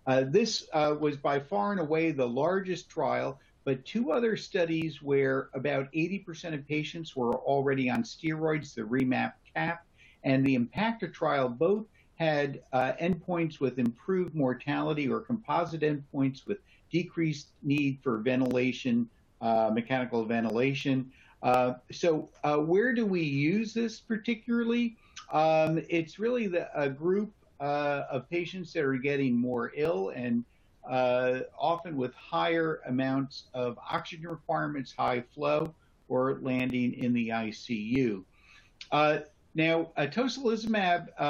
Uh, 0.05 0.23
this 0.25 0.67
was 0.73 1.17
by 1.17 1.39
far 1.39 1.71
and 1.71 1.81
away 1.81 2.11
the 2.11 2.27
largest 2.27 2.89
trial, 2.89 3.39
but 3.65 3.83
two 3.85 4.11
other 4.13 4.37
studies 4.37 5.01
where 5.01 5.49
about 5.53 5.91
80% 5.91 6.53
of 6.53 6.65
patients 6.65 7.15
were 7.15 7.35
already 7.35 7.89
on 7.89 8.03
steroids, 8.03 8.73
the 8.73 8.83
REMAP 8.83 9.33
CAP 9.53 9.85
and 10.23 10.45
the 10.45 10.55
EMPACTA 10.55 11.09
trial, 11.09 11.49
both 11.49 11.85
had 12.15 12.61
uh, 12.73 12.93
endpoints 13.01 13.59
with 13.59 13.77
improved 13.77 14.33
mortality 14.33 15.07
or 15.07 15.19
composite 15.19 15.81
endpoints 15.81 16.47
with 16.47 16.59
decreased 16.91 17.49
need 17.61 17.99
for 18.01 18.19
ventilation, 18.19 19.09
uh, 19.41 19.69
mechanical 19.73 20.25
ventilation. 20.25 21.11
Uh, 21.43 21.73
so, 21.91 22.29
uh, 22.43 22.57
where 22.57 22.93
do 22.93 23.05
we 23.05 23.21
use 23.21 23.73
this 23.73 23.99
particularly? 23.99 24.95
Um, 25.31 25.81
it's 25.89 26.19
really 26.19 26.47
the, 26.47 26.69
a 26.79 26.89
group 26.89 27.31
uh, 27.59 28.03
of 28.09 28.29
patients 28.29 28.73
that 28.73 28.83
are 28.83 28.97
getting 28.97 29.35
more 29.35 29.71
ill 29.75 30.09
and 30.09 30.43
uh, 30.89 31.41
often 31.59 31.97
with 31.97 32.13
higher 32.13 32.81
amounts 32.87 33.43
of 33.53 33.77
oxygen 33.77 34.29
requirements, 34.29 34.93
high 34.97 35.21
flow, 35.33 35.73
or 36.07 36.39
landing 36.41 36.93
in 36.93 37.13
the 37.13 37.29
ICU. 37.29 38.23
Now, 39.57 39.89
uh, 39.97 40.05
tocilizumab 40.05 41.07
uh, 41.17 41.21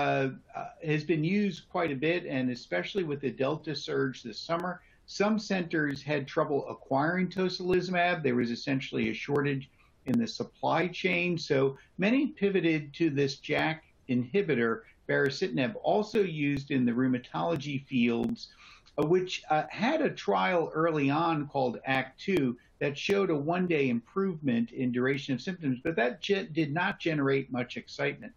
uh, 0.53 0.65
has 0.83 1.05
been 1.05 1.23
used 1.23 1.69
quite 1.69 1.91
a 1.91 1.95
bit, 1.95 2.25
and 2.25 2.51
especially 2.51 3.05
with 3.05 3.21
the 3.21 3.31
Delta 3.31 3.73
surge 3.73 4.21
this 4.21 4.37
summer, 4.37 4.81
some 5.05 5.39
centers 5.39 6.03
had 6.03 6.27
trouble 6.27 6.67
acquiring 6.67 7.29
tocilizumab. 7.29 8.23
There 8.23 8.35
was 8.35 8.51
essentially 8.51 9.09
a 9.11 9.13
shortage 9.13 9.69
in 10.07 10.17
the 10.17 10.27
supply 10.27 10.87
chain, 10.87 11.37
so 11.37 11.77
many 11.97 12.27
pivoted 12.27 12.93
to 12.95 13.09
this 13.09 13.37
JAK 13.37 13.83
inhibitor, 14.09 14.81
baricitinib, 15.07 15.75
also 15.83 16.21
used 16.21 16.71
in 16.71 16.85
the 16.85 16.91
rheumatology 16.91 17.85
fields, 17.85 18.49
uh, 18.97 19.05
which 19.05 19.43
uh, 19.49 19.63
had 19.69 20.01
a 20.01 20.09
trial 20.09 20.71
early 20.73 21.09
on 21.09 21.47
called 21.47 21.79
ACT 21.85 22.19
2 22.21 22.57
that 22.79 22.97
showed 22.97 23.29
a 23.29 23.35
one 23.35 23.67
day 23.67 23.89
improvement 23.89 24.71
in 24.71 24.91
duration 24.91 25.33
of 25.33 25.41
symptoms, 25.41 25.79
but 25.83 25.95
that 25.95 26.21
did 26.21 26.73
not 26.73 26.99
generate 26.99 27.51
much 27.51 27.77
excitement. 27.77 28.33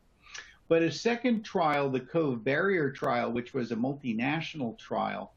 But 0.68 0.82
a 0.82 0.92
second 0.92 1.42
trial, 1.42 1.90
the 1.90 2.00
COV-BARRIER 2.00 2.92
trial, 2.92 3.32
which 3.32 3.54
was 3.54 3.72
a 3.72 3.76
multinational 3.76 4.78
trial, 4.78 5.32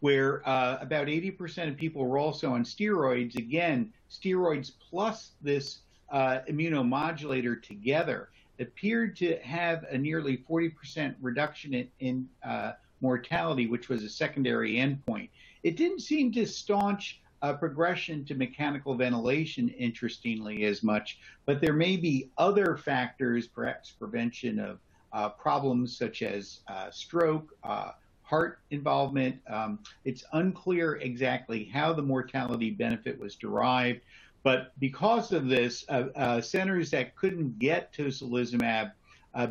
where 0.00 0.46
uh, 0.48 0.78
about 0.80 1.06
80% 1.06 1.68
of 1.68 1.76
people 1.76 2.04
were 2.04 2.18
also 2.18 2.52
on 2.52 2.64
steroids, 2.64 3.36
again, 3.36 3.92
steroids 4.10 4.72
plus 4.90 5.32
this 5.40 5.80
uh, 6.10 6.40
immunomodulator 6.48 7.62
together, 7.62 8.28
appeared 8.60 9.16
to 9.16 9.36
have 9.38 9.84
a 9.90 9.98
nearly 9.98 10.44
40% 10.48 11.14
reduction 11.20 11.74
in, 11.74 11.88
in 12.00 12.28
uh, 12.44 12.72
mortality, 13.00 13.66
which 13.66 13.88
was 13.88 14.02
a 14.04 14.08
secondary 14.08 14.74
endpoint. 14.74 15.28
It 15.62 15.76
didn't 15.76 16.00
seem 16.00 16.30
to 16.32 16.46
staunch 16.46 17.20
uh, 17.42 17.52
progression 17.52 18.24
to 18.24 18.34
mechanical 18.34 18.94
ventilation, 18.94 19.68
interestingly, 19.68 20.64
as 20.64 20.82
much, 20.82 21.18
but 21.44 21.60
there 21.60 21.74
may 21.74 21.96
be 21.96 22.30
other 22.38 22.76
factors, 22.76 23.46
perhaps 23.46 23.90
prevention 23.90 24.58
of 24.58 24.78
uh, 25.12 25.28
problems 25.28 25.96
such 25.96 26.22
as 26.22 26.60
uh, 26.68 26.90
stroke, 26.90 27.54
uh, 27.62 27.92
heart 28.24 28.58
involvement. 28.70 29.40
Um, 29.48 29.78
it's 30.04 30.24
unclear 30.32 30.96
exactly 30.96 31.64
how 31.64 31.92
the 31.92 32.02
mortality 32.02 32.70
benefit 32.70 33.18
was 33.18 33.36
derived, 33.36 34.00
but 34.42 34.72
because 34.80 35.32
of 35.32 35.48
this, 35.48 35.84
uh, 35.88 36.08
uh, 36.16 36.40
centers 36.40 36.90
that 36.90 37.14
couldn't 37.16 37.58
get 37.58 37.92
tocilizumab 37.92 38.92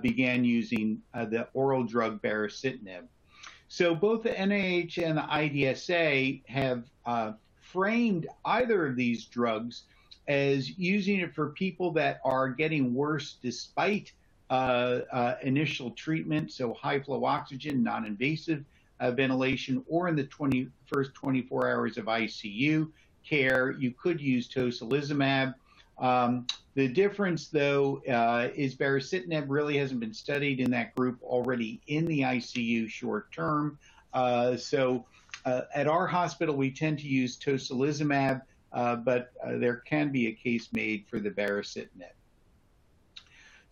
began 0.02 0.44
using 0.46 1.02
the 1.14 1.48
oral 1.54 1.84
drug 1.84 2.22
baricitinib. 2.22 3.04
So 3.68 3.94
both 3.94 4.24
the 4.24 4.30
NIH 4.30 4.98
and 4.98 5.18
the 5.18 5.24
IDSA 5.24 6.42
have 6.48 6.84
framed 7.60 8.28
either 8.46 8.88
of 8.88 8.96
these 8.96 9.26
drugs 9.26 9.84
as 10.28 10.78
using 10.78 11.20
it 11.20 11.34
for 11.34 11.50
people 11.50 11.92
that 11.92 12.22
are 12.24 12.50
getting 12.50 12.94
worse 12.94 13.38
despite 13.42 14.12
uh, 14.12 14.14
uh, 14.14 14.23
initial 15.42 15.92
treatment, 15.92 16.52
so 16.52 16.74
high 16.74 17.00
flow 17.00 17.26
oxygen, 17.26 17.84
non 17.84 18.06
invasive 18.06 18.64
uh, 19.00 19.12
ventilation, 19.12 19.84
or 19.88 20.08
in 20.08 20.16
the 20.16 20.24
20, 20.24 20.70
first 20.86 21.14
24 21.14 21.70
hours 21.70 21.98
of 21.98 22.06
ICU 22.06 22.90
care, 23.28 23.72
you 23.72 23.92
could 23.92 24.20
use 24.20 24.48
tocilizumab. 24.48 25.56
Um, 25.98 26.48
the 26.76 26.88
difference, 26.88 27.50
though, 27.50 28.02
uh, 28.10 28.50
is 28.56 28.76
baricitinib 28.76 29.46
really 29.48 29.78
hasn't 29.78 30.00
been 30.00 30.14
studied 30.14 30.60
in 30.60 30.72
that 30.72 30.96
group 30.96 31.22
already 31.22 31.82
in 31.88 32.06
the 32.06 32.22
ICU 32.22 32.90
short 32.90 33.32
term. 33.32 33.78
Uh, 34.14 34.56
so 34.56 35.06
uh, 35.46 35.62
at 35.76 35.88
our 35.88 36.08
hospital, 36.08 36.56
we 36.56 36.72
tend 36.72 37.00
to 37.00 37.08
use 37.08 37.38
tocilizumab, 37.38 38.42
uh, 38.72 38.96
but 38.96 39.32
uh, 39.44 39.58
there 39.58 39.78
can 39.78 40.12
be 40.12 40.28
a 40.28 40.32
case 40.32 40.70
made 40.72 41.06
for 41.10 41.20
the 41.20 41.30
baricitinib. 41.30 42.14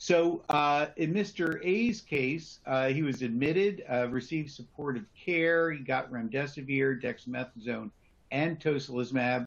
So 0.02 0.42
uh, 0.50 0.88
in 0.96 1.14
Mr. 1.14 1.64
A's 1.64 2.02
case, 2.02 2.58
uh, 2.66 2.88
he 2.88 3.04
was 3.04 3.22
admitted, 3.22 3.84
uh, 3.88 4.10
received 4.10 4.50
supportive 4.50 5.06
care. 5.14 5.70
He 5.70 5.84
got 5.84 6.12
remdesivir, 6.12 7.00
dexamethasone, 7.00 7.92
and 8.32 8.60
tocilizumab. 8.60 9.46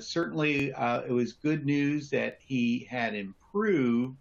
certainly, 0.00 0.68
it 0.70 1.12
was 1.12 1.34
good 1.34 1.66
news 1.66 2.08
that 2.08 2.38
he 2.40 2.88
had 2.88 3.14
improved 3.14 4.16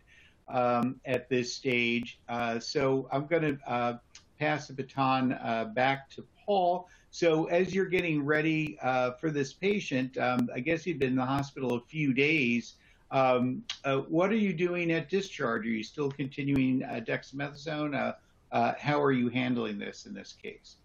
um, 0.49 0.99
at 1.05 1.29
this 1.29 1.53
stage. 1.53 2.19
so 2.59 3.07
I'm 3.09 3.25
going 3.27 3.57
to 3.57 4.01
pass 4.37 4.67
the 4.67 4.73
baton 4.73 5.29
back 5.73 6.09
to 6.09 6.25
Paul. 6.45 6.89
So 7.11 7.45
as 7.45 7.73
you're 7.73 7.85
getting 7.85 8.25
ready 8.25 8.77
uh, 8.81 9.11
for 9.11 9.31
this 9.31 9.53
patient, 9.53 10.17
um, 10.17 10.49
I 10.53 10.59
guess 10.59 10.85
you've 10.85 10.99
been 10.99 11.11
in 11.11 11.15
the 11.15 11.25
hospital 11.25 11.75
a 11.75 11.81
few 11.87 12.13
days. 12.13 12.73
Um, 13.11 13.63
uh, 13.83 13.97
what 13.97 14.31
are 14.31 14.37
you 14.37 14.53
doing 14.53 14.91
at 14.91 15.09
discharge? 15.09 15.65
Are 15.65 15.69
you 15.69 15.83
still 15.83 16.09
continuing 16.09 16.83
uh, 16.83 17.01
dexamethasone? 17.05 17.95
Uh, 17.95 18.13
uh, 18.51 18.73
how 18.79 19.01
are 19.01 19.11
you 19.11 19.29
handling 19.29 19.77
this 19.77 20.05
in 20.05 20.13
this 20.13 20.33
case? 20.41 20.77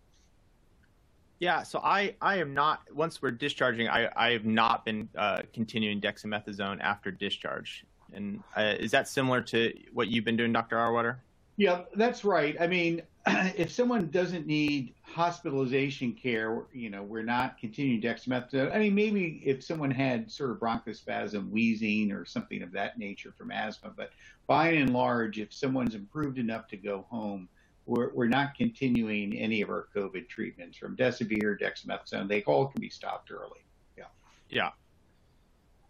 Yeah, 1.38 1.62
so 1.62 1.80
I, 1.82 2.14
I 2.20 2.36
am 2.36 2.52
not, 2.52 2.82
once 2.94 3.22
we're 3.22 3.30
discharging, 3.30 3.88
I, 3.88 4.10
I 4.14 4.32
have 4.32 4.44
not 4.44 4.84
been 4.84 5.08
uh, 5.16 5.40
continuing 5.54 6.00
dexamethasone 6.00 6.80
after 6.80 7.10
discharge. 7.10 7.86
And 8.12 8.42
is 8.56 8.90
that 8.90 9.08
similar 9.08 9.40
to 9.42 9.72
what 9.92 10.08
you've 10.08 10.24
been 10.24 10.36
doing, 10.36 10.52
Dr. 10.52 10.76
Auwaerter? 10.76 11.16
Yeah, 11.56 11.82
that's 11.94 12.24
right. 12.24 12.56
I 12.60 12.66
mean, 12.66 13.02
if 13.26 13.70
someone 13.70 14.08
doesn't 14.08 14.46
need 14.46 14.94
hospitalization 15.02 16.12
care, 16.12 16.64
you 16.72 16.88
know, 16.88 17.02
we're 17.02 17.22
not 17.22 17.58
continuing 17.58 18.00
dexamethasone. 18.00 18.74
I 18.74 18.78
mean, 18.78 18.94
maybe 18.94 19.42
if 19.44 19.62
someone 19.62 19.90
had 19.90 20.30
sort 20.30 20.50
of 20.50 20.58
bronchospasm, 20.58 21.50
wheezing, 21.50 22.12
or 22.12 22.24
something 22.24 22.62
of 22.62 22.72
that 22.72 22.98
nature 22.98 23.32
from 23.36 23.50
asthma, 23.50 23.92
but 23.94 24.10
by 24.46 24.70
and 24.70 24.92
large, 24.92 25.38
if 25.38 25.52
someone's 25.52 25.94
improved 25.94 26.38
enough 26.38 26.66
to 26.68 26.76
go 26.76 27.04
home, 27.10 27.48
we're, 27.86 28.10
we're 28.14 28.28
not 28.28 28.54
continuing 28.54 29.36
any 29.36 29.60
of 29.62 29.68
our 29.68 29.88
COVID 29.94 30.28
treatments 30.28 30.78
from 30.78 30.96
remdesivir, 30.96 31.60
dexamethasone. 31.60 32.28
They 32.28 32.42
all 32.44 32.66
can 32.66 32.80
be 32.80 32.90
stopped 32.90 33.30
early. 33.30 33.64
Yeah. 33.98 34.04
Yeah. 34.48 34.70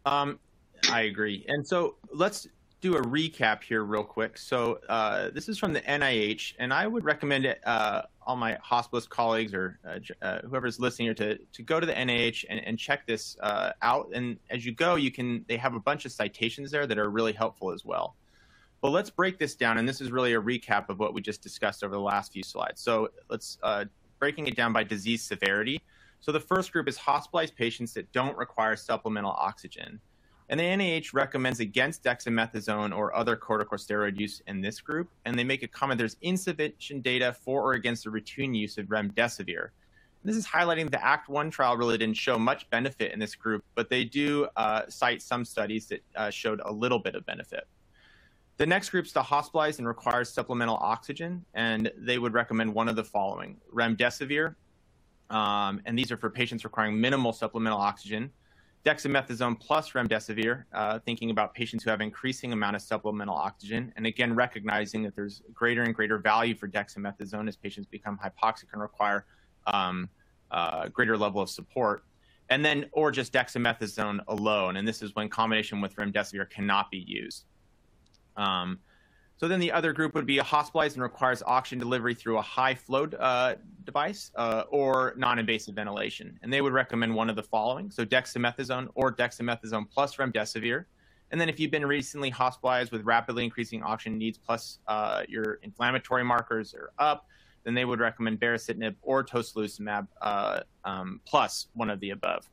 Um, 0.07 0.39
I 0.91 1.03
agree. 1.03 1.45
And 1.49 1.66
so 1.66 1.97
let's 2.12 2.49
do 2.81 2.97
a 2.97 3.03
recap 3.03 3.62
here 3.62 3.85
real 3.85 4.03
quick. 4.03 4.39
So 4.39 4.81
uh, 4.89 5.31
this 5.31 5.49
is 5.49 5.59
from 5.59 5.72
the 5.72 5.83
NIH, 5.83 6.55
and 6.59 6.72
I 6.72 6.87
would 6.87 7.05
recommend 7.05 7.55
uh, 7.64 8.03
all 8.26 8.37
my 8.37 8.57
hospitalist 8.64 9.09
colleagues 9.11 9.53
or 9.53 9.78
uh, 9.87 9.99
uh, 10.22 10.41
whoever's 10.43 10.81
listening 10.81 11.07
here 11.07 11.14
to, 11.14 11.39
to 11.39 11.62
go 11.62 11.78
to 11.78 11.87
the 11.87 11.93
NIH 11.93 12.47
and, 12.49 12.61
and 12.61 12.78
check 12.78 13.07
this 13.07 13.37
uh, 13.41 13.72
out. 13.83 14.11
And 14.14 14.39
as 14.49 14.64
you 14.64 14.72
go, 14.72 14.95
you 14.95 15.11
can 15.11 15.45
they 15.47 15.57
have 15.57 15.74
a 15.74 15.81
bunch 15.81 16.07
of 16.07 16.12
citations 16.12 16.70
there 16.70 16.87
that 16.87 16.99
are 16.99 17.11
really 17.11 17.33
helpful 17.33 17.70
as 17.70 17.85
well. 17.85 18.16
But 18.81 18.91
let's 18.91 19.11
break 19.11 19.39
this 19.39 19.55
down, 19.55 19.76
and 19.76 19.87
this 19.87 20.01
is 20.01 20.11
really 20.11 20.33
a 20.33 20.41
recap 20.41 20.89
of 20.89 20.99
what 20.99 21.12
we 21.12 21.20
just 21.20 21.43
discussed 21.43 21.85
over 21.85 21.95
the 21.95 22.01
last 22.01 22.33
few 22.33 22.43
slides. 22.43 22.81
So 22.81 23.11
let's 23.28 23.59
uh, 23.62 23.85
breaking 24.18 24.47
it 24.47 24.57
down 24.57 24.72
by 24.72 24.85
disease 24.85 25.22
severity. 25.22 25.83
So 26.20 26.33
the 26.33 26.41
first 26.41 26.72
group 26.72 26.89
is 26.89 26.97
hospitalized 26.97 27.57
patients 27.57 27.93
that 27.95 28.11
don't 28.12 28.37
require 28.39 28.76
supplemental 28.76 29.33
oxygen. 29.33 30.01
And 30.51 30.59
the 30.59 30.64
NIH 30.64 31.14
recommends 31.14 31.61
against 31.61 32.03
dexamethasone 32.03 32.94
or 32.94 33.14
other 33.14 33.36
corticosteroid 33.36 34.18
use 34.18 34.42
in 34.48 34.61
this 34.61 34.80
group. 34.80 35.09
And 35.24 35.38
they 35.38 35.44
make 35.44 35.62
a 35.62 35.68
comment 35.68 35.96
there's 35.96 36.16
insufficient 36.22 37.05
data 37.05 37.32
for 37.32 37.62
or 37.62 37.74
against 37.74 38.03
the 38.03 38.11
routine 38.11 38.53
use 38.53 38.76
of 38.76 38.86
remdesivir. 38.86 39.68
This 40.24 40.34
is 40.34 40.44
highlighting 40.44 40.90
the 40.90 41.03
ACT 41.03 41.28
1 41.28 41.51
trial 41.53 41.76
really 41.76 41.96
didn't 41.96 42.16
show 42.16 42.36
much 42.36 42.68
benefit 42.68 43.12
in 43.12 43.20
this 43.20 43.36
group, 43.36 43.64
but 43.76 43.88
they 43.88 44.05
do 44.05 44.48
uh, 44.57 44.82
cite 44.88 45.22
some 45.22 45.44
studies 45.44 45.86
that 45.86 46.03
uh, 46.16 46.30
showed 46.30 46.61
a 46.64 46.72
little 46.72 46.98
bit 46.98 47.14
of 47.14 47.24
benefit. 47.24 47.68
The 48.57 48.66
next 48.66 48.90
group 48.90 49.07
is 49.07 49.12
the 49.12 49.22
hospitalized 49.22 49.78
and 49.78 49.86
requires 49.86 50.30
supplemental 50.30 50.76
oxygen, 50.76 51.44
and 51.55 51.92
they 51.96 52.18
would 52.18 52.34
recommend 52.34 52.74
one 52.74 52.88
of 52.88 52.96
the 52.96 53.05
following 53.05 53.57
remdesivir, 53.72 54.57
um, 55.30 55.80
and 55.86 55.96
these 55.96 56.12
are 56.12 56.18
for 56.18 56.28
patients 56.28 56.64
requiring 56.64 57.01
minimal 57.01 57.32
supplemental 57.32 57.78
oxygen 57.78 58.30
dexamethasone 58.85 59.61
plus 59.61 59.93
remdesivir, 59.93 60.64
uh, 60.72 60.99
thinking 61.01 61.31
about 61.31 61.55
patients 61.55 61.85
who 61.85 61.91
have 61.91 62.01
increasing 62.01 62.53
amount 62.53 62.76
of 62.76 62.83
supplemental 62.83 63.35
oxygen, 63.35 63.93
and 63.97 64.07
again 64.07 64.35
recognizing 64.35 65.03
that 65.03 65.14
there's 65.14 65.43
greater 65.53 65.83
and 65.83 65.95
greater 65.95 66.18
value 66.18 66.55
for 66.55 66.66
dexamethasone 66.66 67.47
as 67.47 67.57
patients 67.57 67.87
become 67.87 68.18
hypoxic 68.18 68.64
and 68.72 68.81
require 68.81 69.26
um, 69.66 70.09
uh, 70.51 70.89
greater 70.89 71.16
level 71.16 71.43
of 71.43 71.51
support, 71.51 72.05
and 72.49 72.64
then 72.64 72.87
or 72.93 73.11
just 73.11 73.33
dexamethasone 73.33 74.20
alone, 74.28 74.76
and 74.76 74.89
this 74.89 75.03
is 75.03 75.14
when 75.14 75.28
combination 75.28 75.81
with 75.81 75.95
remdesivir 75.97 76.49
cannot 76.49 76.91
be 76.91 77.05
used. 77.07 77.45
Um, 78.37 78.78
so 79.41 79.49
then 79.49 79.59
the 79.59 79.72
other 79.72 79.95
group 79.95 80.14
would 80.14 80.26
be 80.26 80.36
hospitalized 80.36 80.97
and 80.97 81.03
requires 81.03 81.43
oxygen 81.47 81.78
delivery 81.78 82.12
through 82.12 82.36
a 82.36 82.43
high 82.43 82.74
flow 82.74 83.05
uh, 83.05 83.55
device 83.84 84.30
uh, 84.36 84.64
or 84.68 85.14
non-invasive 85.16 85.74
ventilation. 85.74 86.38
And 86.43 86.53
they 86.53 86.61
would 86.61 86.74
recommend 86.74 87.14
one 87.14 87.30
of 87.30 87.36
the 87.36 87.43
following. 87.43 87.91
So 87.91 88.05
dexamethasone 88.05 88.88
or 88.95 89.11
dexamethasone 89.11 89.91
plus 89.91 90.16
remdesivir. 90.16 90.84
And 91.30 91.41
then 91.41 91.49
if 91.49 91.59
you've 91.59 91.70
been 91.70 91.86
recently 91.86 92.28
hospitalized 92.28 92.93
with 92.93 93.03
rapidly 93.07 93.43
increasing 93.43 93.82
oxygen 93.82 94.18
needs 94.18 94.36
plus 94.36 94.80
uh, 94.88 95.22
your 95.26 95.55
inflammatory 95.62 96.22
markers 96.22 96.74
are 96.74 96.91
up, 96.99 97.26
then 97.64 97.72
they 97.72 97.86
would 97.86 97.99
recommend 97.99 98.41
baricitinib 98.41 98.95
or 99.01 99.24
tocilizumab 99.24 100.07
uh, 100.20 100.61
um, 100.84 101.18
plus 101.24 101.68
one 101.72 101.88
of 101.88 101.99
the 102.01 102.11
above. 102.11 102.47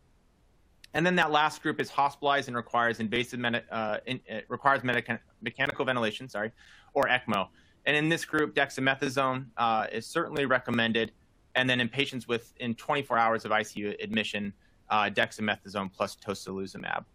And 0.97 1.05
then 1.05 1.15
that 1.17 1.29
last 1.29 1.61
group 1.61 1.79
is 1.79 1.91
hospitalized 1.91 2.47
and 2.47 2.57
requires 2.57 2.99
invasive 2.99 3.39
uh, 3.69 3.97
in, 4.07 4.19
requires 4.47 4.81
mechanical 4.83 5.85
ventilation, 5.85 6.27
sorry, 6.27 6.51
or 6.95 7.03
ECMO. 7.07 7.49
And 7.85 7.95
in 7.95 8.09
this 8.09 8.25
group, 8.25 8.55
dexamethasone 8.55 9.45
uh, 9.57 9.85
is 9.91 10.07
certainly 10.07 10.47
recommended. 10.47 11.11
And 11.53 11.69
then 11.69 11.79
in 11.79 11.87
patients 11.87 12.27
within 12.27 12.73
24 12.73 13.15
hours 13.15 13.45
of 13.45 13.51
ICU 13.51 14.03
admission, 14.03 14.51
uh, 14.89 15.11
dexamethasone 15.13 15.93
plus 15.93 16.17
tocilizumab. 16.17 17.05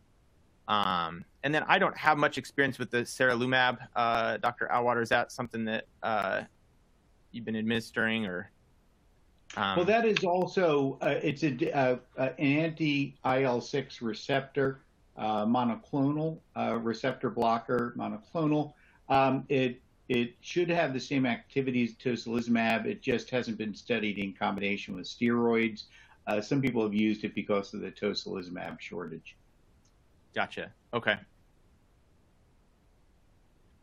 Um, 0.68 1.24
and 1.42 1.52
then 1.52 1.64
I 1.66 1.80
don't 1.80 1.96
have 1.96 2.18
much 2.18 2.38
experience 2.38 2.78
with 2.78 2.92
the 2.92 2.98
sarilumab. 2.98 3.78
Uh, 3.96 4.36
Dr. 4.36 4.70
Auwaerter, 4.72 5.02
is 5.02 5.08
that 5.08 5.32
something 5.32 5.64
that 5.64 5.88
uh, 6.04 6.42
you've 7.32 7.44
been 7.44 7.56
administering 7.56 8.26
or? 8.26 8.51
Um, 9.57 9.76
well, 9.76 9.84
that 9.84 10.07
is 10.07 10.24
also 10.24 10.98
uh, 11.03 11.20
it's 11.22 11.42
a, 11.42 11.76
uh, 11.76 11.96
uh 12.16 12.30
an 12.38 12.59
anti 12.59 13.16
IL 13.24 13.61
six 13.61 14.00
receptor 14.00 14.80
uh, 15.16 15.44
monoclonal 15.44 16.38
uh, 16.57 16.78
receptor 16.78 17.30
blocker 17.30 17.94
monoclonal. 17.96 18.72
Um, 19.09 19.44
it 19.48 19.80
it 20.09 20.34
should 20.40 20.68
have 20.68 20.92
the 20.92 21.00
same 21.00 21.26
activities 21.26 21.94
tocilizumab. 21.94 22.86
It 22.86 23.03
just 23.03 23.30
hasn't 23.30 23.59
been 23.59 23.74
studied 23.74 24.18
in 24.18 24.32
combination 24.32 24.96
with 24.96 25.07
steroids. 25.07 25.84
Uh, 26.26 26.40
some 26.40 26.61
people 26.61 26.82
have 26.82 26.94
used 26.94 27.24
it 27.24 27.34
because 27.34 27.74
of 27.74 27.80
the 27.80 27.90
tocilizumab 27.90 28.80
shortage. 28.80 29.36
Gotcha. 30.34 30.70
Okay. 30.94 31.16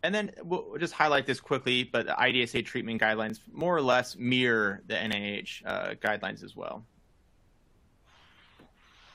And 0.03 0.15
then 0.15 0.31
we'll 0.43 0.77
just 0.79 0.93
highlight 0.93 1.25
this 1.25 1.39
quickly, 1.39 1.83
but 1.83 2.05
the 2.05 2.13
IDSA 2.13 2.65
treatment 2.65 3.01
guidelines 3.01 3.39
more 3.51 3.75
or 3.75 3.81
less 3.81 4.15
mirror 4.15 4.81
the 4.87 4.93
NIH 4.93 5.65
uh, 5.65 5.95
guidelines 5.95 6.43
as 6.43 6.55
well. 6.55 6.85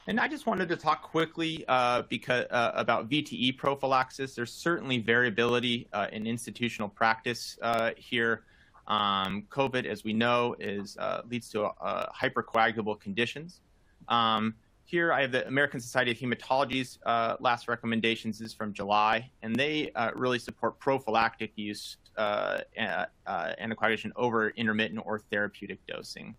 And 0.07 0.21
I 0.21 0.29
just 0.29 0.47
wanted 0.47 0.69
to 0.69 0.77
talk 0.77 1.03
quickly 1.03 1.65
uh, 1.67 2.03
because 2.11 2.45
uh, 2.51 2.73
about 2.75 3.09
VTE 3.09 3.57
prophylaxis. 3.57 4.35
There's 4.35 4.53
certainly 4.53 4.99
variability 4.99 5.89
uh, 5.95 6.09
in 6.13 6.27
institutional 6.27 6.91
practice 6.91 7.59
uh, 7.63 7.93
here. 7.97 8.43
Um, 8.87 9.47
COVID, 9.49 9.87
as 9.87 10.05
we 10.05 10.13
know, 10.13 10.55
is 10.61 10.99
uh, 10.99 11.23
leads 11.31 11.49
to 11.53 11.71
hypercoagulable 11.81 13.01
conditions. 13.01 13.63
Um, 14.09 14.55
here 14.85 15.13
I 15.13 15.23
have 15.23 15.33
the 15.33 15.47
American 15.47 15.81
Society 15.81 16.11
of 16.11 16.19
Hematology's 16.19 16.99
uh, 17.07 17.37
last 17.41 17.69
recommendations 17.69 18.41
is 18.41 18.53
from 18.53 18.73
July, 18.73 19.31
and 19.43 19.57
they 19.57 19.91
uh, 19.93 20.11
really 20.15 20.39
support 20.39 20.79
prophylactic 20.79 21.53
use 21.57 21.97
uh, 22.17 22.61
uh 22.79 23.07
anticoagulation 23.27 24.13
over 24.15 24.51
intermittent 24.51 25.03
or 25.05 25.19
therapeutic 25.19 25.85
dosing. 25.87 26.37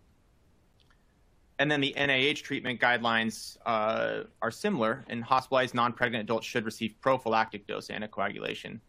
And 1.58 1.72
then 1.72 1.82
the 1.82 1.94
NIH 1.98 2.44
treatment 2.44 2.80
guidelines 2.80 3.58
uh, 3.66 4.24
are 4.42 4.52
similar, 4.52 5.06
and 5.10 5.24
hospitalized 5.24 5.74
non-pregnant 5.74 6.24
adults 6.24 6.46
should 6.46 6.66
receive 6.66 6.96
prophylactic 7.02 7.66
dose 7.66 7.88
anticoagulation. 7.88 8.80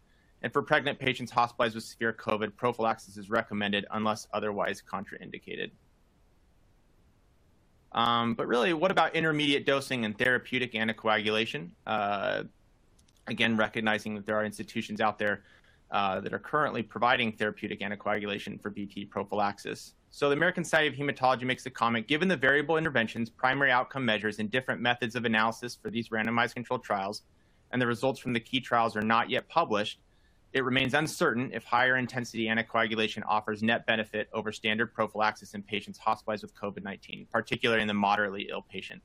And 0.43 0.53
for 0.53 0.61
pregnant 0.61 0.99
patients 0.99 1.31
hospitalized 1.31 1.75
with 1.75 1.85
severe 1.85 2.13
COVID, 2.13 2.55
prophylaxis 2.55 3.17
is 3.17 3.29
recommended 3.29 3.85
unless 3.91 4.27
otherwise 4.33 4.83
contraindicated. 4.87 5.71
Um, 7.97 8.35
but 8.35 8.47
really, 8.47 8.73
what 8.73 8.91
about 8.91 9.15
intermediate 9.15 9.65
dosing 9.65 10.05
and 10.05 10.15
therapeutic 10.15 10.73
anticoagulation? 10.73 11.69
Uh, 11.87 12.43
again, 13.25 13.57
recognizing 13.57 14.13
that 14.13 14.25
there 14.27 14.35
are 14.35 14.45
institutions 14.45 15.01
out 15.01 15.17
there 15.17 15.41
uh, 15.89 16.19
that 16.19 16.31
are 16.31 16.37
currently 16.39 16.83
providing 16.83 17.31
therapeutic 17.31 17.79
anticoagulation 17.79 18.61
for 18.61 18.69
VT 18.69 19.09
prophylaxis. 19.09 19.95
So 20.11 20.29
the 20.29 20.35
American 20.35 20.63
Society 20.63 20.89
of 20.89 20.93
Hematology 20.93 21.41
makes 21.41 21.63
the 21.63 21.71
comment, 21.71 22.07
given 22.07 22.27
the 22.27 22.37
variable 22.37 22.77
interventions, 22.77 23.31
primary 23.31 23.71
outcome 23.71 24.05
measures, 24.05 24.37
and 24.37 24.51
different 24.51 24.79
methods 24.79 25.15
of 25.15 25.25
analysis 25.25 25.75
for 25.81 25.89
these 25.89 26.09
randomized 26.09 26.53
controlled 26.53 26.83
trials, 26.83 27.23
and 27.71 27.81
the 27.81 27.87
results 27.87 28.19
from 28.19 28.31
the 28.31 28.39
key 28.39 28.59
trials 28.61 28.95
are 28.95 29.01
not 29.01 29.31
yet 29.31 29.49
published, 29.49 29.99
it 30.53 30.63
remains 30.63 30.93
uncertain 30.93 31.51
if 31.53 31.63
higher 31.63 31.97
intensity 31.97 32.47
anticoagulation 32.47 33.21
offers 33.27 33.61
net 33.61 33.85
benefit 33.85 34.29
over 34.33 34.51
standard 34.51 34.93
prophylaxis 34.93 35.53
in 35.53 35.61
patients 35.61 35.99
hospitalized 35.99 36.43
with 36.43 36.55
COVID 36.55 36.83
19, 36.83 37.27
particularly 37.31 37.81
in 37.81 37.87
the 37.87 37.93
moderately 37.93 38.47
ill 38.49 38.61
patient. 38.61 39.01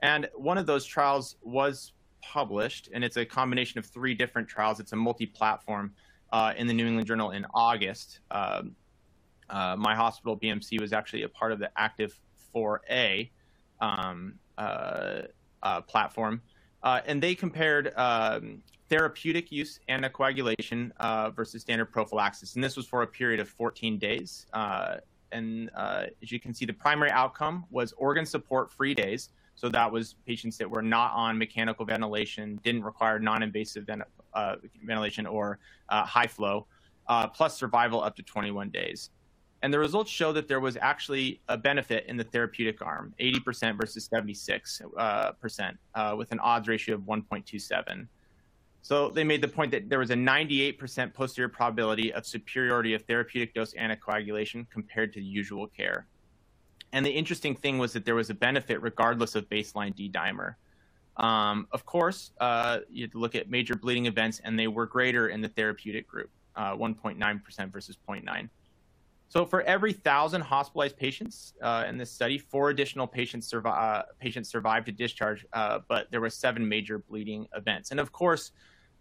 And 0.00 0.28
one 0.34 0.58
of 0.58 0.66
those 0.66 0.84
trials 0.84 1.36
was 1.42 1.92
published, 2.20 2.90
and 2.92 3.02
it's 3.02 3.16
a 3.16 3.24
combination 3.24 3.78
of 3.78 3.86
three 3.86 4.14
different 4.14 4.48
trials. 4.48 4.80
It's 4.80 4.92
a 4.92 4.96
multi 4.96 5.26
platform 5.26 5.94
uh, 6.32 6.52
in 6.56 6.66
the 6.66 6.74
New 6.74 6.86
England 6.86 7.06
Journal 7.06 7.30
in 7.30 7.46
August. 7.54 8.20
Um, 8.30 8.76
uh, 9.48 9.76
my 9.78 9.94
hospital, 9.94 10.36
BMC, 10.36 10.80
was 10.80 10.92
actually 10.92 11.22
a 11.22 11.28
part 11.28 11.52
of 11.52 11.58
the 11.58 11.70
Active 11.76 12.18
4A 12.54 13.30
um, 13.80 14.34
uh, 14.58 15.22
uh, 15.62 15.80
platform. 15.82 16.42
Uh, 16.82 17.00
and 17.06 17.22
they 17.22 17.34
compared 17.34 17.92
um, 17.96 18.62
therapeutic 18.94 19.50
use 19.50 19.80
anticoagulation 19.88 20.92
uh, 21.00 21.30
versus 21.30 21.62
standard 21.62 21.86
prophylaxis. 21.86 22.54
And 22.54 22.62
this 22.62 22.76
was 22.76 22.86
for 22.86 23.02
a 23.02 23.06
period 23.06 23.40
of 23.40 23.48
14 23.48 23.98
days. 23.98 24.46
Uh, 24.52 24.98
and 25.32 25.68
uh, 25.74 26.04
as 26.22 26.30
you 26.30 26.38
can 26.38 26.54
see, 26.54 26.64
the 26.64 26.72
primary 26.72 27.10
outcome 27.10 27.64
was 27.72 27.92
organ 27.96 28.24
support 28.24 28.70
free 28.70 28.94
days. 28.94 29.30
So 29.56 29.68
that 29.68 29.90
was 29.90 30.14
patients 30.26 30.56
that 30.58 30.70
were 30.70 30.82
not 30.82 31.12
on 31.12 31.36
mechanical 31.36 31.84
ventilation, 31.84 32.60
didn't 32.62 32.84
require 32.84 33.18
non 33.18 33.42
invasive 33.42 33.88
uh, 34.32 34.56
ventilation 34.84 35.26
or 35.26 35.58
uh, 35.88 36.04
high 36.04 36.28
flow, 36.28 36.66
uh, 37.08 37.26
plus 37.26 37.56
survival 37.56 38.00
up 38.00 38.14
to 38.14 38.22
21 38.22 38.70
days. 38.70 39.10
And 39.62 39.74
the 39.74 39.78
results 39.80 40.10
show 40.10 40.32
that 40.32 40.46
there 40.46 40.60
was 40.60 40.76
actually 40.80 41.40
a 41.48 41.56
benefit 41.56 42.04
in 42.06 42.16
the 42.16 42.24
therapeutic 42.24 42.80
arm, 42.80 43.12
80% 43.18 43.80
versus 43.80 44.08
76%, 44.08 46.16
with 46.16 46.30
an 46.30 46.38
odds 46.38 46.68
ratio 46.68 46.94
of 46.94 47.00
1.27. 47.02 48.06
So 48.84 49.08
they 49.08 49.24
made 49.24 49.40
the 49.40 49.48
point 49.48 49.70
that 49.70 49.88
there 49.88 49.98
was 49.98 50.10
a 50.10 50.14
98% 50.14 51.14
posterior 51.14 51.48
probability 51.48 52.12
of 52.12 52.26
superiority 52.26 52.92
of 52.92 53.02
therapeutic 53.04 53.54
dose 53.54 53.72
anticoagulation 53.72 54.68
compared 54.68 55.14
to 55.14 55.22
usual 55.22 55.68
care. 55.68 56.06
And 56.92 57.04
the 57.04 57.10
interesting 57.10 57.56
thing 57.56 57.78
was 57.78 57.94
that 57.94 58.04
there 58.04 58.14
was 58.14 58.28
a 58.28 58.34
benefit 58.34 58.82
regardless 58.82 59.36
of 59.36 59.48
baseline 59.48 59.96
D 59.96 60.10
dimer. 60.10 60.56
Um, 61.16 61.66
of 61.72 61.86
course, 61.86 62.32
uh, 62.40 62.80
you 62.90 63.08
look 63.14 63.34
at 63.34 63.48
major 63.48 63.74
bleeding 63.74 64.04
events, 64.04 64.42
and 64.44 64.58
they 64.58 64.68
were 64.68 64.84
greater 64.84 65.28
in 65.28 65.40
the 65.40 65.48
therapeutic 65.48 66.06
group, 66.06 66.28
1.9% 66.54 67.16
uh, 67.58 67.66
versus 67.68 67.96
0.9. 68.06 68.50
So 69.28 69.46
for 69.46 69.62
every 69.62 69.94
thousand 69.94 70.42
hospitalized 70.42 70.98
patients 70.98 71.54
uh, 71.62 71.86
in 71.88 71.96
this 71.96 72.10
study, 72.10 72.36
four 72.36 72.68
additional 72.68 73.06
patients, 73.06 73.50
survi- 73.50 73.66
uh, 73.74 74.02
patients 74.20 74.50
survived 74.50 74.84
to 74.86 74.92
discharge, 74.92 75.46
uh, 75.54 75.78
but 75.88 76.10
there 76.10 76.20
were 76.20 76.28
seven 76.28 76.68
major 76.68 76.98
bleeding 76.98 77.46
events. 77.56 77.90
And 77.90 77.98
of 77.98 78.12
course, 78.12 78.52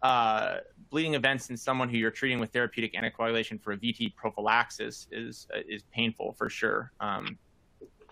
uh, 0.03 0.57
bleeding 0.89 1.15
events 1.15 1.49
in 1.49 1.57
someone 1.57 1.89
who 1.89 1.97
you're 1.97 2.11
treating 2.11 2.39
with 2.39 2.51
therapeutic 2.51 2.93
anticoagulation 2.93 3.61
for 3.61 3.73
a 3.73 3.77
VT 3.77 4.15
prophylaxis 4.15 5.07
is 5.11 5.47
uh, 5.53 5.59
is 5.67 5.83
painful 5.91 6.33
for 6.33 6.49
sure. 6.49 6.91
Um, 6.99 7.37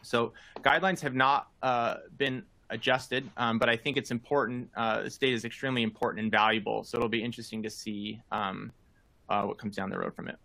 so 0.01 0.33
guidelines 0.61 0.99
have 1.01 1.13
not 1.13 1.49
uh, 1.61 1.97
been 2.17 2.43
adjusted, 2.71 3.29
um, 3.37 3.59
but 3.59 3.69
I 3.69 3.75
think 3.75 3.97
it's 3.97 4.09
important. 4.09 4.69
this 5.03 5.17
data 5.17 5.35
is 5.35 5.45
extremely 5.45 5.83
important 5.83 6.23
and 6.23 6.31
valuable. 6.31 6.83
So 6.83 6.97
it'll 6.97 7.09
be 7.09 7.23
interesting 7.23 7.61
to 7.63 7.69
see 7.69 8.19
um, 8.31 8.71
what 9.27 9.59
comes 9.59 9.75
down 9.75 9.91
the 9.91 9.99
road 9.99 10.15
from 10.15 10.27
it. 10.27 10.37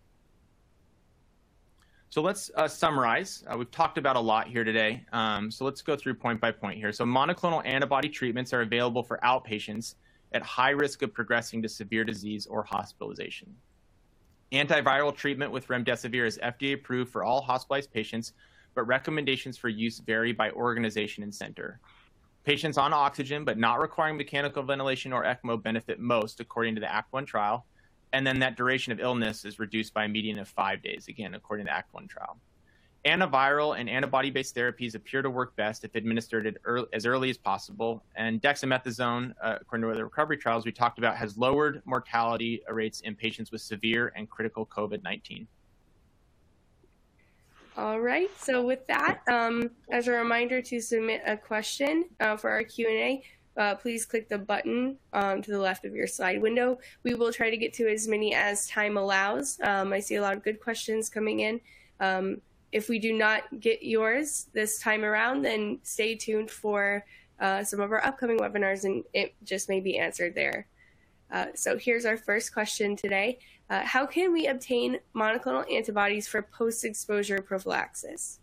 So 2.09 2.21
let's 2.21 2.49
uh, 2.55 2.67
summarize. 2.67 3.43
Uh, 3.47 3.57
we've 3.57 3.71
talked 3.71 3.97
about 3.97 4.15
a 4.15 4.19
lot 4.19 4.47
here 4.47 4.63
today. 4.63 5.03
Um, 5.11 5.51
so 5.51 5.65
let's 5.65 5.81
go 5.81 5.95
through 5.95 6.15
point 6.15 6.39
by 6.39 6.51
point 6.51 6.77
here. 6.77 6.93
So 6.93 7.03
monoclonal 7.03 7.65
antibody 7.65 8.07
treatments 8.07 8.53
are 8.53 8.61
available 8.61 9.03
for 9.03 9.19
outpatients 9.23 9.95
at 10.37 10.43
high 10.43 10.69
risk 10.69 11.01
of 11.01 11.11
progressing 11.11 11.63
to 11.63 11.67
severe 11.67 12.03
disease 12.03 12.45
or 12.45 12.61
hospitalization. 12.61 13.55
Antiviral 14.51 15.15
treatment 15.15 15.51
with 15.51 15.67
remdesivir 15.67 16.27
is 16.27 16.37
FDA 16.43 16.75
approved 16.75 17.11
for 17.11 17.23
all 17.23 17.41
hospitalized 17.41 17.91
patients, 17.91 18.33
but 18.75 18.83
recommendations 18.83 19.57
for 19.57 19.67
use 19.67 19.97
vary 19.97 20.33
by 20.33 20.51
organization 20.51 21.23
and 21.23 21.33
center. 21.33 21.79
Patients 22.43 22.77
on 22.77 22.93
oxygen 22.93 23.43
but 23.45 23.57
not 23.57 23.81
requiring 23.81 24.15
mechanical 24.15 24.61
ventilation 24.61 25.11
or 25.11 25.23
ECMO 25.23 25.61
benefit 25.61 25.99
most, 25.99 26.39
according 26.39 26.75
to 26.75 26.81
the 26.81 26.93
ACT 26.93 27.11
1 27.11 27.25
trial, 27.25 27.65
and 28.13 28.25
then 28.25 28.37
that 28.39 28.55
duration 28.55 28.93
of 28.93 28.99
illness 28.99 29.43
is 29.43 29.57
reduced 29.57 29.91
by 29.91 30.05
a 30.05 30.07
median 30.07 30.37
of 30.37 30.47
five 30.47 30.83
days, 30.83 31.07
again, 31.07 31.33
according 31.33 31.65
to 31.65 31.71
the 31.71 31.75
ACT 31.75 31.91
1 31.95 32.07
trial. 32.07 32.37
Antiviral 33.07 33.79
and 33.79 33.89
antibody 33.89 34.29
based 34.29 34.53
therapies 34.53 34.93
appear 34.93 35.21
to 35.21 35.29
work 35.29 35.55
best 35.55 35.85
if 35.85 35.95
administered 35.95 36.59
early, 36.65 36.87
as 36.91 37.05
early 37.05 37.29
as 37.29 37.37
possible. 37.37 38.03
And 38.17 38.41
dexamethasone, 38.41 39.33
uh, 39.41 39.55
according 39.61 39.89
to 39.89 39.95
the 39.95 40.03
recovery 40.03 40.35
trials 40.35 40.65
we 40.65 40.73
talked 40.73 40.97
about, 40.99 41.15
has 41.15 41.37
lowered 41.37 41.81
mortality 41.85 42.61
rates 42.69 42.99
in 43.01 43.15
patients 43.15 43.49
with 43.49 43.61
severe 43.61 44.11
and 44.17 44.29
critical 44.29 44.65
COVID 44.65 45.03
19. 45.03 45.47
All 47.77 48.01
right. 48.01 48.29
So 48.39 48.65
with 48.65 48.85
that, 48.87 49.21
um, 49.31 49.69
as 49.89 50.07
a 50.07 50.11
reminder 50.11 50.61
to 50.63 50.81
submit 50.81 51.21
a 51.25 51.37
question 51.37 52.05
uh, 52.19 52.35
for 52.35 52.49
our 52.49 52.63
Q&A, 52.63 53.23
uh, 53.55 53.75
please 53.75 54.05
click 54.05 54.27
the 54.27 54.37
button 54.37 54.97
um, 55.13 55.41
to 55.43 55.51
the 55.51 55.59
left 55.59 55.85
of 55.85 55.95
your 55.95 56.07
slide 56.07 56.41
window. 56.41 56.79
We 57.03 57.13
will 57.13 57.31
try 57.31 57.49
to 57.49 57.57
get 57.57 57.73
to 57.75 57.87
as 57.87 58.07
many 58.07 58.35
as 58.35 58.67
time 58.67 58.97
allows. 58.97 59.59
Um, 59.63 59.93
I 59.93 59.99
see 59.99 60.15
a 60.15 60.21
lot 60.21 60.35
of 60.35 60.43
good 60.43 60.59
questions 60.59 61.09
coming 61.09 61.39
in. 61.39 61.61
If 62.71 62.89
we 62.89 62.99
do 62.99 63.13
not 63.13 63.43
get 63.59 63.83
yours 63.83 64.47
this 64.53 64.79
time 64.79 65.03
around, 65.03 65.43
then 65.43 65.79
stay 65.83 66.15
tuned 66.15 66.51
for 66.51 67.05
uh, 67.39 67.63
some 67.63 67.79
of 67.79 67.91
our 67.91 68.03
upcoming 68.05 68.39
webinars 68.39 68.83
and 68.83 69.03
it 69.13 69.35
just 69.43 69.69
may 69.69 69.79
be 69.79 69.97
answered 69.97 70.35
there. 70.35 70.67
Uh, 71.31 71.47
so 71.55 71.77
here's 71.77 72.05
our 72.05 72.17
first 72.17 72.53
question 72.53 72.95
today. 72.95 73.39
Uh, 73.69 73.81
how 73.83 74.05
can 74.05 74.31
we 74.31 74.47
obtain 74.47 74.97
monoclonal 75.15 75.71
antibodies 75.71 76.27
for 76.27 76.41
post-exposure 76.41 77.41
prophylaxis? 77.41 78.39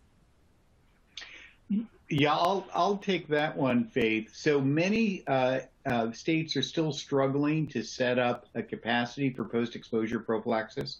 Yeah, 2.10 2.34
I'll 2.34 2.66
I'll 2.74 2.98
take 2.98 3.26
that 3.28 3.56
one, 3.56 3.86
Faith. 3.86 4.30
So 4.34 4.60
many 4.60 5.24
uh, 5.26 5.60
uh, 5.86 6.12
states 6.12 6.54
are 6.56 6.62
still 6.62 6.92
struggling 6.92 7.66
to 7.68 7.82
set 7.82 8.18
up 8.18 8.46
a 8.54 8.62
capacity 8.62 9.30
for 9.30 9.44
post-exposure 9.44 10.20
prophylaxis. 10.20 10.98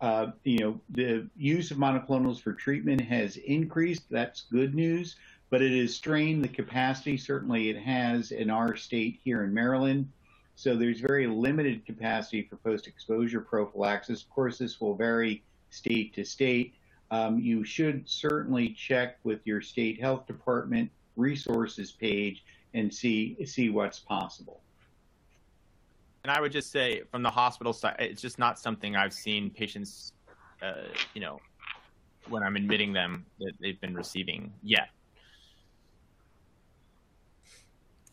Uh, 0.00 0.28
you 0.44 0.58
know, 0.58 0.80
the 0.90 1.28
use 1.36 1.70
of 1.70 1.76
monoclonals 1.76 2.40
for 2.40 2.52
treatment 2.52 3.00
has 3.00 3.36
increased. 3.36 4.02
That's 4.10 4.42
good 4.50 4.74
news, 4.74 5.16
but 5.50 5.60
it 5.60 5.78
has 5.78 5.94
strained 5.94 6.42
the 6.42 6.48
capacity. 6.48 7.16
Certainly, 7.16 7.70
it 7.70 7.78
has 7.78 8.32
in 8.32 8.50
our 8.50 8.76
state 8.76 9.20
here 9.22 9.44
in 9.44 9.52
Maryland. 9.52 10.10
So 10.56 10.76
there's 10.76 11.00
very 11.00 11.26
limited 11.26 11.86
capacity 11.86 12.42
for 12.42 12.56
post-exposure 12.56 13.40
prophylaxis. 13.40 14.22
Of 14.22 14.30
course, 14.30 14.58
this 14.58 14.80
will 14.80 14.94
vary 14.94 15.42
state 15.70 16.14
to 16.14 16.24
state 16.24 16.74
um, 17.10 17.38
you 17.38 17.64
should 17.64 18.08
certainly 18.08 18.70
check 18.70 19.18
with 19.24 19.40
your 19.44 19.60
state 19.60 20.00
health 20.00 20.26
department 20.26 20.90
resources 21.16 21.90
page 21.90 22.44
and 22.74 22.92
see 22.92 23.36
see 23.44 23.68
what's 23.68 23.98
possible. 23.98 24.60
And 26.22 26.30
I 26.30 26.40
would 26.40 26.52
just 26.52 26.70
say, 26.70 27.02
from 27.10 27.22
the 27.22 27.30
hospital 27.30 27.72
side, 27.72 27.96
it's 27.98 28.20
just 28.20 28.38
not 28.38 28.58
something 28.58 28.94
I've 28.94 29.12
seen 29.12 29.50
patients, 29.50 30.12
uh, 30.62 30.88
you 31.14 31.20
know, 31.20 31.40
when 32.28 32.42
I'm 32.42 32.56
admitting 32.56 32.92
them 32.92 33.24
that 33.38 33.52
they've 33.60 33.80
been 33.80 33.94
receiving 33.94 34.52
yet. 34.62 34.90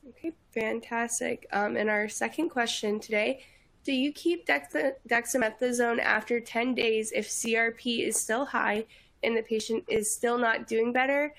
Okay, 0.09 0.31
fantastic. 0.53 1.47
Um, 1.51 1.75
and 1.75 1.89
our 1.89 2.07
second 2.07 2.49
question 2.49 2.99
today 2.99 3.41
do 3.83 3.93
you 3.93 4.11
keep 4.11 4.45
dexamethasone 4.45 5.99
after 5.99 6.41
10 6.41 6.75
days 6.75 7.13
if 7.13 7.29
CRP 7.29 8.05
is 8.05 8.19
still 8.19 8.43
high 8.43 8.83
and 9.23 9.37
the 9.37 9.41
patient 9.41 9.85
is 9.87 10.13
still 10.13 10.37
not 10.37 10.67
doing 10.67 10.91
better? 10.91 11.33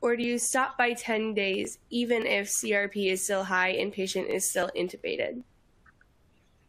Or 0.00 0.16
do 0.16 0.22
you 0.22 0.38
stop 0.38 0.78
by 0.78 0.94
10 0.94 1.34
days 1.34 1.78
even 1.90 2.24
if 2.24 2.48
CRP 2.48 3.12
is 3.12 3.22
still 3.22 3.44
high 3.44 3.72
and 3.72 3.92
patient 3.92 4.28
is 4.28 4.48
still 4.48 4.70
intubated? 4.74 5.42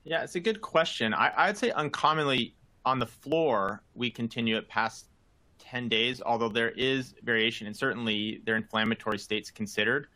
Yeah, 0.04 0.24
it's 0.24 0.36
a 0.36 0.40
good 0.40 0.62
question. 0.62 1.14
I, 1.14 1.32
I'd 1.36 1.58
say 1.58 1.72
uncommonly 1.72 2.56
on 2.86 3.00
the 3.00 3.06
floor, 3.06 3.84
we 3.94 4.10
continue 4.10 4.58
it 4.58 4.68
past 4.68 5.08
10 5.60 5.90
days, 5.90 6.22
although 6.26 6.50
there 6.50 6.72
is 6.72 7.14
variation 7.24 7.68
and 7.68 7.76
certainly 7.76 8.42
their 8.46 8.56
inflammatory 8.56 9.20
states 9.20 9.52
considered 9.52 10.08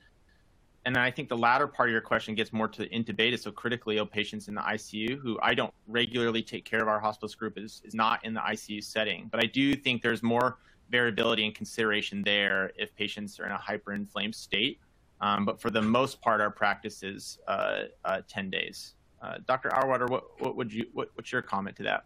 and 0.85 0.95
then 0.95 1.01
I 1.01 1.09
think 1.09 1.29
the 1.29 1.37
latter 1.37 1.67
part 1.67 1.89
of 1.89 1.93
your 1.93 2.01
question 2.01 2.35
gets 2.35 2.53
more 2.53 2.67
to 2.67 2.83
the 2.83 2.89
intubated, 2.89 3.39
so 3.39 3.51
critically 3.51 3.97
ill 3.97 4.05
patients 4.05 4.47
in 4.47 4.53
the 4.53 4.61
ICU, 4.61 5.19
who 5.19 5.39
I 5.41 5.55
don't 5.55 5.73
regularly 5.87 6.43
take 6.43 6.63
care 6.63 6.81
of. 6.81 6.87
Our 6.87 6.99
hospice 6.99 7.33
group 7.33 7.57
is, 7.57 7.81
is 7.83 7.95
not 7.95 8.23
in 8.23 8.35
the 8.35 8.39
ICU 8.41 8.83
setting, 8.83 9.27
but 9.31 9.43
I 9.43 9.47
do 9.47 9.75
think 9.75 10.03
there's 10.03 10.21
more 10.21 10.59
variability 10.91 11.43
and 11.43 11.55
consideration 11.55 12.21
there 12.21 12.71
if 12.77 12.95
patients 12.95 13.39
are 13.39 13.47
in 13.47 13.51
a 13.51 13.57
hyperinflamed 13.57 14.35
state. 14.35 14.79
Um, 15.21 15.43
but 15.43 15.59
for 15.59 15.71
the 15.71 15.81
most 15.81 16.21
part, 16.21 16.39
our 16.39 16.51
practice 16.51 17.01
is 17.01 17.39
uh, 17.47 17.83
uh, 18.03 18.21
10 18.27 18.51
days. 18.51 18.93
Uh, 19.21 19.35
Dr. 19.47 19.69
Auwaerter, 19.69 20.09
what, 20.09 20.39
what 20.41 20.55
would 20.55 20.71
you 20.71 20.85
what, 20.93 21.09
what's 21.15 21.31
your 21.31 21.41
comment 21.41 21.75
to 21.77 21.83
that? 21.83 22.05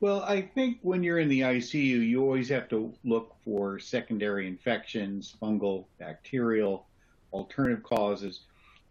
Well, 0.00 0.22
I 0.22 0.40
think 0.40 0.78
when 0.80 1.02
you're 1.02 1.18
in 1.18 1.28
the 1.28 1.42
ICU, 1.42 1.74
you 2.08 2.22
always 2.22 2.48
have 2.48 2.68
to 2.70 2.94
look 3.04 3.36
for 3.44 3.78
secondary 3.78 4.46
infections, 4.46 5.36
fungal, 5.40 5.84
bacterial 5.98 6.86
alternative 7.32 7.82
causes. 7.82 8.40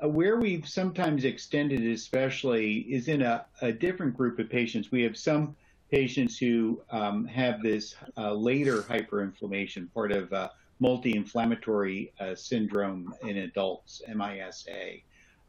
Uh, 0.02 0.08
where 0.08 0.38
we've 0.38 0.68
sometimes 0.68 1.26
extended, 1.26 1.82
especially, 1.84 2.80
is 2.82 3.08
in 3.08 3.24
a, 3.24 3.46
a, 3.62 3.72
different 3.72 4.16
group 4.16 4.40
of 4.40 4.50
patients. 4.50 4.92
We 4.92 5.02
have 5.02 5.18
some 5.18 5.56
patients 5.92 6.38
who 6.38 6.82
um, 6.92 7.26
have 7.26 7.62
this 7.62 7.96
uh, 8.16 8.34
later 8.34 8.84
hyperinflammation, 8.84 9.92
part 9.94 10.12
of 10.12 10.32
uh, 10.32 10.50
multi-inflammatory 10.80 12.14
uh, 12.20 12.36
syndrome 12.36 13.14
in 13.24 13.38
adults, 13.38 14.02
MISA, 14.08 15.02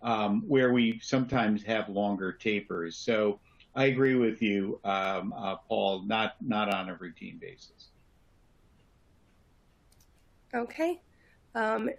um, 0.02 0.42
where 0.46 0.72
we 0.72 0.98
sometimes 1.02 1.62
have 1.62 1.88
longer 1.88 2.32
tapers. 2.32 2.96
So 2.96 3.40
I 3.74 3.86
agree 3.86 4.14
with 4.16 4.42
you, 4.42 4.80
um, 4.84 5.32
uh, 5.36 5.56
Paul, 5.68 6.02
not 6.06 6.34
not 6.40 6.72
on 6.72 6.88
a 6.88 6.94
routine 6.94 7.38
basis. 7.38 7.90
Okay. 10.54 11.00
Um, 11.54 11.90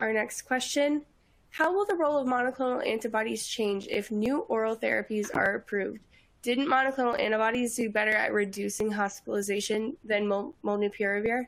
our 0.00 0.12
next 0.12 0.42
question 0.42 1.04
How 1.50 1.74
will 1.74 1.84
the 1.84 1.96
role 1.96 2.18
of 2.18 2.26
monoclonal 2.26 2.86
antibodies 2.86 3.46
change 3.46 3.86
if 3.88 4.10
new 4.10 4.40
oral 4.40 4.76
therapies 4.76 5.34
are 5.34 5.56
approved? 5.56 6.00
Didn't 6.42 6.68
monoclonal 6.68 7.20
antibodies 7.20 7.76
do 7.76 7.90
better 7.90 8.12
at 8.12 8.32
reducing 8.32 8.90
hospitalization 8.90 9.96
than 10.04 10.26
mol- 10.26 10.56
molnupiravir? 10.64 11.46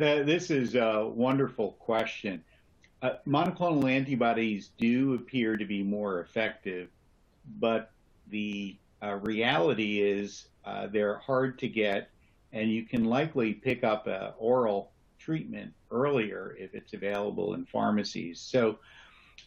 Uh, 0.00 0.22
this 0.22 0.50
is 0.50 0.74
a 0.74 1.06
wonderful 1.06 1.72
question. 1.72 2.42
Uh, 3.04 3.18
monoclonal 3.26 3.84
antibodies 3.84 4.70
do 4.78 5.12
appear 5.12 5.58
to 5.58 5.66
be 5.66 5.82
more 5.82 6.20
effective, 6.20 6.88
but 7.60 7.90
the 8.28 8.78
uh, 9.02 9.16
reality 9.16 10.00
is 10.00 10.46
uh, 10.64 10.86
they're 10.86 11.18
hard 11.18 11.58
to 11.58 11.68
get, 11.68 12.08
and 12.54 12.70
you 12.70 12.82
can 12.82 13.04
likely 13.04 13.52
pick 13.52 13.84
up 13.84 14.06
an 14.06 14.32
oral 14.38 14.90
treatment 15.18 15.70
earlier 15.90 16.56
if 16.58 16.74
it's 16.74 16.94
available 16.94 17.52
in 17.52 17.66
pharmacies. 17.66 18.40
So 18.40 18.78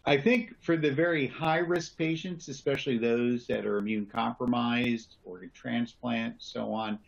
I 0.06 0.18
think 0.18 0.54
for 0.62 0.78
the 0.78 0.92
very 0.92 1.26
high 1.26 1.58
risk 1.58 1.98
patients, 1.98 2.50
especially 2.50 3.00
those 3.00 3.48
that 3.48 3.66
are 3.66 3.80
immune 3.80 4.06
compromised, 4.06 5.16
organ 5.26 5.50
transplant, 5.56 6.36
so 6.38 6.72
on, 6.72 7.00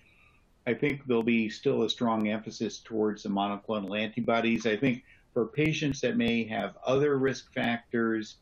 I 0.65 0.73
think 0.73 1.05
there'll 1.05 1.21
be 1.21 1.47
still 1.47 1.83
a 1.83 1.89
strong 1.91 2.27
emphasis 2.27 2.79
towards 2.79 3.21
the 3.21 3.29
monoclonal 3.29 3.99
antibodies. 3.99 4.65
I 4.65 4.75
think 4.75 5.03
for 5.33 5.45
patients 5.45 6.01
that 6.01 6.17
may 6.17 6.43
have 6.45 6.77
other 6.85 7.17
risk 7.17 7.53
factors, 7.53 8.37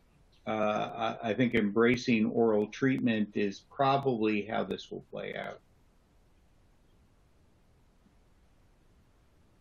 uh, 0.46 1.16
I, 1.22 1.34
think 1.34 1.56
embracing 1.56 2.28
oral 2.28 2.68
treatment 2.68 3.30
is 3.36 3.64
probably 3.70 4.44
how 4.44 4.64
this 4.64 4.90
will 4.90 5.04
play 5.12 5.36
out. 5.36 5.60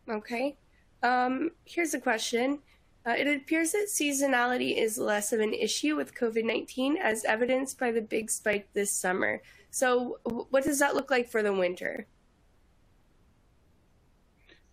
Okay. 0.09 0.57
Um, 1.03 1.51
here's 1.65 1.95
a 1.95 2.01
question. 2.01 2.61
Uh, 3.05 3.15
it 3.19 3.27
appears 3.27 3.73
that 3.73 3.89
seasonality 3.89 4.77
is 4.77 4.99
less 4.99 5.33
of 5.33 5.41
an 5.41 5.55
issue 5.55 5.97
with 5.97 6.15
COVID 6.15 6.45
19 6.45 6.97
as 6.97 7.25
evidenced 7.25 7.79
by 7.79 7.91
the 7.91 8.01
big 8.01 8.31
spike 8.31 8.69
this 8.73 8.93
summer. 8.93 9.43
So, 9.71 10.19
what 10.25 10.65
does 10.65 10.79
that 10.79 10.95
look 10.95 11.11
like 11.11 11.29
for 11.29 11.43
the 11.43 11.53
winter? 11.53 12.07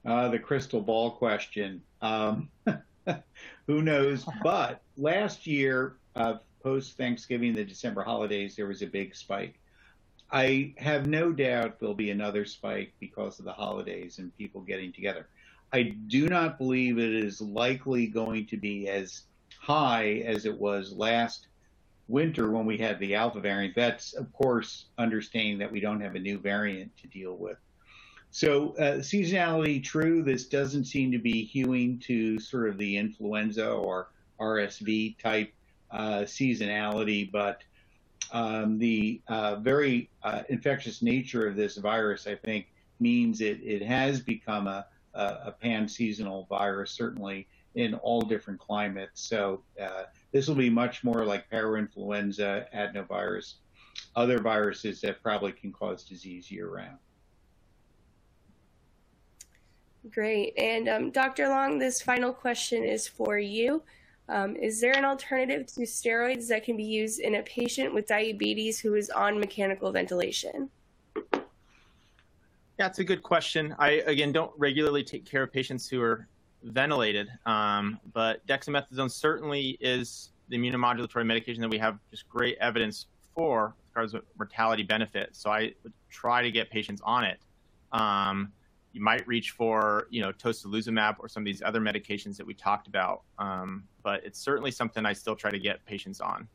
Uh, 0.06 0.28
the 0.30 0.40
crystal 0.40 0.82
ball 0.82 1.12
question. 1.12 1.82
Um, 2.02 2.50
who 3.68 3.82
knows? 3.82 4.26
But 4.44 4.82
last 4.98 5.48
year, 5.48 5.96
uh, 6.16 6.36
post 6.62 6.98
Thanksgiving, 6.98 7.54
the 7.54 7.64
December 7.64 8.04
holidays, 8.04 8.56
there 8.56 8.68
was 8.68 8.82
a 8.82 8.88
big 8.88 9.16
spike. 9.16 9.60
I 10.32 10.74
have 10.78 11.06
no 11.06 11.32
doubt 11.32 11.80
there'll 11.80 11.94
be 11.94 12.10
another 12.10 12.44
spike 12.46 12.94
because 13.00 13.40
of 13.40 13.46
the 13.46 13.54
holidays 13.54 14.18
and 14.18 14.36
people 14.38 14.62
getting 14.62 14.92
together. 14.92 15.28
I 15.72 15.96
do 16.08 16.28
not 16.28 16.58
believe 16.58 16.98
it 16.98 17.14
is 17.14 17.40
likely 17.40 18.08
going 18.08 18.48
to 18.48 18.58
be 18.58 18.88
as 18.88 19.24
high 19.60 20.24
as 20.26 20.46
it 20.46 20.58
was 20.58 20.92
last 20.92 21.48
winter 22.08 22.52
when 22.52 22.66
we 22.66 22.78
had 22.78 23.00
the 23.00 23.16
alpha 23.16 23.40
variant. 23.40 23.76
That's, 23.76 24.14
of 24.14 24.32
course, 24.34 24.86
understanding 24.98 25.60
that 25.60 25.72
we 25.72 25.80
don't 25.80 26.02
have 26.02 26.16
a 26.16 26.20
new 26.20 26.38
variant 26.38 26.96
to 26.98 27.08
deal 27.08 27.36
with. 27.36 27.58
So, 28.36 28.76
uh, 28.78 28.98
seasonality, 28.98 29.84
true. 29.84 30.24
This 30.24 30.48
doesn't 30.48 30.86
seem 30.86 31.12
to 31.12 31.20
be 31.20 31.46
hewing 31.46 32.00
to 32.00 32.40
sort 32.40 32.68
of 32.68 32.80
the 32.80 32.98
influenza 32.98 33.70
or 33.70 34.10
RSV 34.40 35.20
type 35.20 35.54
uh, 35.92 36.22
seasonality, 36.22 37.32
but 37.32 37.62
um, 38.32 38.80
the 38.80 39.22
uh, 39.28 39.58
very 39.58 40.10
uh, 40.24 40.42
infectious 40.50 41.04
nature 41.04 41.48
of 41.48 41.56
this 41.56 41.78
virus, 41.78 42.26
I 42.26 42.34
think, 42.34 42.74
means 43.00 43.40
it, 43.40 43.60
it 43.62 43.84
has 43.84 44.20
become 44.20 44.66
a, 44.66 44.88
a, 45.14 45.24
a 45.46 45.52
pan 45.52 45.88
seasonal 45.88 46.48
virus, 46.50 46.90
certainly 46.90 47.48
in 47.76 47.94
all 47.94 48.22
different 48.22 48.60
climates. 48.60 49.22
So, 49.22 49.62
uh, 49.80 50.06
this 50.32 50.48
will 50.48 50.56
be 50.56 50.72
much 50.72 51.04
more 51.04 51.24
like 51.24 51.52
parainfluenza, 51.52 52.66
adenovirus, 52.76 53.58
other 54.16 54.40
viruses 54.40 55.02
that 55.02 55.22
probably 55.22 55.52
can 55.52 55.72
cause 55.72 56.04
disease 56.04 56.50
year 56.50 56.68
round. 56.68 56.98
Great. 60.12 60.54
And 60.58 60.90
um, 60.90 61.12
Dr. 61.12 61.48
Long, 61.48 61.80
this 61.80 62.02
final 62.02 62.34
question 62.34 62.84
is 62.84 63.08
for 63.08 63.38
you. 63.38 63.82
Um, 64.30 64.56
is 64.56 64.80
there 64.82 64.96
an 64.98 65.06
alternative 65.06 65.68
to 65.68 65.82
steroids 65.82 66.48
that 66.48 66.64
can 66.64 66.78
be 66.78 66.84
used 66.84 67.20
in 67.20 67.36
a 67.36 67.44
patient 67.44 67.94
with 67.94 68.08
diabetes 68.08 68.80
who 68.80 68.96
is 68.96 69.10
on 69.10 69.40
mechanical 69.40 69.92
ventilation? 69.92 70.70
It's 72.80 73.00
a 73.00 73.04
good 73.04 73.24
question. 73.24 73.76
I, 73.80 74.02
again, 74.06 74.32
don't 74.32 74.52
regularly 74.58 75.04
take 75.04 75.26
care 75.26 75.44
of 75.44 75.54
patients 75.54 75.88
who 75.88 76.02
are 76.02 76.28
ventilated, 76.64 77.30
um, 77.46 78.00
but 78.14 78.46
dexamethasone 78.48 79.12
certainly 79.12 79.78
is 79.80 80.32
the 80.50 80.58
immunomodulatory 80.58 81.26
medication 81.26 81.62
that 81.62 81.70
we 81.70 81.78
have 81.78 82.00
just 82.12 82.28
great 82.28 82.58
evidence 82.60 83.08
for 83.36 83.76
as 83.88 83.94
far 83.94 84.04
as 84.04 84.16
mortality 84.38 84.84
benefit. 84.84 85.30
So 85.34 85.50
I 85.50 85.74
would 85.84 85.94
try 86.10 86.42
to 86.42 86.52
get 86.52 86.70
patients 86.70 87.02
on 87.06 87.24
it. 87.24 87.40
Um, 87.92 88.52
you 88.94 89.02
might 89.02 89.28
reach 89.28 89.52
for, 89.52 90.08
you 90.12 90.22
know, 90.22 90.32
tocilizumab 90.32 91.16
or 91.20 91.28
some 91.28 91.42
of 91.42 91.46
these 91.46 91.64
other 91.64 91.82
medications 91.82 92.38
that 92.38 92.46
we 92.46 92.54
talked 92.54 92.88
about. 92.88 93.24
Um, 93.40 93.84
but 94.04 94.24
it's 94.24 94.40
certainly 94.40 94.72
something 94.72 95.06
I 95.06 95.14
still 95.14 95.36
try 95.36 95.50
to 95.50 95.60
get 95.60 95.84
patients 95.86 96.22
on. 96.22 96.48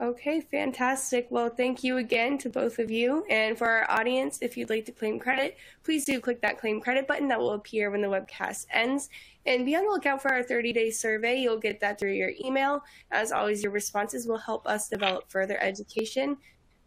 Okay, 0.00 0.40
fantastic. 0.40 1.26
Well, 1.28 1.48
thank 1.48 1.82
you 1.82 1.96
again 1.96 2.38
to 2.38 2.48
both 2.48 2.78
of 2.78 2.88
you. 2.88 3.24
And 3.28 3.58
for 3.58 3.66
our 3.66 3.90
audience, 3.90 4.38
if 4.40 4.56
you'd 4.56 4.70
like 4.70 4.84
to 4.84 4.92
claim 4.92 5.18
credit, 5.18 5.56
please 5.82 6.04
do 6.04 6.20
click 6.20 6.40
that 6.42 6.60
claim 6.60 6.80
credit 6.80 7.08
button 7.08 7.26
that 7.28 7.40
will 7.40 7.54
appear 7.54 7.90
when 7.90 8.00
the 8.00 8.06
webcast 8.06 8.66
ends. 8.72 9.08
And 9.44 9.66
be 9.66 9.74
on 9.74 9.84
the 9.84 9.90
lookout 9.90 10.22
for 10.22 10.32
our 10.32 10.44
30 10.44 10.72
day 10.72 10.92
survey. 10.92 11.40
You'll 11.40 11.58
get 11.58 11.80
that 11.80 11.98
through 11.98 12.12
your 12.12 12.30
email. 12.44 12.84
As 13.10 13.32
always, 13.32 13.60
your 13.60 13.72
responses 13.72 14.28
will 14.28 14.38
help 14.38 14.68
us 14.68 14.88
develop 14.88 15.28
further 15.28 15.60
education 15.60 16.36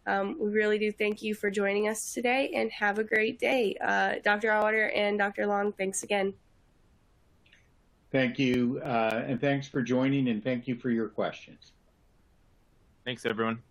um, 0.06 0.36
we 0.38 0.50
really 0.50 0.78
do 0.78 0.90
thank 0.90 1.22
you 1.22 1.34
for 1.34 1.50
joining 1.50 1.88
us 1.88 2.12
today 2.12 2.50
and 2.54 2.70
have 2.72 2.98
a 2.98 3.04
great 3.04 3.38
day. 3.38 3.76
Uh, 3.80 4.14
Dr. 4.24 4.48
Auwaerter 4.48 4.90
and 4.96 5.18
Dr. 5.18 5.46
Long, 5.46 5.72
thanks 5.72 6.02
again. 6.02 6.34
Thank 8.10 8.38
you, 8.38 8.80
uh, 8.84 9.24
and 9.26 9.40
thanks 9.40 9.66
for 9.66 9.80
joining, 9.80 10.28
and 10.28 10.44
thank 10.44 10.68
you 10.68 10.76
for 10.76 10.90
your 10.90 11.08
questions. 11.08 11.72
Thanks, 13.04 13.24
everyone. 13.24 13.62